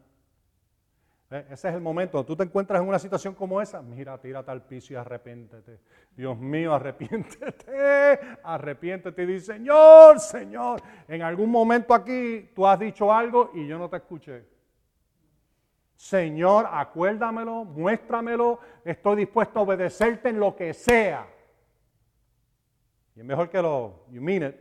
Ese 1.29 1.67
es 1.67 1.75
el 1.75 1.81
momento. 1.81 2.23
Tú 2.23 2.33
te 2.33 2.43
encuentras 2.43 2.81
en 2.81 2.87
una 2.87 2.97
situación 2.97 3.35
como 3.35 3.61
esa. 3.61 3.81
Mira, 3.81 4.17
tírate 4.19 4.49
al 4.51 4.61
piso 4.61 4.93
y 4.93 4.95
arrepiéntete. 4.95 5.81
Dios 6.15 6.37
mío, 6.37 6.73
arrepiéntete. 6.73 8.19
Arrepiéntete 8.45 9.23
y 9.23 9.25
dice, 9.25 9.55
Señor, 9.55 10.17
Señor. 10.21 10.81
En 11.09 11.23
algún 11.23 11.51
momento 11.51 11.93
aquí 11.93 12.51
tú 12.55 12.65
has 12.65 12.79
dicho 12.79 13.11
algo 13.11 13.51
y 13.53 13.67
yo 13.67 13.77
no 13.77 13.89
te 13.89 13.97
escuché. 13.97 14.45
Señor, 15.97 16.69
acuérdamelo, 16.71 17.65
muéstramelo. 17.65 18.59
Estoy 18.85 19.17
dispuesto 19.17 19.59
a 19.59 19.63
obedecerte 19.63 20.29
en 20.29 20.39
lo 20.39 20.55
que 20.55 20.73
sea. 20.73 21.32
Y 23.15 23.19
es 23.19 23.25
mejor 23.25 23.49
que 23.49 23.61
lo, 23.61 24.05
you 24.09 24.21
mean 24.21 24.43
it. 24.43 24.55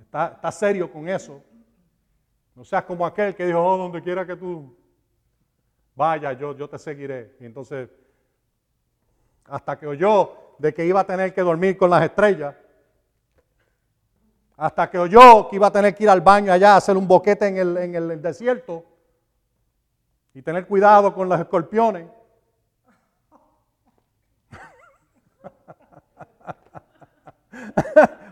Está, 0.00 0.52
serio 0.52 0.90
con 0.90 1.08
eso. 1.08 1.42
No 2.54 2.64
seas 2.64 2.84
como 2.84 3.06
aquel 3.06 3.34
que 3.34 3.46
dijo, 3.46 3.62
oh, 3.62 3.78
donde 3.78 4.02
quiera 4.02 4.26
que 4.26 4.36
tú 4.36 4.76
vaya, 5.94 6.32
yo, 6.32 6.56
yo 6.56 6.68
te 6.68 6.78
seguiré. 6.78 7.34
Y 7.40 7.46
entonces, 7.46 7.88
hasta 9.44 9.78
que 9.78 9.86
oyó 9.86 10.54
de 10.58 10.72
que 10.74 10.84
iba 10.84 11.00
a 11.00 11.06
tener 11.06 11.32
que 11.32 11.40
dormir 11.40 11.76
con 11.76 11.90
las 11.90 12.04
estrellas, 12.04 12.54
hasta 14.56 14.90
que 14.90 14.98
oyó 14.98 15.48
que 15.48 15.56
iba 15.56 15.66
a 15.66 15.72
tener 15.72 15.94
que 15.94 16.04
ir 16.04 16.10
al 16.10 16.20
baño 16.20 16.52
allá 16.52 16.74
a 16.74 16.76
hacer 16.76 16.96
un 16.96 17.08
boquete 17.08 17.48
en 17.48 17.56
el, 17.56 17.76
en 17.78 17.94
el 17.94 18.22
desierto 18.22 18.84
y 20.34 20.42
tener 20.42 20.66
cuidado 20.66 21.14
con 21.14 21.28
los 21.28 21.40
escorpiones. 21.40 22.06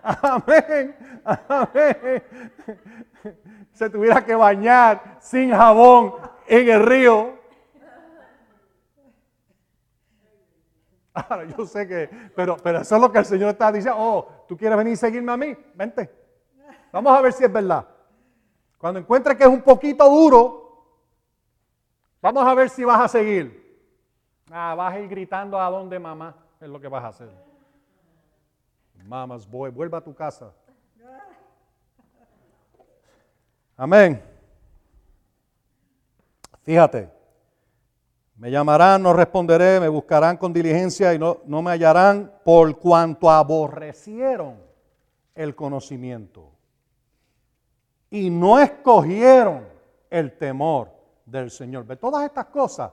Amén. 0.03 0.97
Amén. 1.25 2.23
Se 3.73 3.91
tuviera 3.91 4.25
que 4.25 4.35
bañar 4.35 5.19
sin 5.21 5.51
jabón 5.51 6.15
en 6.47 6.69
el 6.69 6.83
río. 6.85 7.39
Ahora, 11.13 11.45
yo 11.45 11.67
sé 11.67 11.87
que, 11.87 12.09
pero, 12.35 12.57
pero 12.63 12.81
eso 12.81 12.97
es 12.97 13.03
lo 13.03 13.11
que 13.11 13.19
el 13.19 13.25
Señor 13.25 13.51
está 13.51 13.73
diciendo. 13.73 13.99
Oh, 14.01 14.45
¿tú 14.47 14.57
quieres 14.57 14.79
venir 14.79 14.95
y 14.95 14.97
seguirme 14.97 15.33
a 15.33 15.37
mí? 15.37 15.57
Vente. 15.75 16.11
Vamos 16.93 17.17
a 17.17 17.21
ver 17.21 17.33
si 17.33 17.45
es 17.45 17.53
verdad. 17.53 17.87
Cuando 18.79 19.01
encuentres 19.01 19.37
que 19.37 19.45
es 19.45 19.49
un 19.49 19.63
poquito 19.63 20.09
duro, 20.09 20.87
vamos 22.23 22.47
a 22.47 22.55
ver 22.55 22.71
si 22.71 22.85
vas 22.85 23.01
a 23.01 23.09
seguir. 23.09 23.61
Ah, 24.51 24.75
vas 24.75 24.95
a 24.95 24.99
ir 24.99 25.09
gritando 25.09 25.61
a 25.61 25.69
donde 25.69 25.99
mamá, 25.99 26.35
es 26.61 26.69
lo 26.69 26.81
que 26.81 26.89
vas 26.89 27.05
a 27.05 27.09
hacer. 27.09 27.50
Mamas 29.11 29.45
boy, 29.45 29.73
vuelva 29.73 29.99
a 29.99 30.01
tu 30.01 30.15
casa. 30.15 30.53
Amén. 33.77 34.23
Fíjate, 36.63 37.11
me 38.37 38.53
llamarán, 38.53 39.03
no 39.03 39.13
responderé, 39.13 39.81
me 39.81 39.89
buscarán 39.89 40.37
con 40.37 40.53
diligencia 40.53 41.13
y 41.13 41.19
no, 41.19 41.39
no 41.47 41.61
me 41.61 41.73
hallarán 41.73 42.33
por 42.45 42.79
cuanto 42.79 43.29
aborrecieron 43.29 44.63
el 45.35 45.57
conocimiento 45.57 46.53
y 48.11 48.31
no 48.31 48.61
escogieron 48.61 49.67
el 50.09 50.39
temor 50.39 50.89
del 51.27 51.51
Señor. 51.51 51.85
De 51.85 51.97
todas 51.97 52.25
estas 52.25 52.47
cosas, 52.47 52.93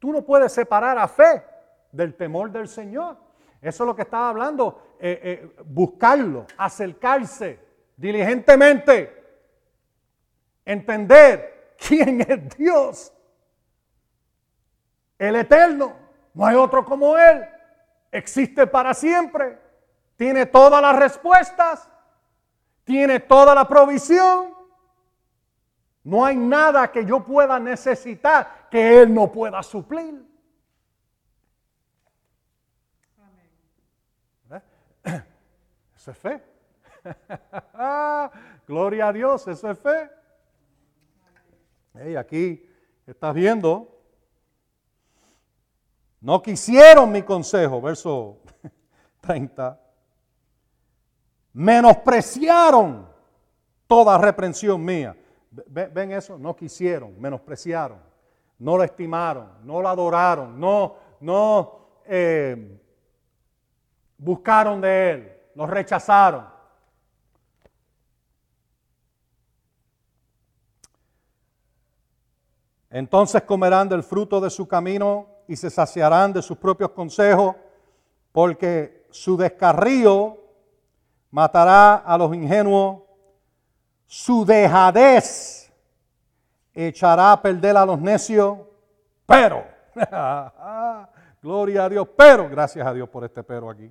tú 0.00 0.10
no 0.10 0.22
puedes 0.22 0.50
separar 0.50 0.98
a 0.98 1.06
fe 1.06 1.44
del 1.92 2.16
temor 2.16 2.50
del 2.50 2.66
Señor. 2.66 3.25
Eso 3.66 3.82
es 3.82 3.86
lo 3.88 3.96
que 3.96 4.02
estaba 4.02 4.28
hablando, 4.28 4.96
eh, 5.00 5.20
eh, 5.24 5.56
buscarlo, 5.64 6.46
acercarse 6.56 7.58
diligentemente, 7.96 9.12
entender 10.64 11.74
quién 11.76 12.20
es 12.28 12.56
Dios, 12.56 13.12
el 15.18 15.34
eterno, 15.34 15.96
no 16.32 16.46
hay 16.46 16.54
otro 16.54 16.84
como 16.84 17.18
Él, 17.18 17.44
existe 18.12 18.68
para 18.68 18.94
siempre, 18.94 19.58
tiene 20.14 20.46
todas 20.46 20.80
las 20.80 20.94
respuestas, 20.94 21.90
tiene 22.84 23.18
toda 23.18 23.52
la 23.52 23.66
provisión. 23.66 24.54
No 26.04 26.24
hay 26.24 26.36
nada 26.36 26.92
que 26.92 27.04
yo 27.04 27.24
pueda 27.24 27.58
necesitar 27.58 28.68
que 28.70 29.02
Él 29.02 29.12
no 29.12 29.32
pueda 29.32 29.60
suplir. 29.64 30.24
Eso 36.06 36.12
es 36.12 36.18
fe. 36.18 36.40
Gloria 38.68 39.08
a 39.08 39.12
Dios, 39.12 39.48
eso 39.48 39.68
es 39.68 39.76
fe. 39.76 40.08
Y 42.08 42.14
aquí 42.14 42.64
estás 43.04 43.34
viendo, 43.34 43.88
no 46.20 46.40
quisieron 46.40 47.10
mi 47.10 47.22
consejo, 47.22 47.80
verso 47.80 48.38
30. 49.20 49.80
Menospreciaron 51.54 53.08
toda 53.88 54.16
reprensión 54.16 54.84
mía. 54.84 55.16
¿Ven 55.50 56.12
eso? 56.12 56.38
No 56.38 56.54
quisieron, 56.54 57.20
menospreciaron, 57.20 57.98
no 58.60 58.76
lo 58.76 58.84
estimaron, 58.84 59.48
no 59.64 59.82
lo 59.82 59.88
adoraron, 59.88 60.60
no, 60.60 60.94
no 61.18 61.78
eh, 62.04 62.80
buscaron 64.18 64.80
de 64.80 65.10
Él, 65.10 65.35
lo 65.56 65.66
rechazaron. 65.66 66.46
Entonces 72.90 73.42
comerán 73.42 73.88
del 73.88 74.02
fruto 74.02 74.40
de 74.40 74.50
su 74.50 74.68
camino 74.68 75.26
y 75.48 75.56
se 75.56 75.70
saciarán 75.70 76.32
de 76.32 76.42
sus 76.42 76.58
propios 76.58 76.90
consejos, 76.90 77.56
porque 78.32 79.06
su 79.10 79.36
descarrío 79.36 80.38
matará 81.30 81.96
a 81.96 82.18
los 82.18 82.34
ingenuos, 82.34 83.02
su 84.06 84.44
dejadez 84.44 85.72
echará 86.74 87.32
a 87.32 87.42
perder 87.42 87.76
a 87.78 87.86
los 87.86 87.98
necios, 87.98 88.58
pero, 89.24 89.64
gloria 91.42 91.84
a 91.84 91.88
Dios, 91.88 92.06
pero, 92.14 92.48
gracias 92.48 92.86
a 92.86 92.92
Dios 92.92 93.08
por 93.08 93.24
este 93.24 93.42
pero 93.42 93.70
aquí. 93.70 93.90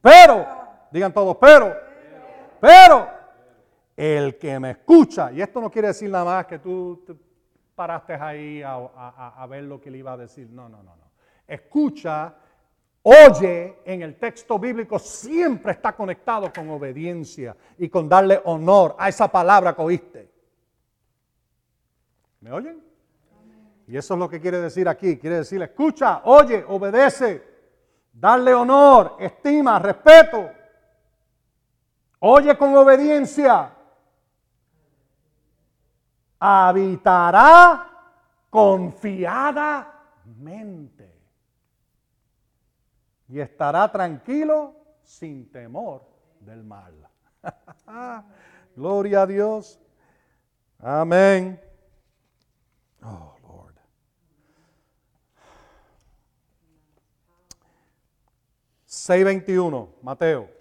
Pero, 0.00 0.69
digan 0.90 1.12
todos, 1.12 1.36
pero, 1.40 1.76
pero, 2.60 3.08
el 3.96 4.38
que 4.38 4.58
me 4.58 4.70
escucha, 4.70 5.30
y 5.32 5.42
esto 5.42 5.60
no 5.60 5.70
quiere 5.70 5.88
decir 5.88 6.10
nada 6.10 6.24
más 6.24 6.46
que 6.46 6.58
tú 6.58 7.02
te 7.06 7.14
paraste 7.74 8.14
ahí 8.14 8.62
a, 8.62 9.46
ver 9.48 9.64
lo 9.64 9.80
que 9.80 9.90
le 9.90 9.98
iba 9.98 10.12
a 10.12 10.16
decir, 10.16 10.48
no, 10.50 10.68
no, 10.68 10.82
no, 10.82 10.96
no. 10.96 11.10
Escucha, 11.46 12.34
oye 13.02 13.78
en 13.84 14.02
el 14.02 14.16
texto 14.16 14.58
bíblico 14.58 14.98
siempre 14.98 15.72
está 15.72 15.94
conectado 15.94 16.52
con 16.52 16.68
obediencia 16.70 17.56
y 17.78 17.88
con 17.88 18.08
darle 18.08 18.40
honor 18.44 18.94
a 18.98 19.08
esa 19.08 19.28
palabra 19.28 19.74
que 19.74 19.82
oíste. 19.82 20.30
¿Me 22.40 22.52
oyen? 22.52 22.82
Y 23.86 23.96
eso 23.96 24.14
es 24.14 24.20
lo 24.20 24.28
que 24.28 24.40
quiere 24.40 24.60
decir 24.60 24.88
aquí. 24.88 25.18
Quiere 25.18 25.38
decir, 25.38 25.60
escucha, 25.62 26.22
oye, 26.24 26.64
obedece 26.68 27.42
darle 28.12 28.54
honor, 28.54 29.16
estima, 29.18 29.78
respeto. 29.78 30.48
Oye 32.20 32.56
con 32.56 32.76
obediencia. 32.76 33.72
Habitará 36.38 37.90
confiadamente. 38.48 41.12
Y 43.28 43.40
estará 43.40 43.90
tranquilo 43.90 44.76
sin 45.02 45.50
temor 45.50 46.04
del 46.40 46.62
mal. 46.64 46.94
Gloria 48.76 49.22
a 49.22 49.26
Dios. 49.26 49.80
Amén. 50.78 51.60
Oh. 53.02 53.30
6.21, 58.90 59.88
Mateo. 60.02 60.59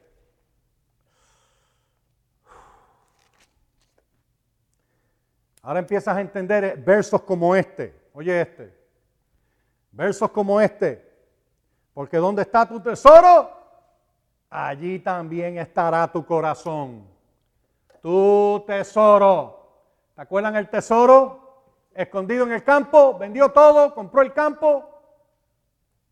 Ahora 5.62 5.80
empiezas 5.80 6.16
a 6.16 6.22
entender 6.22 6.78
versos 6.78 7.22
como 7.22 7.56
este. 7.56 7.94
Oye 8.14 8.42
este. 8.42 8.74
Versos 9.92 10.32
como 10.32 10.60
este. 10.62 11.06
Porque 11.94 12.18
donde 12.18 12.44
está 12.44 12.66
tu 12.66 12.80
tesoro, 12.80 13.52
allí 14.50 15.00
también 15.00 15.58
estará 15.58 16.10
tu 16.10 16.26
corazón. 16.26 17.06
Tu 18.02 18.64
tesoro. 18.66 19.58
¿Te 20.16 20.22
acuerdan 20.22 20.56
el 20.56 20.70
tesoro? 20.70 21.48
Escondido 21.94 22.46
en 22.46 22.54
el 22.54 22.64
campo, 22.64 23.18
vendió 23.18 23.50
todo, 23.52 23.94
compró 23.94 24.22
el 24.22 24.32
campo. 24.32 24.86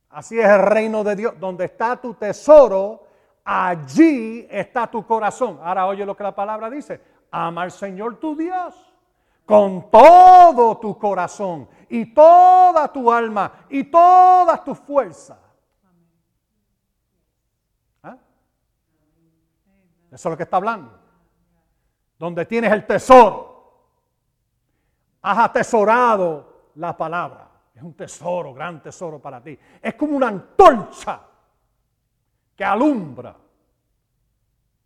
Así 0.10 0.38
es 0.38 0.50
el 0.50 0.62
reino 0.64 1.04
de 1.04 1.16
Dios. 1.16 1.40
Donde 1.40 1.66
está 1.66 1.96
tu 1.96 2.14
tesoro, 2.16 3.08
allí 3.46 4.46
está 4.50 4.88
tu 4.88 5.06
corazón. 5.06 5.60
Ahora 5.64 5.88
oye 5.88 6.06
lo 6.06 6.18
que 6.18 6.24
la 6.24 6.36
palabra 6.36 6.70
dice. 6.70 7.00
Ama 7.32 7.62
al 7.62 7.72
Señor 7.72 8.20
tu 8.20 8.36
Dios 8.36 8.87
con 9.48 9.90
todo 9.90 10.78
tu 10.78 11.00
corazón 11.00 11.70
y 11.88 12.14
toda 12.14 12.92
tu 12.92 13.10
alma 13.10 13.66
y 13.70 13.86
todas 13.86 14.62
tus 14.62 14.78
fuerzas. 14.78 15.38
¿Ah? 18.04 18.18
Eso 20.12 20.16
es 20.16 20.26
lo 20.26 20.36
que 20.36 20.44
está 20.44 20.58
hablando. 20.58 21.00
Donde 22.20 22.46
tienes 22.46 22.74
el 22.74 22.86
tesoro. 22.86 23.86
Has 25.22 25.38
atesorado 25.38 26.72
la 26.76 26.98
palabra. 26.98 27.50
Es 27.74 27.82
un 27.82 27.94
tesoro, 27.94 28.54
gran 28.54 28.84
tesoro 28.84 29.22
para 29.22 29.42
ti. 29.42 29.58
Es 29.82 29.94
como 29.94 30.18
una 30.18 30.28
antorcha 30.28 31.22
que 32.54 32.66
alumbra. 32.66 33.34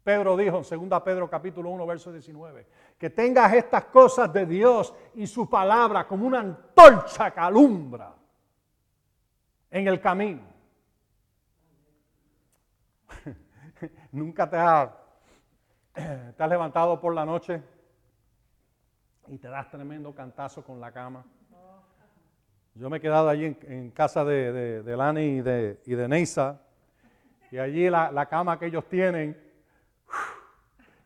Pedro 0.03 0.35
dijo 0.35 0.61
en 0.69 0.89
2 0.89 1.01
Pedro 1.03 1.29
capítulo 1.29 1.69
1, 1.69 1.85
verso 1.85 2.11
19, 2.11 2.65
que 2.97 3.11
tengas 3.11 3.53
estas 3.53 3.85
cosas 3.85 4.33
de 4.33 4.45
Dios 4.47 4.93
y 5.13 5.27
su 5.27 5.47
palabra 5.47 6.07
como 6.07 6.25
una 6.25 6.39
antorcha 6.39 7.31
que 7.31 7.39
alumbra 7.39 8.15
en 9.69 9.87
el 9.87 10.01
camino. 10.01 10.41
Nunca 14.11 14.49
te 14.49 14.57
has, 14.57 14.89
te 15.93 16.43
has 16.43 16.49
levantado 16.49 16.99
por 16.99 17.13
la 17.13 17.25
noche 17.25 17.61
y 19.27 19.37
te 19.37 19.49
das 19.49 19.69
tremendo 19.69 20.15
cantazo 20.15 20.63
con 20.63 20.81
la 20.81 20.91
cama. 20.91 21.23
Yo 22.73 22.89
me 22.89 22.97
he 22.97 23.01
quedado 23.01 23.29
allí 23.29 23.55
en, 23.63 23.91
casa 23.91 24.25
de, 24.25 24.81
Lani 24.83 25.21
y 25.21 25.41
de, 25.41 26.07
Neisa, 26.07 26.59
y 27.51 27.59
allí 27.59 27.87
la 27.89 28.25
cama 28.27 28.57
que 28.57 28.65
ellos 28.65 28.87
tienen 28.87 29.50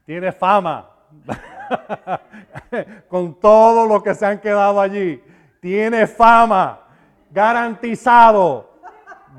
tiene 0.05 0.31
fama. 0.31 0.91
con 3.07 3.39
todo 3.39 3.87
lo 3.87 4.01
que 4.01 4.13
se 4.15 4.25
han 4.25 4.39
quedado 4.39 4.79
allí. 4.79 5.23
Tiene 5.59 6.07
fama, 6.07 6.81
garantizado, 7.31 8.69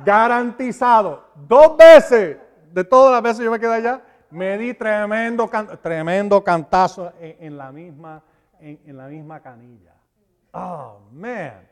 garantizado. 0.05 1.25
Dos 1.35 1.77
veces, 1.77 2.39
de 2.73 2.85
todas 2.85 3.13
las 3.13 3.23
veces 3.23 3.45
yo 3.45 3.51
me 3.51 3.61
quedé 3.61 3.75
allá, 3.75 4.03
me 4.31 4.59
di 4.59 4.75
tremendo, 4.75 5.49
tremendo 5.83 6.43
cantazo 6.43 7.13
en, 7.21 7.57
la 7.57 7.71
misma, 7.71 8.23
en, 8.61 8.97
la 8.97 9.07
misma 9.07 9.41
canilla. 9.41 9.95
Oh, 10.53 11.01
man. 11.13 11.67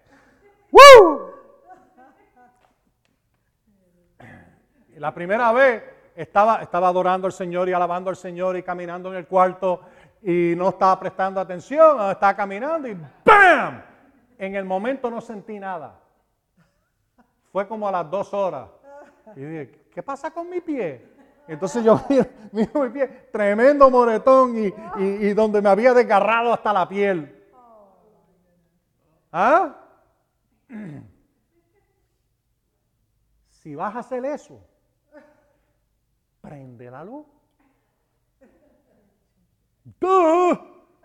¡Woo! 0.71 1.33
La 4.97 5.12
primera 5.12 5.51
vez 5.53 5.83
estaba, 6.15 6.62
estaba 6.62 6.89
adorando 6.89 7.27
al 7.27 7.32
Señor 7.32 7.69
y 7.69 7.73
alabando 7.73 8.11
al 8.11 8.16
Señor 8.16 8.57
y 8.57 8.62
caminando 8.62 9.11
en 9.11 9.16
el 9.16 9.27
cuarto 9.27 9.81
y 10.23 10.55
no 10.57 10.70
estaba 10.70 10.99
prestando 10.99 11.41
atención, 11.41 12.11
estaba 12.11 12.35
caminando 12.35 12.89
y 12.89 12.97
¡BAM! 13.24 13.82
En 14.39 14.55
el 14.55 14.65
momento 14.65 15.11
no 15.11 15.20
sentí 15.20 15.59
nada. 15.59 16.01
Fue 17.53 17.69
como 17.69 17.86
a 17.89 17.93
las 17.93 18.11
dos 18.11 18.32
horas. 18.35 18.69
Y 19.36 19.41
dije, 19.41 19.89
¿qué 19.93 20.03
pasa 20.03 20.31
con 20.31 20.49
mi 20.49 20.61
pie? 20.61 21.15
Entonces 21.47 21.85
yo 21.85 22.01
miro, 22.53 22.82
mi 22.82 22.91
pie, 22.91 23.07
tremendo 23.31 23.91
moretón 23.91 24.57
y, 24.57 24.74
y, 24.99 25.35
donde 25.35 25.61
me 25.61 25.69
había 25.69 25.93
desgarrado 25.93 26.53
hasta 26.53 26.73
la 26.73 26.89
piel. 26.89 27.45
¿Ah? 29.32 29.77
Si 33.65 33.74
vas 33.74 33.97
a 33.97 34.01
hacer 34.01 34.23
eso, 34.27 34.61
prende 36.45 36.91
la 36.91 37.03
luz. 37.03 37.27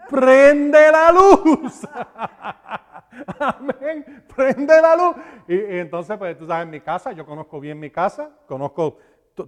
Prende 0.09 0.91
la 0.91 1.11
luz. 1.11 1.87
Amén. 3.39 4.23
Prende 4.35 4.81
la 4.81 4.95
luz. 4.95 5.15
Y, 5.47 5.77
entonces, 5.77 6.17
pues 6.17 6.37
tú 6.37 6.45
sabes, 6.45 6.65
en 6.65 6.71
mi 6.71 6.81
casa, 6.81 7.13
yo 7.13 7.25
conozco 7.25 7.59
bien 7.59 7.79
mi 7.79 7.89
casa, 7.89 8.31
conozco 8.47 8.97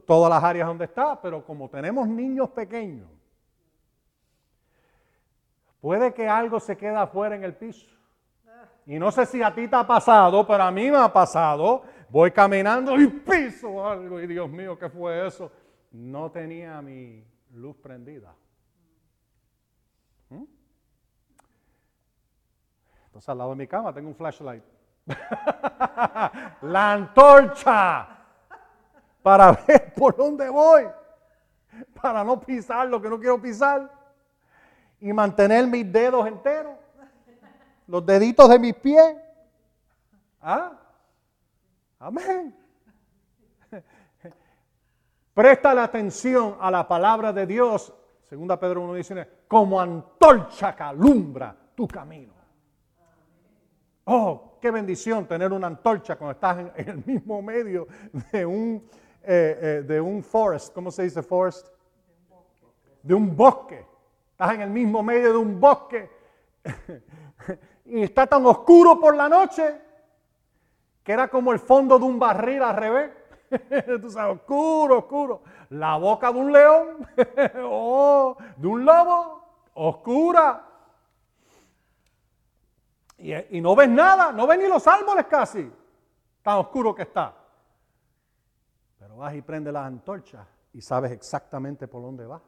todas 0.08 0.30
las 0.30 0.44
áreas 0.44 0.68
donde 0.68 0.86
está, 0.86 1.20
pero 1.22 1.44
como 1.44 1.70
tenemos 1.70 2.08
niños 2.08 2.50
pequeños, 2.52 3.10
puede 5.82 6.14
que 6.14 6.28
algo 6.28 6.60
se 6.60 6.78
quede 6.78 6.96
afuera 6.96 7.36
en 7.36 7.44
el 7.44 7.56
piso. 7.56 7.88
Y 8.86 8.98
no 8.98 9.12
sé 9.12 9.26
si 9.26 9.44
a 9.44 9.54
ti 9.54 9.68
te 9.68 9.76
ha 9.76 9.86
pasado, 9.86 10.48
pero 10.48 10.64
a 10.64 10.72
mí 10.72 10.90
me 10.90 10.98
ha 10.98 11.12
pasado. 11.12 11.84
Voy 12.10 12.32
caminando 12.32 13.00
y 13.00 13.08
piso 13.08 13.86
algo. 13.88 14.20
Y 14.20 14.28
Dios 14.28 14.50
mío, 14.50 14.78
¿qué 14.78 14.90
fue 14.90 15.28
eso? 15.28 15.52
No 15.92 16.32
tenía 16.32 16.82
mi 16.82 17.24
luz 17.54 17.76
prendida. 17.78 18.34
Entonces 23.12 23.28
al 23.28 23.40
lado 23.40 23.50
de 23.50 23.58
mi 23.58 23.68
cama 23.68 23.94
tengo 23.94 24.08
un 24.08 24.16
flashlight. 24.16 24.64
la 26.62 26.94
antorcha 26.94 28.08
para 29.22 29.52
ver 29.52 29.94
por 29.94 30.16
dónde 30.16 30.48
voy, 30.48 30.88
para 32.02 32.24
no 32.24 32.40
pisar 32.40 32.88
lo 32.88 33.02
que 33.02 33.10
no 33.10 33.20
quiero 33.20 33.42
pisar 33.42 33.92
y 35.02 35.12
mantener 35.12 35.68
mis 35.68 35.92
dedos 35.92 36.26
enteros, 36.26 36.78
los 37.86 38.06
deditos 38.06 38.50
de 38.50 38.60
mis 38.60 38.76
pies. 38.76 39.18
¿Ah? 40.42 40.72
Amén. 42.00 42.61
Presta 45.34 45.74
la 45.74 45.84
atención 45.84 46.58
a 46.60 46.70
la 46.70 46.88
palabra 46.88 47.32
de 47.32 47.46
Dios, 47.46 47.94
segunda 48.28 48.60
Pedro 48.60 48.86
1.19, 48.94 49.28
como 49.48 49.80
antorcha 49.80 50.76
que 50.76 50.84
alumbra 50.84 51.56
tu 51.74 51.88
camino. 51.88 52.34
Oh, 54.06 54.58
qué 54.60 54.72
bendición 54.72 55.26
tener 55.26 55.54
una 55.54 55.68
antorcha 55.68 56.18
cuando 56.18 56.34
estás 56.34 56.58
en, 56.76 56.90
el 56.90 57.06
mismo 57.06 57.42
medio 57.42 57.88
de 58.32 58.46
un, 58.46 58.86
eh, 59.24 59.60
eh, 59.62 59.84
de 59.88 60.02
un 60.02 60.22
forest. 60.22 60.74
¿Cómo 60.74 60.92
se 60.92 61.04
dice 61.04 61.24
forest? 61.24 61.68
De 63.02 63.14
un 63.14 63.36
bosque. 63.36 63.86
Estás 64.32 64.56
en 64.56 64.62
el 64.62 64.70
mismo 64.70 65.02
medio 65.02 65.32
de 65.32 65.38
un 65.38 65.60
bosque 65.60 66.10
y 67.86 68.02
está 68.02 68.28
tan 68.28 68.46
oscuro 68.46 69.00
por 69.00 69.16
la 69.16 69.30
noche 69.30 69.82
que 71.04 71.14
era 71.14 71.28
como 71.30 71.54
el 71.54 71.60
fondo 71.60 71.98
de 71.98 72.06
un 72.06 72.20
barril 72.20 72.62
al 72.64 72.76
revés. 72.76 73.12
Tú 74.02 74.10
sabes, 74.10 74.38
oscuro, 74.38 75.00
oscuro. 75.00 75.42
La 75.70 75.98
boca 75.98 76.32
de 76.32 76.40
un 76.40 76.52
león, 76.52 77.08
oh, 77.64 78.38
de 78.56 78.68
un 78.68 78.86
lobo, 78.86 79.44
oscura. 79.74 80.68
Y, 83.18 83.62
no 83.62 83.76
ves 83.76 83.90
nada, 83.90 84.32
no 84.32 84.48
ves 84.48 84.60
ni 84.60 84.68
los 84.68 84.88
árboles 84.88 85.26
casi, 85.28 85.72
tan 86.42 86.58
oscuro 86.58 86.96
que 86.96 87.04
está. 87.04 87.36
Pero 88.98 89.18
vas 89.18 89.36
y 89.36 89.42
prendes 89.42 89.72
las 89.72 89.86
antorchas 89.86 90.48
y 90.74 90.82
sabes 90.82 91.12
exactamente 91.12 91.88
por 91.88 92.02
dónde 92.02 92.26
vas. 92.26 92.42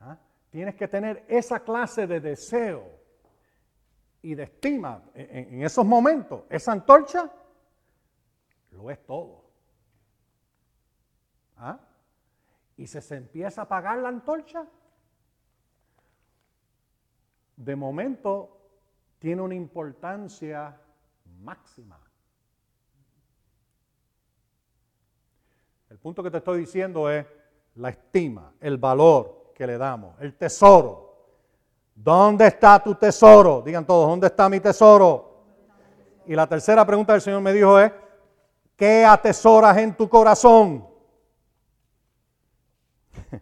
¿Ah? 0.00 0.16
Tienes 0.50 0.74
que 0.74 0.88
tener 0.88 1.24
esa 1.28 1.60
clase 1.60 2.06
de 2.06 2.20
deseo 2.20 2.90
y 4.22 4.34
de 4.34 4.44
estima 4.44 5.02
en 5.14 5.62
esos 5.62 5.84
momentos. 5.84 6.42
Esa 6.48 6.72
antorcha 6.72 7.30
lo 8.72 8.90
es 8.90 9.04
todo. 9.06 9.44
¿Ah? 11.56 11.78
Y 12.76 12.86
si 12.86 13.00
se 13.00 13.16
empieza 13.16 13.62
a 13.62 13.64
apagar 13.64 13.98
la 13.98 14.08
antorcha, 14.08 14.66
de 17.56 17.76
momento 17.76 18.58
tiene 19.18 19.42
una 19.42 19.54
importancia 19.54 20.76
máxima. 21.42 22.00
El 25.90 25.98
punto 25.98 26.22
que 26.22 26.30
te 26.30 26.38
estoy 26.38 26.60
diciendo 26.60 27.08
es 27.10 27.26
la 27.76 27.90
estima, 27.90 28.54
el 28.60 28.78
valor 28.78 29.52
que 29.54 29.66
le 29.66 29.78
damos, 29.78 30.20
el 30.20 30.34
tesoro. 30.34 31.12
¿Dónde 31.94 32.46
está 32.46 32.82
tu 32.82 32.94
tesoro? 32.94 33.62
Digan 33.62 33.86
todos, 33.86 34.08
¿dónde 34.08 34.26
está 34.26 34.48
mi 34.48 34.58
tesoro? 34.58 35.44
Y 36.26 36.34
la 36.34 36.46
tercera 36.46 36.84
pregunta 36.86 37.12
del 37.12 37.20
Señor 37.20 37.42
me 37.42 37.52
dijo 37.52 37.78
es, 37.78 37.92
¿qué 38.76 39.04
atesoras 39.04 39.76
en 39.78 39.96
tu 39.96 40.08
corazón? 40.08 40.86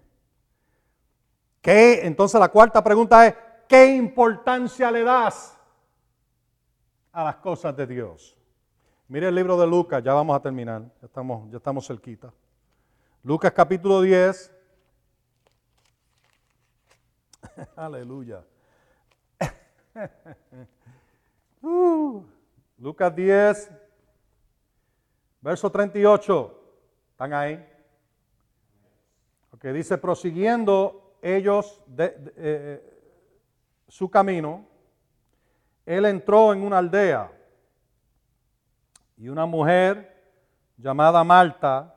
¿Qué? 1.63 2.07
Entonces 2.07 2.41
la 2.41 2.49
cuarta 2.49 2.83
pregunta 2.83 3.27
es, 3.27 3.35
¿Qué 3.71 3.95
importancia 3.95 4.91
le 4.91 5.05
das 5.05 5.57
a 7.13 7.23
las 7.23 7.37
cosas 7.37 7.77
de 7.77 7.87
Dios? 7.87 8.37
Mire 9.07 9.29
el 9.29 9.35
libro 9.37 9.57
de 9.57 9.65
Lucas, 9.65 10.03
ya 10.03 10.13
vamos 10.13 10.37
a 10.37 10.43
terminar, 10.43 10.83
ya 11.01 11.07
estamos, 11.07 11.49
ya 11.53 11.59
estamos 11.59 11.87
cerquita. 11.87 12.33
Lucas 13.23 13.53
capítulo 13.53 14.01
10. 14.01 14.53
Aleluya. 17.77 18.45
Uh, 21.63 22.25
Lucas 22.79 23.15
10, 23.15 23.71
verso 25.41 25.71
38. 25.71 26.57
¿Están 27.13 27.33
ahí? 27.33 27.67
Que 29.61 29.73
dice, 29.73 29.99
prosiguiendo 29.99 31.17
ellos 31.21 31.83
de, 31.87 32.33
eh, 32.37 32.91
su 33.89 34.11
camino, 34.11 34.65
él 35.85 36.07
entró 36.07 36.53
en 36.53 36.63
una 36.63 36.79
aldea 36.79 37.31
y 39.19 39.29
una 39.29 39.45
mujer 39.45 40.17
llamada 40.79 41.23
Marta 41.25 41.95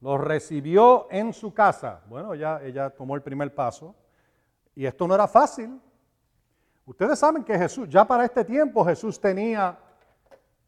los 0.00 0.20
recibió 0.20 1.06
en 1.10 1.32
su 1.32 1.54
casa. 1.54 2.02
Bueno, 2.08 2.34
ya 2.34 2.60
ella 2.62 2.90
tomó 2.90 3.14
el 3.14 3.22
primer 3.22 3.54
paso 3.54 3.94
y 4.74 4.84
esto 4.84 5.06
no 5.06 5.14
era 5.14 5.26
fácil. 5.26 5.80
Ustedes 6.84 7.18
saben 7.18 7.44
que 7.44 7.56
Jesús, 7.56 7.88
ya 7.88 8.04
para 8.04 8.24
este 8.24 8.44
tiempo 8.44 8.84
Jesús 8.84 9.18
tenía 9.18 9.78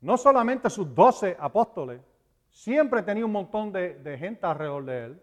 no 0.04 0.18
solamente 0.18 0.68
sus 0.68 0.94
doce 0.94 1.34
apóstoles, 1.40 1.98
siempre 2.50 3.02
tenía 3.02 3.24
un 3.24 3.32
montón 3.32 3.72
de, 3.72 4.16
gente 4.18 4.44
alrededor 4.44 4.84
de 4.84 5.04
él. 5.04 5.22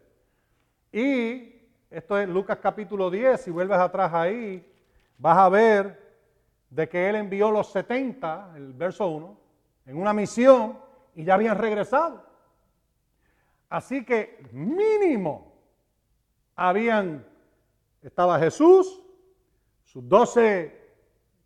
Y 0.92 1.96
esto 1.96 2.18
es 2.18 2.28
Lucas 2.28 2.58
capítulo 2.60 3.12
10, 3.12 3.40
si 3.40 3.52
vuelves 3.52 3.78
atrás 3.78 4.12
ahí, 4.12 4.68
vas 5.20 5.38
a 5.38 5.50
ver 5.50 6.18
de 6.72 6.90
que 6.90 7.08
él 7.08 7.16
envió 7.16 7.52
los 7.52 7.72
70, 7.72 8.54
el 8.56 8.74
verso 8.74 9.08
1, 9.08 9.38
en 9.86 9.98
una 9.98 10.14
misión 10.14 10.80
y 11.14 11.26
ya 11.26 11.36
habían 11.36 11.60
regresado. 11.60 12.26
Así 13.70 14.04
que 14.04 14.44
mínimo 14.52 15.54
habían, 16.56 17.24
estaba 18.02 18.40
Jesús, 18.40 19.00
sus 19.86 20.10
12 20.10 20.76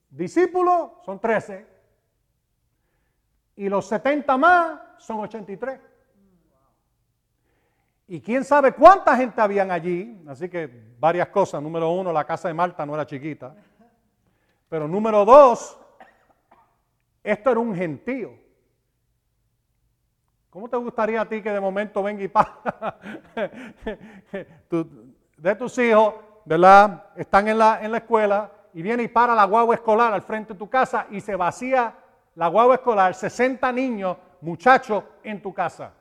discípulos, 0.10 0.92
son 1.04 1.20
13, 1.20 1.75
y 3.56 3.70
los 3.70 3.88
70 3.88 4.38
más 4.38 4.80
son 4.98 5.20
83. 5.20 5.80
Y 8.08 8.22
quién 8.22 8.44
sabe 8.44 8.74
cuánta 8.74 9.16
gente 9.16 9.42
habían 9.42 9.72
allí. 9.72 10.22
Así 10.28 10.50
que 10.50 10.96
varias 11.00 11.30
cosas. 11.30 11.62
Número 11.62 11.90
uno, 11.90 12.12
la 12.12 12.26
casa 12.26 12.48
de 12.48 12.54
Marta 12.54 12.86
no 12.86 12.94
era 12.94 13.06
chiquita. 13.06 13.56
Pero 14.70 14.88
número 14.88 15.26
dos, 15.26 15.80
esto 17.24 17.52
era 17.52 17.60
un 17.60 17.76
gentío. 17.76 18.34
¿Cómo 20.50 20.70
te 20.70 20.78
gustaría 20.78 21.22
a 21.22 21.28
ti 21.28 21.42
que 21.42 21.52
de 21.52 21.60
momento 21.60 22.02
venga 22.02 22.24
y 22.24 22.28
pa 22.30 22.62
de 25.38 25.56
tus 25.56 25.78
hijos, 25.80 26.14
¿verdad? 26.46 27.08
Están 27.16 27.48
en 27.50 27.58
la, 27.58 27.84
en 27.84 27.92
la 27.92 27.98
escuela 27.98 28.52
y 28.74 28.82
viene 28.82 29.04
y 29.04 29.08
para 29.10 29.36
la 29.36 29.44
guagua 29.44 29.76
escolar 29.76 30.14
al 30.14 30.22
frente 30.22 30.54
de 30.54 30.60
tu 30.60 30.70
casa 30.70 31.08
y 31.10 31.20
se 31.20 31.36
vacía 31.36 31.94
la 32.36 32.48
guagua 32.48 32.76
escolar, 32.76 33.16
60 33.16 33.72
niños, 33.72 34.18
muchachos 34.42 35.04
en 35.24 35.42
tu 35.42 35.54
casa. 35.54 35.94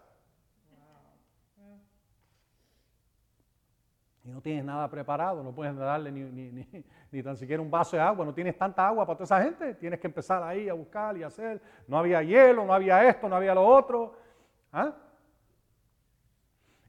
y 4.24 4.30
no 4.30 4.40
tienes 4.40 4.64
nada 4.64 4.88
preparado, 4.88 5.42
no 5.42 5.54
puedes 5.54 5.76
darle 5.76 6.10
ni, 6.10 7.22
tan 7.22 7.36
siquiera 7.36 7.62
un 7.62 7.70
vaso 7.70 7.96
de 7.96 8.02
agua, 8.02 8.24
no 8.24 8.32
tienes 8.32 8.56
tanta 8.56 8.86
agua 8.86 9.04
para 9.04 9.18
toda 9.18 9.24
esa 9.24 9.42
gente, 9.42 9.74
tienes 9.74 10.00
que 10.00 10.06
empezar 10.06 10.42
ahí 10.42 10.68
a 10.68 10.72
buscar 10.72 11.16
y 11.16 11.22
hacer. 11.22 11.60
No 11.86 11.98
había 11.98 12.22
hielo, 12.22 12.64
no 12.64 12.72
había 12.72 13.06
esto, 13.06 13.28
no 13.28 13.36
había 13.36 13.54
lo 13.54 13.66
otro. 13.66 14.16
¿Ah? 14.72 14.94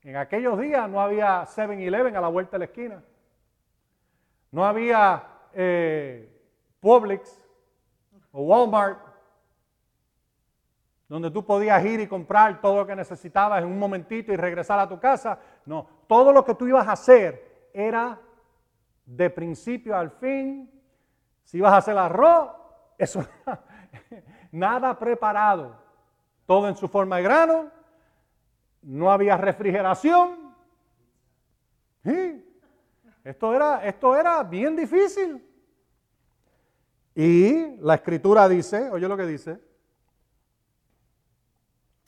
En 0.01 0.15
aquellos 0.15 0.57
días 0.57 0.89
no 0.89 1.01
había 1.01 1.43
7-Eleven 1.43 2.15
a 2.15 2.21
la 2.21 2.29
vuelta 2.29 2.53
de 2.53 2.59
la 2.59 2.65
esquina. 2.65 3.03
No 4.51 4.65
había 4.65 5.27
eh, 5.53 6.29
Publix 6.79 7.45
o 8.31 8.43
Walmart 8.43 8.97
donde 11.07 11.29
tú 11.29 11.45
podías 11.45 11.83
ir 11.85 11.99
y 11.99 12.07
comprar 12.07 12.59
todo 12.61 12.77
lo 12.77 12.87
que 12.87 12.95
necesitabas 12.95 13.61
en 13.61 13.67
un 13.67 13.77
momentito 13.77 14.33
y 14.33 14.37
regresar 14.37 14.79
a 14.79 14.89
tu 14.89 14.99
casa. 14.99 15.39
No, 15.65 15.87
todo 16.07 16.33
lo 16.33 16.43
que 16.43 16.55
tú 16.55 16.67
ibas 16.67 16.87
a 16.87 16.93
hacer 16.93 17.69
era 17.73 18.19
de 19.05 19.29
principio 19.29 19.95
al 19.95 20.09
fin. 20.09 20.69
Si 21.43 21.57
ibas 21.57 21.73
a 21.73 21.77
hacer 21.77 21.97
arroz, 21.97 22.49
eso 22.97 23.25
nada 24.51 24.97
preparado. 24.97 25.75
Todo 26.45 26.67
en 26.67 26.75
su 26.75 26.87
forma 26.87 27.17
de 27.17 27.23
grano. 27.23 27.71
No 28.81 29.11
había 29.11 29.37
refrigeración. 29.37 30.53
Esto, 33.23 33.53
era, 33.53 33.83
esto 33.85 34.15
era 34.15 34.43
bien 34.43 34.75
difícil. 34.75 35.43
Y 37.15 37.77
la 37.77 37.95
escritura 37.95 38.47
dice, 38.47 38.89
oye 38.91 39.07
lo 39.07 39.17
que 39.17 39.25
dice, 39.25 39.59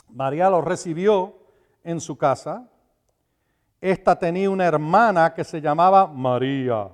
María 0.09 0.49
lo 0.49 0.61
recibió 0.61 1.35
en 1.83 1.99
su 2.01 2.17
casa. 2.17 2.69
Esta 3.79 4.17
tenía 4.17 4.49
una 4.49 4.65
hermana 4.65 5.33
que 5.33 5.43
se 5.43 5.61
llamaba 5.61 6.07
María, 6.07 6.89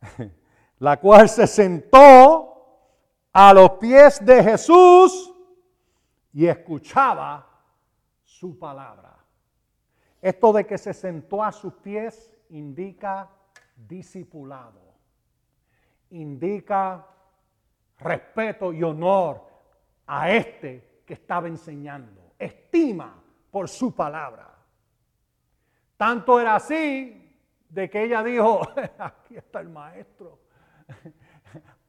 la 0.78 1.00
cual 1.00 1.28
se 1.28 1.46
sentó 1.46 2.54
a 3.32 3.52
los 3.52 3.72
pies 3.72 4.24
de 4.24 4.42
Jesús 4.44 5.34
y 6.32 6.46
escuchaba 6.46 7.46
su 8.22 8.58
palabra. 8.58 9.16
Esto 10.22 10.52
de 10.52 10.64
que 10.66 10.78
se 10.78 10.94
sentó 10.94 11.42
a 11.42 11.52
sus 11.52 11.74
pies 11.74 12.32
indica 12.50 13.28
discipulado, 13.76 14.80
indica 16.10 17.06
respeto 17.98 18.72
y 18.72 18.82
honor 18.82 19.42
a 20.06 20.30
este 20.30 20.93
que 21.04 21.14
estaba 21.14 21.48
enseñando, 21.48 22.34
estima 22.38 23.22
por 23.50 23.68
su 23.68 23.94
palabra. 23.94 24.50
Tanto 25.96 26.40
era 26.40 26.56
así 26.56 27.24
de 27.68 27.90
que 27.90 28.04
ella 28.04 28.22
dijo, 28.22 28.62
aquí 28.98 29.36
está 29.36 29.60
el 29.60 29.68
maestro, 29.68 30.38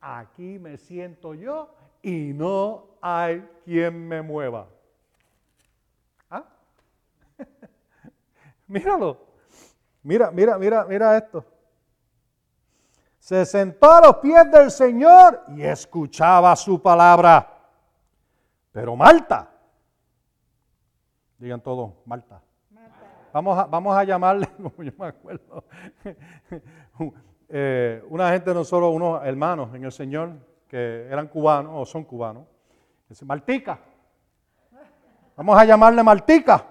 aquí 0.02 0.60
me 0.60 0.78
siento 0.78 1.34
yo 1.34 1.74
y 2.02 2.34
no 2.34 2.98
hay 3.02 3.48
quien 3.64 4.08
me 4.08 4.22
mueva. 4.22 4.68
¿Ah? 6.30 6.44
Míralo, 8.68 9.20
mira, 10.04 10.32
mira, 10.32 10.58
mira, 10.58 10.86
mira 10.86 11.18
esto. 11.18 11.46
Se 13.18 13.44
sentó 13.44 13.92
a 13.92 14.02
los 14.02 14.18
pies 14.18 14.52
del 14.52 14.70
Señor 14.70 15.46
y 15.48 15.64
escuchaba 15.64 16.56
su 16.56 16.80
palabra. 16.80 17.55
Pero 18.76 18.94
Malta, 18.94 19.50
digan 21.38 21.62
todos, 21.62 21.94
Malta. 22.04 22.42
Vamos, 23.32 23.58
a, 23.58 23.64
vamos 23.68 23.96
a 23.96 24.04
llamarle, 24.04 24.48
como 24.58 24.84
yo 24.84 24.92
me 24.98 25.06
acuerdo, 25.06 25.64
eh, 27.48 28.04
una 28.10 28.32
gente, 28.32 28.54
no 28.54 28.66
solo 28.66 28.90
unos 28.90 29.24
hermanos 29.24 29.74
en 29.74 29.86
el 29.86 29.94
Señor, 29.94 30.34
que 30.68 31.08
eran 31.10 31.30
cubanos 31.30 31.72
o 31.74 31.86
son 31.86 32.04
cubanos, 32.04 32.48
dice, 33.08 33.24
Maltica. 33.24 33.80
Vamos 35.38 35.58
a 35.58 35.64
llamarle 35.64 36.04
Maltica. 36.04 36.66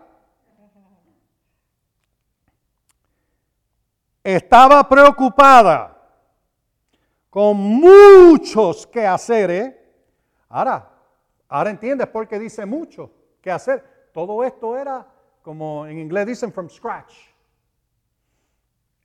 Estaba 4.23 4.87
preocupada 4.87 5.97
con 7.31 7.57
muchos 7.57 8.87
quehaceres. 8.89 9.75
Ahora, 10.51 10.91
Ahora 11.55 11.71
entiendes 11.71 12.09
por 12.09 12.27
qué 12.27 12.37
dice 12.37 12.67
mucho 12.67 13.13
que 13.41 13.49
hacer. 13.49 14.09
Todo 14.13 14.43
esto 14.43 14.77
era, 14.77 15.07
como 15.41 15.87
en 15.87 16.01
inglés 16.01 16.27
dicen, 16.27 16.53
from 16.53 16.69
scratch. 16.69 17.15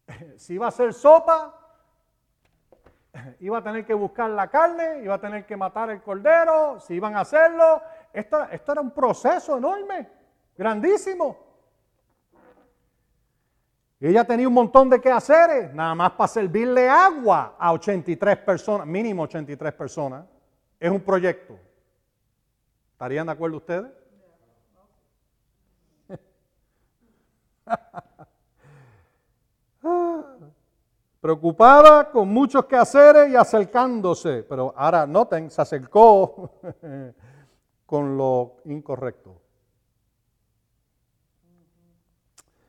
Si 0.36 0.56
iba 0.56 0.66
a 0.66 0.70
hacer 0.70 0.92
sopa, 0.92 1.56
iba 3.40 3.60
a 3.60 3.64
tener 3.64 3.86
que 3.86 3.94
buscar 3.94 4.32
la 4.32 4.48
carne, 4.48 5.04
iba 5.04 5.14
a 5.14 5.22
tener 5.22 5.46
que 5.46 5.56
matar 5.56 5.92
el 5.92 6.02
cordero, 6.02 6.80
si 6.80 6.96
iban 6.96 7.16
a 7.16 7.20
hacerlo. 7.20 7.84
Esto, 8.12 8.44
era 8.50 8.82
un 8.82 8.90
proceso 8.90 9.56
enorme, 9.56 10.10
grandísimo. 10.58 11.38
Ella 14.00 14.24
tenía 14.24 14.48
un 14.48 14.56
montón 14.56 14.90
de 14.90 15.00
quehaceres, 15.00 15.72
nada 15.72 15.94
más 15.94 16.14
para 16.14 16.28
servirle 16.28 16.90
agua 16.90 17.56
a 17.60 17.72
83 17.74 18.38
personas, 18.38 18.88
mínimo 18.88 19.22
83 19.22 19.72
personas. 19.72 20.26
Es 20.80 20.90
un 20.90 21.02
proyecto. 21.02 21.69
¿Estarían 23.00 23.28
de 23.28 23.32
acuerdo 23.32 23.56
ustedes? 23.56 23.90
preocupada 31.22 32.12
con 32.12 32.28
muchos 32.28 32.66
quehaceres 32.66 33.32
y 33.32 33.38
acercándose. 33.38 34.44
Pero 34.44 34.74
ahora 34.76 35.08
noten, 35.08 35.50
se 35.50 35.62
acercó 35.62 36.60
con 37.86 38.18
lo 38.18 38.58
incorrecto. 38.66 39.42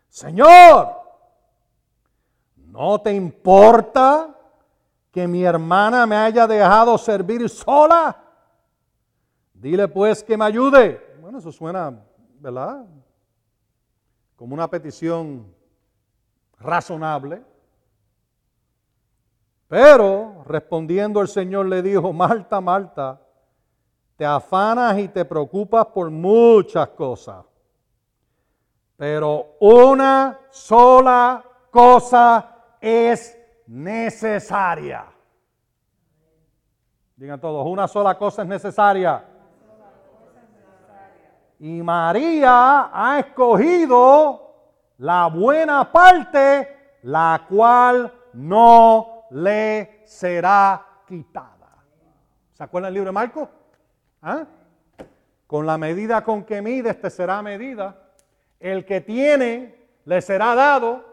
Señor, 0.09 0.97
¿no 2.55 3.01
te 3.01 3.13
importa 3.13 4.33
que 5.11 5.27
mi 5.27 5.43
hermana 5.43 6.07
me 6.07 6.15
haya 6.15 6.47
dejado 6.47 6.97
servir 6.99 7.49
sola? 7.49 8.30
Dile 9.61 9.89
pues 9.89 10.25
que 10.25 10.39
me 10.39 10.47
ayude. 10.47 11.19
Bueno, 11.21 11.39
eso 11.39 11.53
suena, 11.53 11.95
¿verdad? 12.39 12.87
Como 14.35 14.55
una 14.55 14.69
petición 14.71 15.55
razonable. 16.59 17.45
Pero 19.69 20.43
respondiendo 20.47 21.21
el 21.21 21.29
Señor 21.29 21.67
le 21.67 21.83
dijo, 21.83 22.11
Marta, 22.11 22.59
Marta, 22.59 23.21
te 24.17 24.25
afanas 24.25 24.99
y 24.99 25.09
te 25.09 25.27
preocupas 25.27 25.87
por 25.87 26.11
muchas 26.11 26.89
cosas, 26.89 27.45
pero 28.97 29.57
una 29.61 30.41
sola 30.51 31.45
cosa 31.71 32.77
es 32.81 33.39
necesaria. 33.67 35.07
Digan 37.15 37.39
todos, 37.39 37.67
una 37.67 37.87
sola 37.87 38.17
cosa 38.17 38.43
es 38.43 38.49
necesaria. 38.49 39.30
Y 41.61 41.83
María 41.83 42.91
ha 42.91 43.19
escogido 43.19 44.55
la 44.97 45.27
buena 45.27 45.93
parte, 45.93 46.97
la 47.03 47.45
cual 47.47 48.11
no 48.33 49.27
le 49.31 50.01
será 50.07 50.83
quitada. 51.07 51.69
¿Se 52.55 52.65
acuerdan 52.65 52.89
el 52.89 52.95
libro 52.95 53.09
de 53.09 53.13
Marcos? 53.13 53.49
¿Ah? 54.23 54.47
Con 55.47 55.67
la 55.67 55.77
medida 55.77 56.25
con 56.25 56.45
que 56.45 56.63
mides 56.63 56.99
te 56.99 57.11
será 57.11 57.43
medida. 57.43 57.95
El 58.59 58.87
que 58.87 59.03
tiene 59.03 59.87
le 60.07 60.23
será 60.23 60.55
dado, 60.55 61.05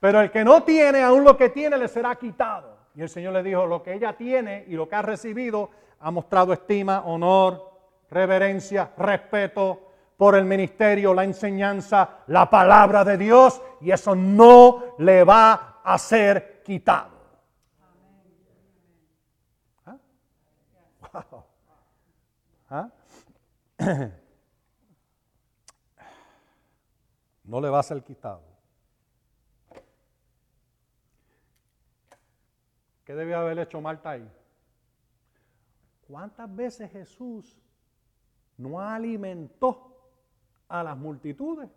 pero 0.00 0.22
el 0.22 0.30
que 0.30 0.44
no 0.44 0.62
tiene, 0.62 1.02
aún 1.02 1.24
lo 1.24 1.36
que 1.36 1.50
tiene 1.50 1.76
le 1.76 1.88
será 1.88 2.14
quitado. 2.14 2.78
Y 2.94 3.02
el 3.02 3.10
Señor 3.10 3.34
le 3.34 3.42
dijo, 3.42 3.66
lo 3.66 3.82
que 3.82 3.92
ella 3.92 4.16
tiene 4.16 4.64
y 4.66 4.72
lo 4.72 4.88
que 4.88 4.94
ha 4.94 5.02
recibido 5.02 5.68
ha 6.00 6.10
mostrado 6.10 6.54
estima, 6.54 7.02
honor, 7.04 7.67
reverencia, 8.10 8.92
respeto 8.96 9.88
por 10.16 10.34
el 10.34 10.44
ministerio, 10.44 11.14
la 11.14 11.24
enseñanza, 11.24 12.24
la 12.26 12.50
palabra 12.50 13.04
de 13.04 13.16
Dios, 13.16 13.62
y 13.80 13.90
eso 13.90 14.14
no 14.14 14.94
le 14.98 15.22
va 15.24 15.80
a 15.84 15.98
ser 15.98 16.62
quitado. 16.64 17.18
¿Ah? 19.86 19.96
¿Ah? 22.70 22.88
No 27.44 27.62
le 27.62 27.70
va 27.70 27.78
a 27.78 27.82
ser 27.82 28.04
quitado. 28.04 28.42
¿Qué 33.06 33.14
debió 33.14 33.38
haber 33.38 33.58
hecho 33.60 33.80
Marta 33.80 34.10
ahí? 34.10 34.30
¿Cuántas 36.06 36.54
veces 36.54 36.92
Jesús 36.92 37.56
no 38.58 38.80
alimentó 38.80 39.96
a 40.68 40.82
las 40.82 40.96
multitudes? 40.96 41.70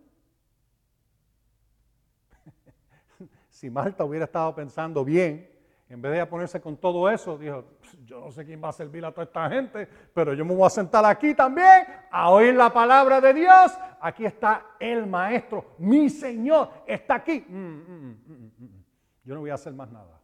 si 3.50 3.70
Marta 3.70 4.04
hubiera 4.04 4.26
estado 4.26 4.54
pensando 4.54 5.06
bien, 5.06 5.50
en 5.92 6.02
vez 6.02 6.14
de 6.14 6.26
ponerse 6.26 6.62
con 6.62 6.78
todo 6.78 7.10
eso, 7.10 7.38
dijo, 7.38 7.66
yo 8.06 8.22
no 8.22 8.32
sé 8.32 8.46
quién 8.46 8.64
va 8.64 8.70
a 8.70 8.74
servir 8.74 9.04
a 9.04 9.12
toda 9.12 9.26
esta 9.26 9.50
gente, 9.50 9.86
pero 10.14 10.34
yo 10.34 10.46
me 10.46 10.56
voy 10.56 10.66
a 10.66 10.70
sentar 10.70 11.04
aquí 11.04 11.36
también 11.36 11.86
a 12.10 12.30
oír 12.30 12.56
la 12.56 12.72
palabra 12.72 13.20
de 13.20 13.34
Dios. 13.34 13.78
Aquí 14.00 14.26
está 14.26 14.68
el 14.80 15.06
maestro, 15.06 15.76
mi 15.80 16.10
Señor, 16.10 16.70
está 16.88 17.16
aquí. 17.16 17.46
Mm, 17.46 17.56
mm, 17.56 18.24
mm, 18.26 18.84
yo 19.26 19.36
no 19.36 19.42
voy 19.42 19.50
a 19.50 19.56
hacer 19.56 19.74
más 19.74 19.92
nada. 19.92 20.18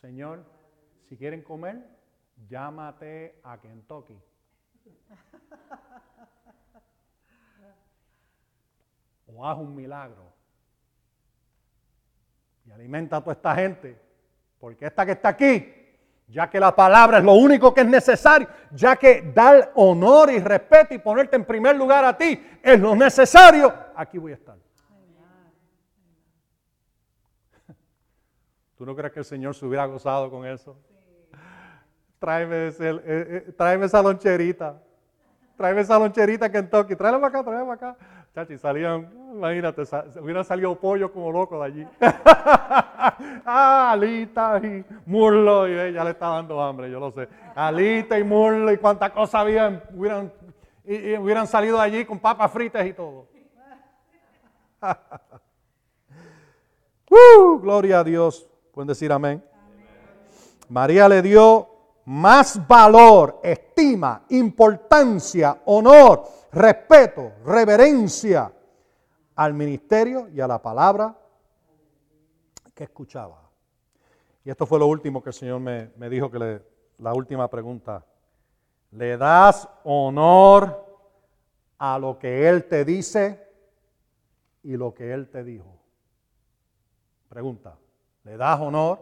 Señor, 0.00 0.44
si 1.08 1.16
quieren 1.16 1.42
comer, 1.42 1.80
llámate 2.48 3.38
a 3.44 3.60
Kentucky. 3.60 4.18
O 9.34 9.46
haz 9.46 9.58
un 9.58 9.74
milagro. 9.74 10.32
Y 12.66 12.70
alimenta 12.70 13.16
a 13.16 13.20
toda 13.20 13.32
esta 13.32 13.54
gente 13.54 14.04
porque 14.64 14.86
esta 14.86 15.04
que 15.04 15.12
está 15.12 15.28
aquí, 15.28 15.74
ya 16.26 16.48
que 16.48 16.58
la 16.58 16.74
palabra 16.74 17.18
es 17.18 17.24
lo 17.24 17.34
único 17.34 17.74
que 17.74 17.82
es 17.82 17.86
necesario, 17.86 18.48
ya 18.70 18.96
que 18.96 19.20
dar 19.20 19.72
honor 19.74 20.30
y 20.30 20.38
respeto 20.38 20.94
y 20.94 20.98
ponerte 20.98 21.36
en 21.36 21.44
primer 21.44 21.76
lugar 21.76 22.02
a 22.02 22.16
ti 22.16 22.42
es 22.62 22.80
lo 22.80 22.96
necesario, 22.96 23.74
aquí 23.94 24.16
voy 24.16 24.32
a 24.32 24.36
estar. 24.36 24.56
¿Tú 28.78 28.86
no 28.86 28.96
crees 28.96 29.12
que 29.12 29.18
el 29.18 29.26
Señor 29.26 29.54
se 29.54 29.66
hubiera 29.66 29.84
gozado 29.84 30.30
con 30.30 30.46
eso? 30.46 30.78
Tráeme, 32.18 32.68
ese, 32.68 32.88
eh, 32.88 33.02
eh, 33.04 33.52
tráeme 33.54 33.84
esa 33.84 34.00
loncherita. 34.00 34.80
Tráeme 35.58 35.82
esa 35.82 35.98
loncherita 35.98 36.50
Kentucky. 36.50 36.96
Tráela 36.96 37.20
para 37.20 37.28
acá, 37.28 37.44
tráela 37.44 37.76
para 37.76 37.90
acá. 37.90 38.23
Chachi, 38.34 38.58
salían, 38.58 39.08
imagínate, 39.32 39.82
hubieran 40.20 40.44
salido 40.44 40.74
pollo 40.74 41.12
como 41.12 41.30
loco 41.30 41.60
de 41.60 41.66
allí. 41.66 41.86
ah, 43.46 43.92
alitas 43.92 44.64
y 44.64 44.84
murlo, 45.06 45.68
y 45.68 45.92
ya 45.92 46.02
le 46.02 46.10
está 46.10 46.30
dando 46.30 46.60
hambre, 46.60 46.90
yo 46.90 46.98
lo 46.98 47.12
sé. 47.12 47.28
Alita 47.54 48.18
y 48.18 48.24
murlo 48.24 48.72
y 48.72 48.78
cuántas 48.78 49.12
cosas 49.12 49.36
habían, 49.36 49.80
hubieran, 49.94 50.32
y, 50.84 51.16
hubieran 51.16 51.46
salido 51.46 51.80
allí 51.80 52.04
con 52.04 52.18
papas 52.18 52.50
fritas 52.50 52.84
y 52.84 52.92
todo. 52.92 53.28
uh, 57.10 57.58
gloria 57.60 58.00
a 58.00 58.04
Dios. 58.04 58.48
Pueden 58.72 58.88
decir 58.88 59.12
amén. 59.12 59.44
María 60.68 61.08
le 61.08 61.22
dio 61.22 61.68
más 62.04 62.66
valor, 62.66 63.38
estima, 63.44 64.24
importancia, 64.28 65.56
honor 65.66 66.43
respeto, 66.54 67.32
reverencia 67.44 68.52
al 69.34 69.54
ministerio 69.54 70.28
y 70.28 70.40
a 70.40 70.46
la 70.46 70.62
palabra 70.62 71.16
que 72.74 72.84
escuchaba. 72.84 73.50
Y 74.44 74.50
esto 74.50 74.66
fue 74.66 74.78
lo 74.78 74.86
último 74.86 75.22
que 75.22 75.30
el 75.30 75.34
Señor 75.34 75.60
me, 75.60 76.08
dijo, 76.08 76.30
que 76.30 76.38
le, 76.38 76.62
la 76.98 77.14
última 77.14 77.48
pregunta. 77.48 78.04
¿Le 78.90 79.16
das 79.16 79.68
honor 79.84 80.84
a 81.78 81.98
lo 81.98 82.18
que 82.18 82.48
Él 82.48 82.64
te 82.64 82.84
dice 82.84 83.44
y 84.62 84.76
lo 84.76 84.94
que 84.94 85.12
Él 85.12 85.28
te 85.28 85.42
dijo? 85.42 85.80
Pregunta. 87.28 87.76
¿Le 88.22 88.36
das 88.36 88.60
honor 88.60 89.00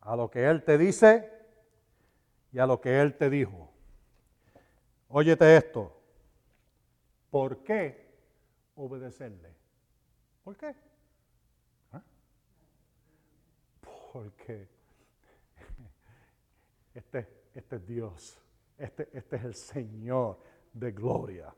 a 0.00 0.16
lo 0.16 0.30
que 0.30 0.46
Él 0.46 0.62
te 0.64 0.76
dice 0.76 1.32
y 2.52 2.58
a 2.58 2.66
lo 2.66 2.80
que 2.80 3.00
Él 3.00 3.16
te 3.16 3.30
dijo? 3.30 3.70
Óyete 5.08 5.56
esto. 5.56 5.95
¿Por 7.36 7.62
qué 7.62 8.14
obedecerle? 8.76 9.54
¿Por 10.42 10.56
qué? 10.56 10.74
¿Ah? 11.92 12.02
Porque 14.10 14.66
este, 16.94 17.28
este 17.52 17.76
es 17.76 17.86
Dios, 17.86 18.38
este, 18.78 19.10
este 19.12 19.36
es 19.36 19.44
el 19.44 19.54
Señor 19.54 20.40
de 20.72 20.92
gloria. 20.92 21.54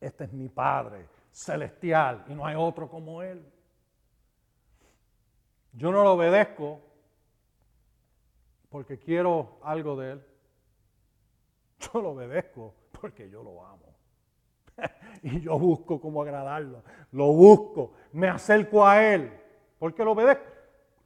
Este 0.00 0.24
es 0.24 0.32
mi 0.32 0.48
Padre 0.48 1.06
celestial 1.30 2.24
y 2.28 2.34
no 2.34 2.46
hay 2.46 2.56
otro 2.56 2.88
como 2.88 3.22
Él. 3.22 3.44
Yo 5.74 5.92
no 5.92 6.02
lo 6.02 6.14
obedezco 6.14 6.80
porque 8.70 8.98
quiero 8.98 9.58
algo 9.62 10.00
de 10.00 10.12
Él. 10.12 10.26
Yo 11.78 12.00
lo 12.00 12.12
obedezco 12.12 12.74
porque 12.98 13.28
yo 13.28 13.42
lo 13.42 13.66
amo. 13.66 13.87
y 15.22 15.40
yo 15.40 15.58
busco 15.58 16.00
cómo 16.00 16.22
agradarlo. 16.22 16.82
Lo 17.12 17.32
busco, 17.32 17.92
me 18.12 18.28
acerco 18.28 18.86
a 18.86 19.04
Él. 19.04 19.32
porque 19.78 20.04
lo 20.04 20.12
obedezco? 20.12 20.44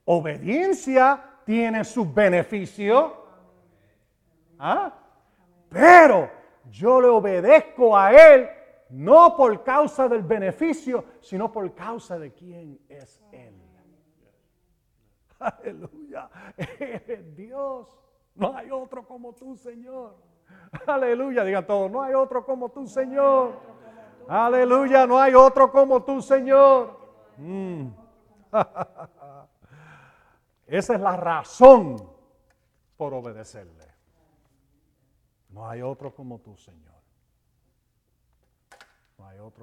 Obediencia 0.04 1.22
tiene 1.44 1.84
sus 1.84 2.12
beneficios. 2.12 3.12
¿Ah? 4.58 4.92
Pero 5.68 6.30
yo 6.70 7.00
le 7.00 7.08
obedezco 7.08 7.96
a 7.96 8.12
Él 8.12 8.48
no 8.90 9.34
por 9.36 9.64
causa 9.64 10.06
del 10.06 10.22
beneficio, 10.22 11.04
sino 11.20 11.50
por 11.50 11.74
causa 11.74 12.18
de 12.18 12.32
quién 12.32 12.78
es 12.88 13.22
Él. 13.32 13.54
Aleluya. 15.38 16.30
Dios. 17.34 17.98
No 18.34 18.56
hay 18.56 18.70
otro 18.70 19.06
como 19.06 19.34
tú, 19.34 19.56
Señor. 19.56 20.16
Aleluya, 20.86 21.44
digan 21.44 21.66
todos, 21.66 21.90
no 21.90 22.02
hay 22.02 22.14
otro 22.14 22.44
como 22.44 22.70
tú, 22.70 22.86
Señor. 22.86 23.60
Aleluya, 24.28 25.06
no 25.06 25.18
hay 25.18 25.34
otro 25.34 25.70
como 25.70 26.02
tú, 26.02 26.22
Señor. 26.22 26.98
Mm. 27.36 27.88
Esa 30.66 30.94
es 30.94 31.00
la 31.00 31.16
razón 31.16 31.96
por 32.96 33.12
obedecerle. 33.12 33.86
No 35.50 35.68
hay 35.68 35.82
otro 35.82 36.14
como 36.14 36.38
tú, 36.38 36.56
Señor. 36.56 36.94
No 39.18 39.26
hay 39.26 39.38
otro 39.38 39.60